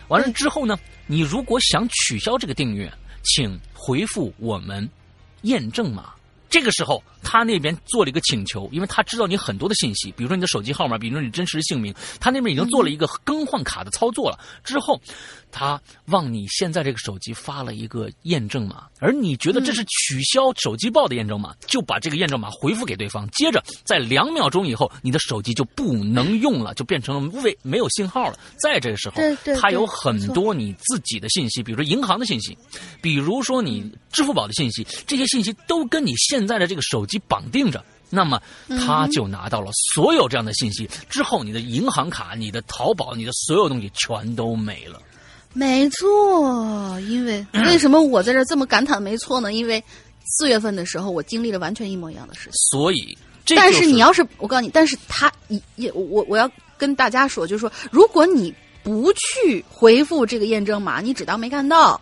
[0.09, 2.93] 完了之后呢，你如果想取消这个订阅，
[3.25, 4.89] 请回复我们
[5.43, 6.13] 验证码。
[6.51, 14.39] 这个时候，他那边做了一个请求，因为他知道你很多的信息，比如说你的手机号码，比如说你真实的姓名，他那边已经做了一个更换卡的操作了。
[14.65, 15.01] 之后，
[15.53, 23.29] 他往你现在这个手机发了一个验证码，而你觉得这是取消手机报的验证码，就把这个验证码回复给对方。
[23.31, 28.37] 接着，在两秒钟以后，你的手机就不能用了，就变成了未没有信号了。
[28.61, 29.23] 在这个时候，
[29.61, 32.59] 他有很多你自己的信息，比如说银行的信息，
[33.01, 37.21] 比如说你支付宝的信息，这些信息都跟你现在的这个手机。
[37.29, 38.41] 绑定着，那么
[38.85, 40.89] 他就拿到了所有这样的信息。
[41.09, 45.01] 之后，你的银行卡、你的淘宝、你的所有东西全都没了。
[45.53, 49.53] 没错，因为 为什么我在这儿这么感叹没错呢？
[49.53, 49.83] 因为
[50.25, 52.53] 四月份的时候，我经历了完全一模一样的事情。
[52.71, 58.53] 所以，这但就是你要是我告诉你，但是他也也我我要跟大家说，就是说，如果你
[58.83, 62.01] 不去回复这个验证码，你只当没看到，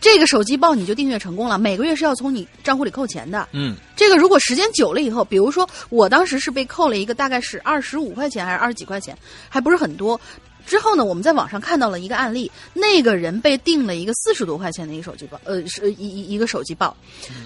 [0.00, 3.48] 这个手机报你就订阅成功了，每个月是要从你账户里扣钱的。
[3.52, 9.16] 嗯这个如果时间久了以后，比如说我当时是被扣了一个大概是二十五块钱还是二十几块钱，
[9.48, 10.20] 还不是很多。
[10.66, 16.96] 之后呢，我们在网上看到了一个案例，那个人被定了一个四十多块钱的一个手机报，呃，是一一一个手机报，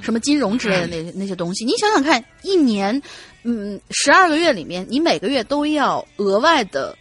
[0.00, 1.64] 什么金融之类的那那些东西。
[1.66, 3.00] 你想想看，一年，
[3.42, 6.96] 嗯，十二个月里面，你每个月都要额外的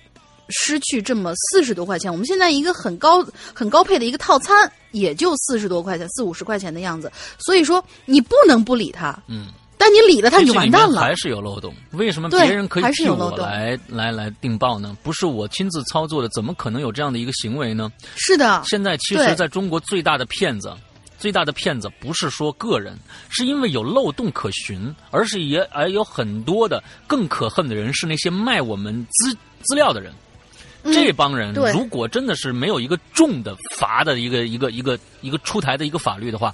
[0.50, 2.12] 失去这么四十多块钱。
[2.12, 7.12] 我们现在一个很高很高配的一个套餐，也就四十多块钱，四五十块钱的样子。
[7.38, 9.48] 所以说，你不能不理他，嗯，
[9.78, 11.02] 但你理了他，你就完蛋了。
[11.02, 11.74] 还是有漏洞。
[11.92, 14.98] 为什么别人可以还是替我有漏洞来来来订报呢？
[15.04, 17.92] 不是我亲自操作的，怎么可能有这样的一个行为呢？
[18.16, 20.74] 是的，现在其实在中国最大的骗子，
[21.18, 22.98] 最大的骗子不是说个人，
[23.30, 30.14] 是因为有漏洞可循，而是也而有很多的更可恨的人是那些卖我们资资料的人。
[30.84, 36.54] 嗯这帮人如果真的是没有一个重的罚的一个一个一个一个出台的一个法律的话，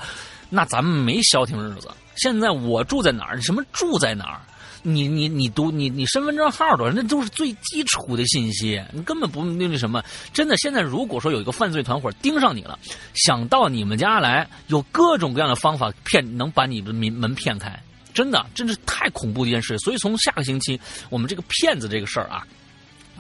[0.50, 1.90] 那咱们没消停日子。
[2.16, 3.42] 现在我住在哪儿？
[3.42, 4.42] 什么住在哪儿？
[4.88, 6.94] 你你你读你你身份证号多少？
[6.94, 10.04] 那都是最基础的信息，你根本不那那什么。
[10.32, 12.78] 真的，现在如果说有一个犯罪团伙盯上你了，
[13.16, 17.80] 想到你们家来，有各种各样的方法骗，能把你的门门骗开。
[18.14, 19.76] 真的，真是太恐怖的一件事。
[19.80, 20.80] 所以从下个星期，
[21.10, 22.46] 我们这个骗子这个事儿啊，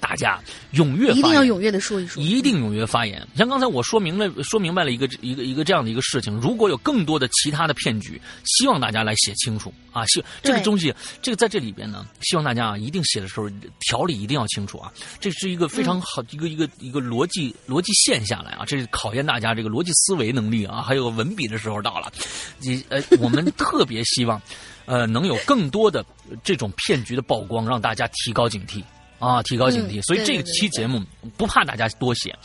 [0.05, 0.39] 大家
[0.73, 1.17] 踊跃发言。
[1.17, 2.21] 一定要踊跃的说一说。
[2.21, 3.27] 一定踊跃发言。
[3.35, 10.05] 像刚才我说明了、说明白了一个一个一个这样的一个事情，如果有更多的其他的骗局，希望大家来写清楚啊。
[10.05, 13.49] 希这个东西，这个在这里边呢，希望大家啊一定写的时候
[13.79, 14.93] 条理一定要清楚啊。
[15.19, 22.11] 这是一个非常好、一个一个一个逻辑逻辑线下来啊，这是考验大家这个逻辑思维能力啊，还有文笔的时候到了。
[22.59, 24.39] 你呃，我们特别希望。
[24.87, 26.05] 呃，能有更多的
[26.43, 28.83] 这种骗局的曝光，让大家提高警惕
[29.19, 29.99] 啊，提高警惕。
[29.99, 31.01] 嗯所以这期节目
[31.37, 32.35] 不怕大家多写，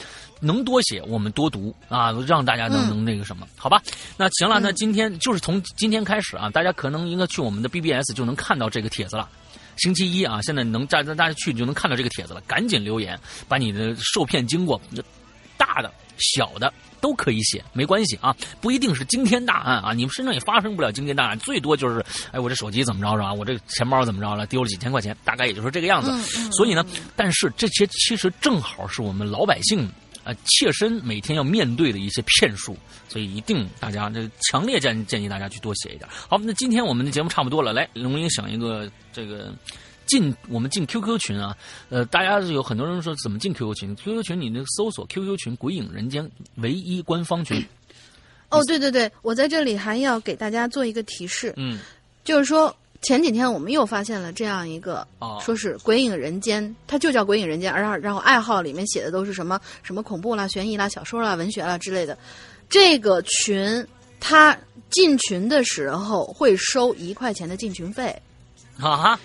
[0.41, 3.83] 能多写我们多读啊，让大家能嗯能那个什么，好吧？
[4.17, 9.29] 那行了，那今天就是从今天开始啊，大家可能应该去我们的 BBS 就能看到这个帖子了。
[9.77, 13.19] 星期一啊，现在能大大大家去就能看到这个帖子了，赶紧留言，
[13.49, 14.81] 把你的受骗经过，
[16.21, 26.11] 小的都可以写，没关系啊，不一定是惊天大案啊，你们身上也发生不了惊天大案，最多就是，哎，我这手机怎么着着啊，我这钱包怎么着了，丢了几千块钱，大概也就是这个样子。
[26.53, 26.85] 所以呢，
[27.17, 29.91] 但是这些其实正好是我们老百姓
[30.25, 32.77] 啊切身每天要面对的一些骗术，
[33.09, 36.09] 所以一定大家这强烈建建议大家去多写一点。
[36.29, 39.53] 好，那今天我们的节目差不多了，来龙英想一个这个。
[40.11, 41.57] 进我们进 QQ 群啊，
[41.89, 46.29] 呃，大家有很多人说怎么进 QQ 群？QQ 群你那个搜索 QQ 群“鬼影人间”
[46.59, 47.65] 唯一官方群，
[48.49, 51.79] 哦，对对对，我在这里还要给大家做一个提示，嗯，
[52.25, 62.19] 就是说前几天我们又发现了这样一个，哦说是《鬼影人间》，它就叫《鬼影人间》，然后然后爱好里面写的都是什么什么恐怖啦、悬疑啦、小说啦、文学啦之类的。
[62.69, 63.87] 这个群，
[64.21, 64.57] 他
[64.91, 68.15] 进群的时候会收一块钱的进群费。
[68.79, 69.21] 啊哈，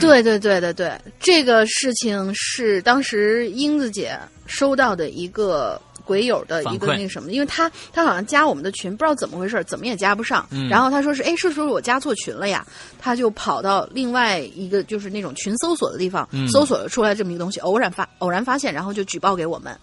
[0.00, 10.46] 对对对对对，这个事情是当时英子姐收到的一个鬼友的一个那个什么，因为她她好像加我们的群，不知道怎么回事，怎么也加不上。
[10.50, 12.66] 嗯然后她说是，哎，是不是我加错群了呀？
[12.98, 19.74] 她就跑到另外一个就是那种群搜索的地方，嗯搜索出来这么一个东西，偶然发偶然发现，然后就举报给我们。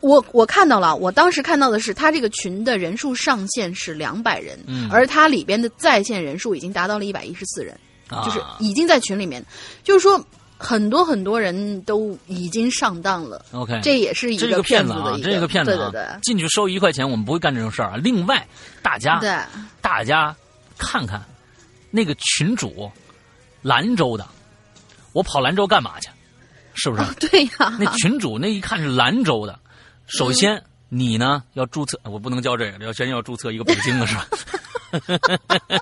[0.00, 7.72] 我我看到了，我当时看到的是，他这个群的人数上限是两百人，嗯而他里边的在线人数已经达到了一百一十四人。
[8.12, 8.22] 啊。
[8.24, 9.44] 就是已经在群里面，
[9.82, 10.24] 就是说
[10.58, 17.96] 很多很多人都已经上当了，OK，这也是一这个骗骗子的一个，这个骗子啊，对对进去收一块钱，我们不会干这种事儿啊。
[17.96, 18.46] 另外，
[18.82, 19.36] 大家对，
[19.80, 20.34] 大家
[20.78, 21.20] 看看
[21.90, 22.90] 那个群主，
[23.62, 24.26] 兰州的，
[25.12, 26.08] 我跑兰州干嘛去？
[26.74, 27.02] 是不是？
[27.20, 29.58] 对对呀，那群主那一看是兰州的，
[30.06, 30.62] 首先、
[30.94, 34.26] 你呢要注册，我不能叫这个，要先要注册一个北京的是吧？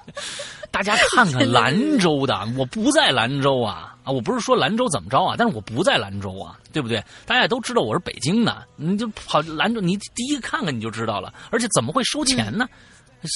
[0.70, 4.12] 大家看看兰州的，我不在兰州啊啊！
[4.12, 7.04] 我不是说兰州怎么着啊，但是我不在兰州啊，对不对？
[7.26, 11.34] 大家也都知道我是北京的，你就跑兰州，你第一个看看你就知道了。
[11.50, 12.68] 而且怎么会收钱呢？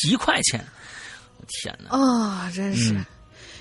[0.09, 0.65] 一块钱，
[1.49, 1.91] 天哪！
[1.91, 2.93] 哦，真是。
[2.93, 3.05] 嗯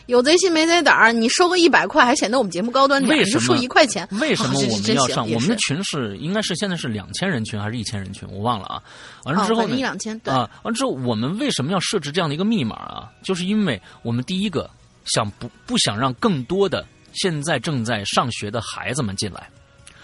[0.07, 4.07] 有贼心没贼胆儿，你收个一百块还显得我们节目高端点儿，为什么你就收一块钱？
[4.19, 5.29] 为什么我们要上？
[5.31, 8.27] 我们的群是应该是现在是两千人群还是一千人群？
[8.29, 8.83] 我忘了啊。
[9.23, 9.75] 完了之后呢？
[9.75, 13.09] 一两千，对，啊，完了之后我们为什么要设置这样的一个密码啊？
[13.23, 14.69] 就是因为我们第一个
[15.05, 19.49] 想不不想让更多的现在正在上学的孩子们进来。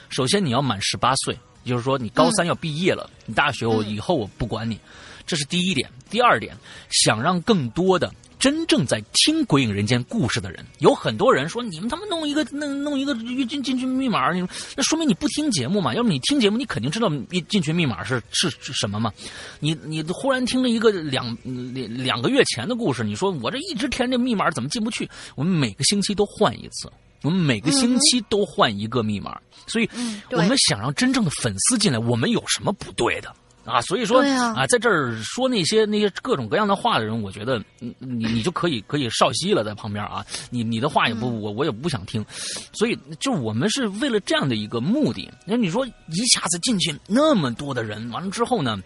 [0.08, 4.80] 首先你要满十八岁，也就是说你高三要毕业了，你大学我以后我不管你，
[5.26, 5.90] 这是第一点。
[6.10, 6.56] 第二点，
[6.90, 13.14] 想让更多的真正在听《鬼影人间》故事的人，有很多人说你们他妈弄一个弄弄一个
[13.46, 14.42] 进进群密码，你
[14.76, 15.94] 那说明你不听节目嘛？
[15.94, 17.12] 要不你听节目，你肯定知道
[17.50, 19.12] 进群密码是是是什么嘛？
[19.60, 25.08] 你你忽然听了一个两两两个月前的故事，你说我这一直填这密码怎么进不去？
[25.36, 26.90] 我们每个星期都换一次。
[27.22, 29.38] 我们每个星期都换一个密码，
[29.68, 29.90] 所以
[30.32, 33.30] 我们想让真正的粉丝进来，我们有什么不对的
[33.70, 33.82] 啊？
[33.82, 42.26] 所以说啊，在这儿说那些那些各种各样的话的人，我觉得你你就可以可以少息了，在旁边啊，你你的话也不我我也不想听，
[42.74, 45.32] 所以就我们是为了这样的一个目的。
[45.46, 48.80] 那你说一下子进去那么多的人，完了之后呢，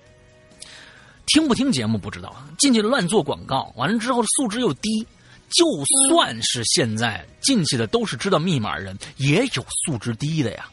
[1.28, 5.08] 听不听节目不知道，进去乱做广告，完了之后素质又低。
[5.56, 5.66] 就
[6.10, 10.68] 算是现在进去的都是知道密码人，也有素质低的呀，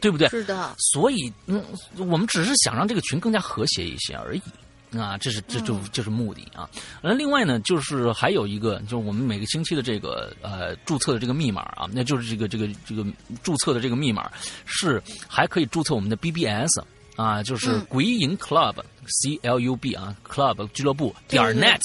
[0.00, 0.28] 对不对？
[0.28, 0.74] 是的。
[0.78, 1.62] 所以，嗯，
[1.96, 6.68] 我们只是想让这个群更加和谐一些而已，啊，这是这就就是目的啊。
[7.02, 13.04] 那另外呢，就是还有一个，就是我们每个星期的这个呃注册的这个密码啊，那就是这个这个这个
[13.42, 14.30] 注册的这个密码
[14.64, 16.80] 是还可以注册我们的 BBS
[17.16, 21.80] 啊，就是鬼影 Club C L U B 啊，Club 俱乐部点 net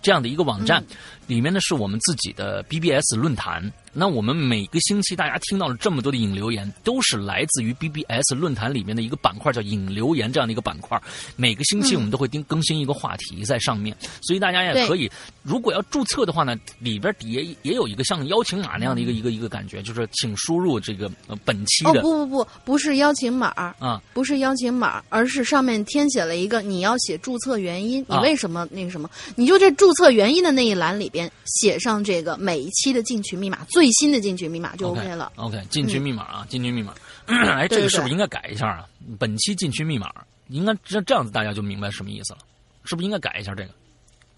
[0.00, 0.84] 这样的一个网站。
[1.26, 3.72] 里面呢是我们自己的 BBS 论坛。
[3.98, 11.00] 那我们每个星期大家听到了这么多的引留言，都是来自于 BBS 论坛里面的一个板块，叫引留言这样的一个板块。
[11.34, 15.10] 每个星期我们都会更更新一个话题在上面，所以大家也可以，
[15.42, 21.10] 如果要注册的话呢，里边底下也有一个像邀请码那样的一个一个一个感觉，就是请输入这个
[21.42, 22.00] 本期的。
[22.00, 23.46] 哦不不不，不是邀请码
[23.80, 29.08] 啊，不是邀请码，而是上面填写了一个你要写注册原因，你为什么那个什么？
[29.36, 31.15] 你就这注册原因的那一栏里边
[31.46, 33.86] 写上这个每一期的进群密码最。
[33.96, 35.32] 新的进群密码就 OK 了。
[35.36, 36.92] OK，进群密码啊，进群密码。
[37.24, 38.84] 哎，这个是不是应该改一下啊？
[39.18, 40.10] 本期进群密码
[40.48, 42.40] 应该这这样子，大家就明白什么意思了。
[42.84, 43.70] 是不是应该改一下这个？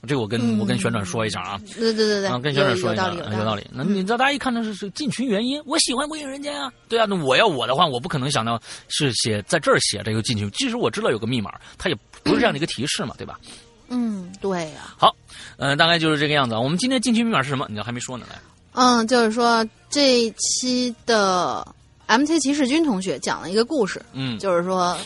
[0.07, 1.61] 这个我跟我跟旋转说一下啊。
[1.75, 3.67] 对对对对，跟旋转说一下，有道理。
[3.73, 6.73] 那你知道大家一看到是是进群原因，我喜欢《鬼影人间》啊。
[6.89, 10.49] 对啊，那我要我的话，我不可能想到是写在这儿写这个进群。
[10.53, 13.41] 即使我知道有个密码，它也不是这样的一个提示嘛，对吧？
[13.89, 14.95] 嗯，对呀。
[14.99, 15.17] 好，
[15.59, 16.55] 嗯，大概就是这个样子。
[16.57, 17.67] 我们今天进群密码是什么？
[17.69, 18.39] 你还没说呢，来。
[18.75, 21.67] 嗯，就是说这一期的
[22.07, 24.97] MT 骑士军同学讲了一个故事，嗯，就是说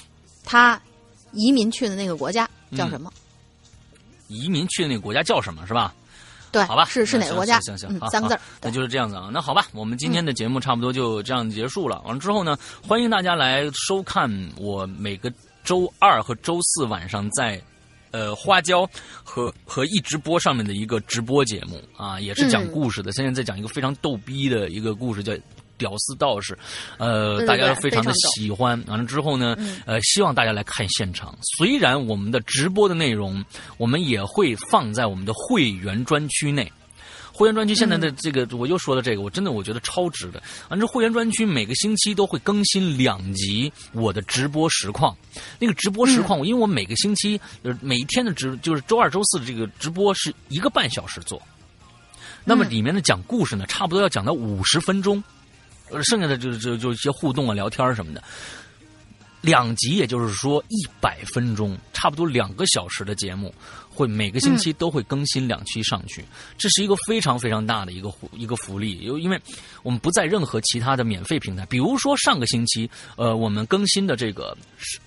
[0.45, 0.79] 他
[1.33, 3.11] 移民去的那个国家叫什么？
[4.29, 5.67] 移民去的那个国家叫什么？
[5.67, 5.95] 是吧？
[6.51, 7.59] 对，好吧，是是哪个国家？
[7.61, 9.31] 行行，三个字，那就是这样子啊。
[9.33, 12.03] 那好吧，我们今天的节目差不多就这样结束了。
[12.05, 15.33] 完了之后呢，欢迎大家来收看我每个
[15.65, 17.59] 周二和周四晚上在。
[18.13, 18.89] 呃，花椒
[19.25, 23.11] 和和一直播上面的一个直播节目啊，也是讲故事的。
[23.11, 25.33] 现在在讲一个非常逗逼的一个故事，叫
[25.77, 26.55] 《屌丝道士》。
[26.99, 28.81] 呃，大家都非常的喜欢。
[28.87, 29.57] 完了之后呢，
[29.87, 31.37] 呃，希望大家来看现场。
[31.57, 33.45] 虽然我们的直播的内容，
[33.79, 36.71] 我们也会放在我们的会员专区内。
[37.33, 40.43] 会员专区现在的这个，我又说了这个，我真的我觉得超值的。
[40.69, 45.17] 反正会员专区每个星期都会更新两集我的直播实况。
[45.59, 51.41] 那个直播实况，我因为我每个星期呃每一天的直就是周二、周四的这个直播是一个半小时做，
[52.45, 55.23] 那么里面的讲故事呢，差不多要讲到五十分钟，
[55.89, 58.23] 呃，剩下的就就就一些互动啊、聊天什么的。
[59.41, 63.53] 两集，也就是说一百分钟，差不多两个小时的节目。
[63.95, 66.25] 会每个星期都会更新两期上去，
[66.57, 69.41] 这是一个非常非常大的一个一个福利，因因为
[69.83, 74.57] 我们不在任何其他的免费平台，比如说上个星期，呃，我们更新的这个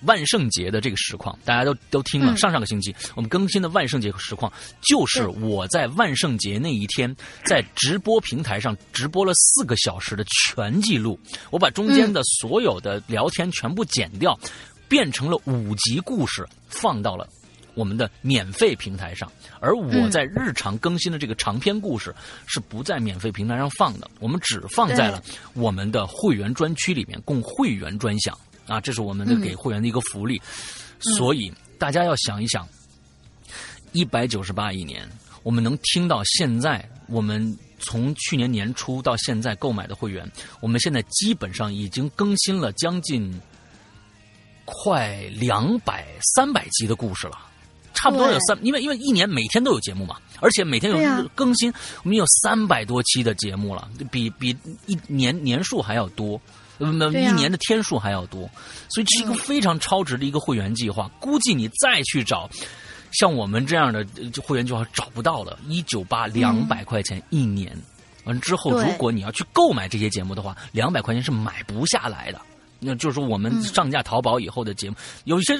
[0.02, 2.36] 万圣节的这个实况，大家都都听了。
[2.36, 4.52] 上上个星期我们更新的万圣节实况，
[4.82, 7.14] 就是我在万圣节那一天
[7.44, 11.18] 在直播平台上直播了四个小时的全记录，
[11.50, 14.38] 我把中间的所有的聊天全部剪掉，
[14.88, 17.26] 变成了五集故事，放到了。
[17.76, 19.30] 我们的免费平台上，
[19.60, 22.12] 而我在日常更新的这个长篇故事
[22.46, 25.22] 是不在免费平台上放的，我们只放在了
[25.52, 28.36] 我们的会员专区里面，供会员专享
[28.66, 30.40] 啊，这是我们的给会员的一个福利。
[30.98, 32.66] 所以大家要想一想，
[33.92, 35.06] 一百九十八一年，
[35.42, 40.26] 我们能听到现在，我们从去年年初到现在购买的会员，
[40.60, 43.38] 我们现在基本上已经更新了将近
[44.64, 47.38] 快两百三百集的故事了。
[47.96, 51.72] 差不多有三，因为因为一年每天都有节目嘛，而且每天有更新，
[52.04, 54.56] 我们有三百多期的节目了，比比
[54.86, 56.40] 一年年数还要多，
[56.78, 58.48] 那一年的天数还要多，
[58.90, 61.10] 所以这是一个非常超值的一个会员计划。
[61.18, 62.48] 估计你再去找
[63.12, 64.06] 像我们这样的
[64.42, 67.76] 会员计划找不到了，一九八两百块钱一年，
[68.24, 72.40] 完之后如果你要去购买这些节目的话，两百块钱是买不下来的。
[72.78, 75.58] 那就是说我们上架淘宝以后的节目，有一些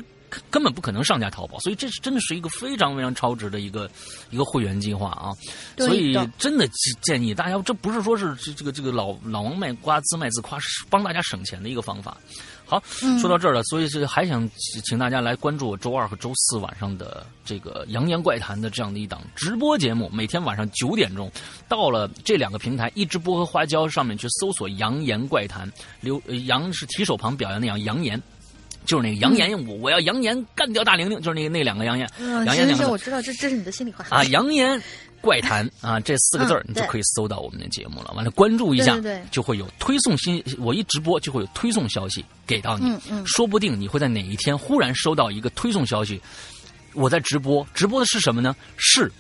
[0.50, 3.90] 根本不可能上架淘宝，所以这是真的是一个非常非常超值的一个
[4.30, 5.30] 一个会员计划啊！
[5.78, 6.68] 所以真的
[7.02, 12.16] 建议大家，这不是说是这这个这个老老王卖瓜自卖自夸，是帮大家省钱的一个方法。
[12.68, 12.82] 好，
[13.20, 14.48] 说到这儿了，所以是还想
[14.84, 21.30] 请大家来关注我周二和周四晚上的这个《扬言怪谈》的这样的一档直播节目，每天晚上九点钟，
[21.68, 25.70] 到了这两个平台，一直播和花椒上面去搜索《扬言怪谈》，
[26.00, 28.20] 刘杨是提手旁表扬的扬，扬言。
[28.86, 34.80] 就是那个扬言，我我要扬言干掉大玲玲，就是那个那两个扬言，扬言两个，我知道这这是你的心里话啊，扬言。
[35.22, 38.12] 怪谈啊，这四个字儿你就可以搜到我们的节目了。
[38.14, 40.40] 完了，关注一下，对就会有推送新。
[40.58, 42.88] 我一直播就会有推送消息给到你。
[42.90, 46.20] 嗯嗯，说不定你会在哪一天忽然收到一个推送消息，
[46.94, 48.54] 我在直播，直播的是什么呢？
[48.76, 49.10] 是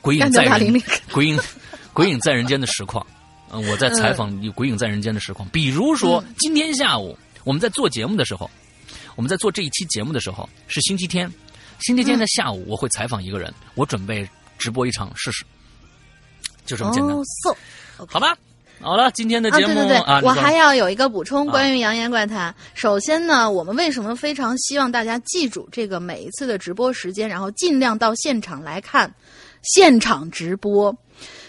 [0.00, 1.40] 鬼影在人鬼影
[1.92, 3.04] 鬼影在人间的实况。
[3.50, 5.48] 嗯，我在采访鬼影在人间的实况。
[5.48, 8.50] 比如说今天下午我们在做节目的时候，
[9.16, 11.30] 我们在做这一期节目的时候是星期天。
[11.80, 15.44] 星期天的下午，我会采访一个人，我准备直播一场试试，
[16.66, 17.16] 就这么简单。
[18.06, 18.36] 好吧，
[18.82, 22.54] 好了，今天的节目对对对，我还要有一个补充，关于扬言怪谈。
[22.74, 29.10] 首先呢，我们为什么非常希望大家记住这个每一次的直播时间，然后尽量到现场来看
[29.62, 30.94] 现场直播？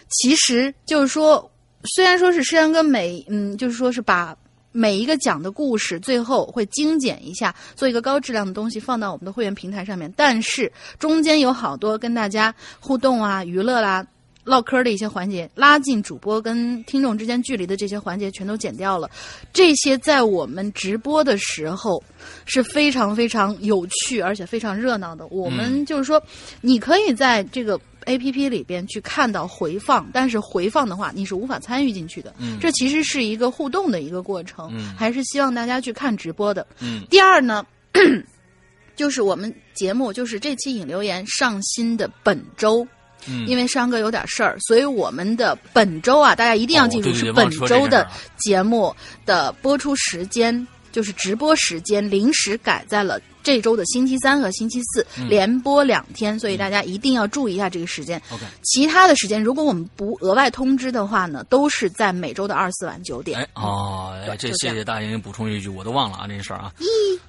[0.08, 1.52] 其实就是说，
[1.84, 4.34] 虽然说是诗阳哥每嗯，就是说是把。
[4.72, 10.12] 每一个讲的故事，最后会精简一下，做一个高质量的东西放到我们的会员平台上面。
[10.16, 14.06] 但是中间有好多跟大家互动啊、娱乐啦、
[14.44, 19.10] 唠嗑的一些环节，拉近主播跟听众之间距离的这些环节全都剪掉了。
[19.52, 22.02] 这些在我们直播的时候
[22.46, 25.28] 是非常非常有趣，而且非常热闹的。
[25.28, 26.22] 我们就是说，
[26.62, 27.80] 你可以在这个。
[28.06, 32.34] A P P 里边去看到回放，但是回放的话你是无法参与进去的。
[32.40, 34.70] 嗯，这其实是一个互动的一个过程。
[34.74, 36.66] 嗯，还是希望大家去看直播的。
[36.80, 37.66] 嗯，第二呢，
[38.96, 42.86] 就是我们节目就是这期引留言上新的本周，
[43.28, 48.08] 嗯，因为山哥有点事儿，所以我们的本周啊，大家一定要记住是本周的
[48.38, 48.96] 节目
[49.26, 53.20] 的播出时间，就是直播时间临时改在了。
[53.44, 58.22] 这周的星期三和星期四连播两天，所以大家一定要注意一下这个时间。
[58.32, 63.40] OK，其他的时间如果我们不额外通知的话呢，都是在每周的二四晚九点。
[63.40, 66.72] 哎哦，这谢谢大英补充一句，我都忘了啊，这事儿啊。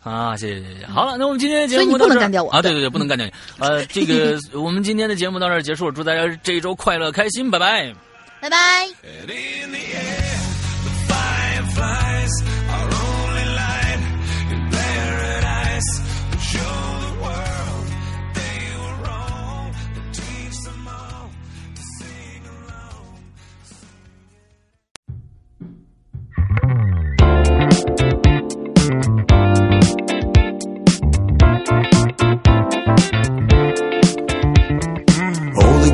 [0.02, 0.86] 啊，谢谢谢谢。
[0.86, 2.60] 好了，那我们今天的节目所以你不能干掉我啊！
[2.60, 3.32] 对对对，不能干掉你。
[3.58, 7.90] 呃，这个 我们今天的节目到这儿结束，祝大家这一周快乐开心，拜拜，
[8.38, 8.86] 拜拜。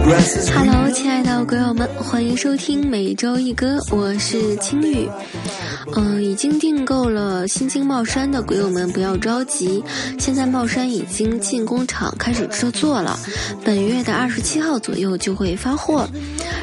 [0.09, 5.06] Hello，亲爱的鬼友们，欢迎收听每周一歌，我是青雨。
[5.94, 9.85] 嗯，已经订购了新京帽衫的鬼友们不要着急，
[10.18, 13.18] 现在帽衫已经进工厂开始制作了，
[13.62, 16.09] 本月的二十七号左右就会发货。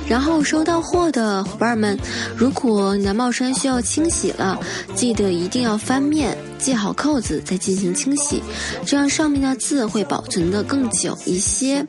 [0.08, 1.96] 然后收到货的伙伴们，
[2.36, 4.60] 如果你的帽衫需要清洗了，
[4.96, 6.36] 记得一定要翻面。
[6.57, 8.41] 系好扣子再进行清洗，
[8.86, 11.86] 这样上面的字会保存的更久一些。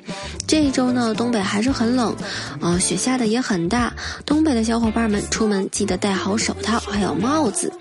[0.47, 2.14] 这一周呢，东北还是很冷，
[2.60, 3.93] 啊，雪下的也很大。
[4.24, 7.72] 东北的小伙伴们出门记得戴好手套，还有帽子。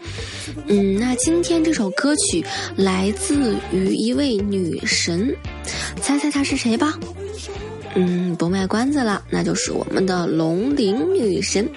[0.68, 2.46] 嗯，那今天这首歌曲
[2.76, 5.36] 来自于一位女神，
[6.02, 6.98] 猜猜她是谁吧？
[7.98, 11.70] 嗯，不卖关子了，那就是我们的龙鳞女神。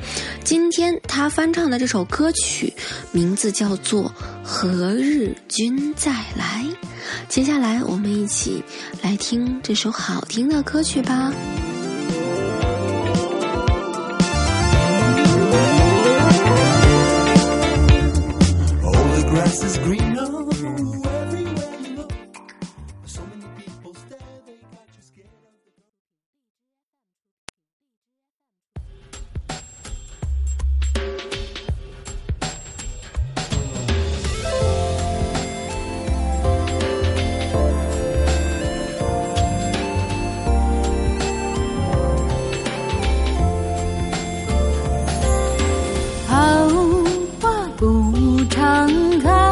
[0.42, 2.72] 今天她翻唱的这首歌曲
[3.12, 4.04] 名字叫做
[4.42, 6.64] 《何日君再来》。
[7.28, 8.62] 接下来，我们一起
[9.00, 11.32] 来听这首好听的歌曲吧。
[18.82, 20.97] The grass is greener.
[48.48, 49.47] 敞开。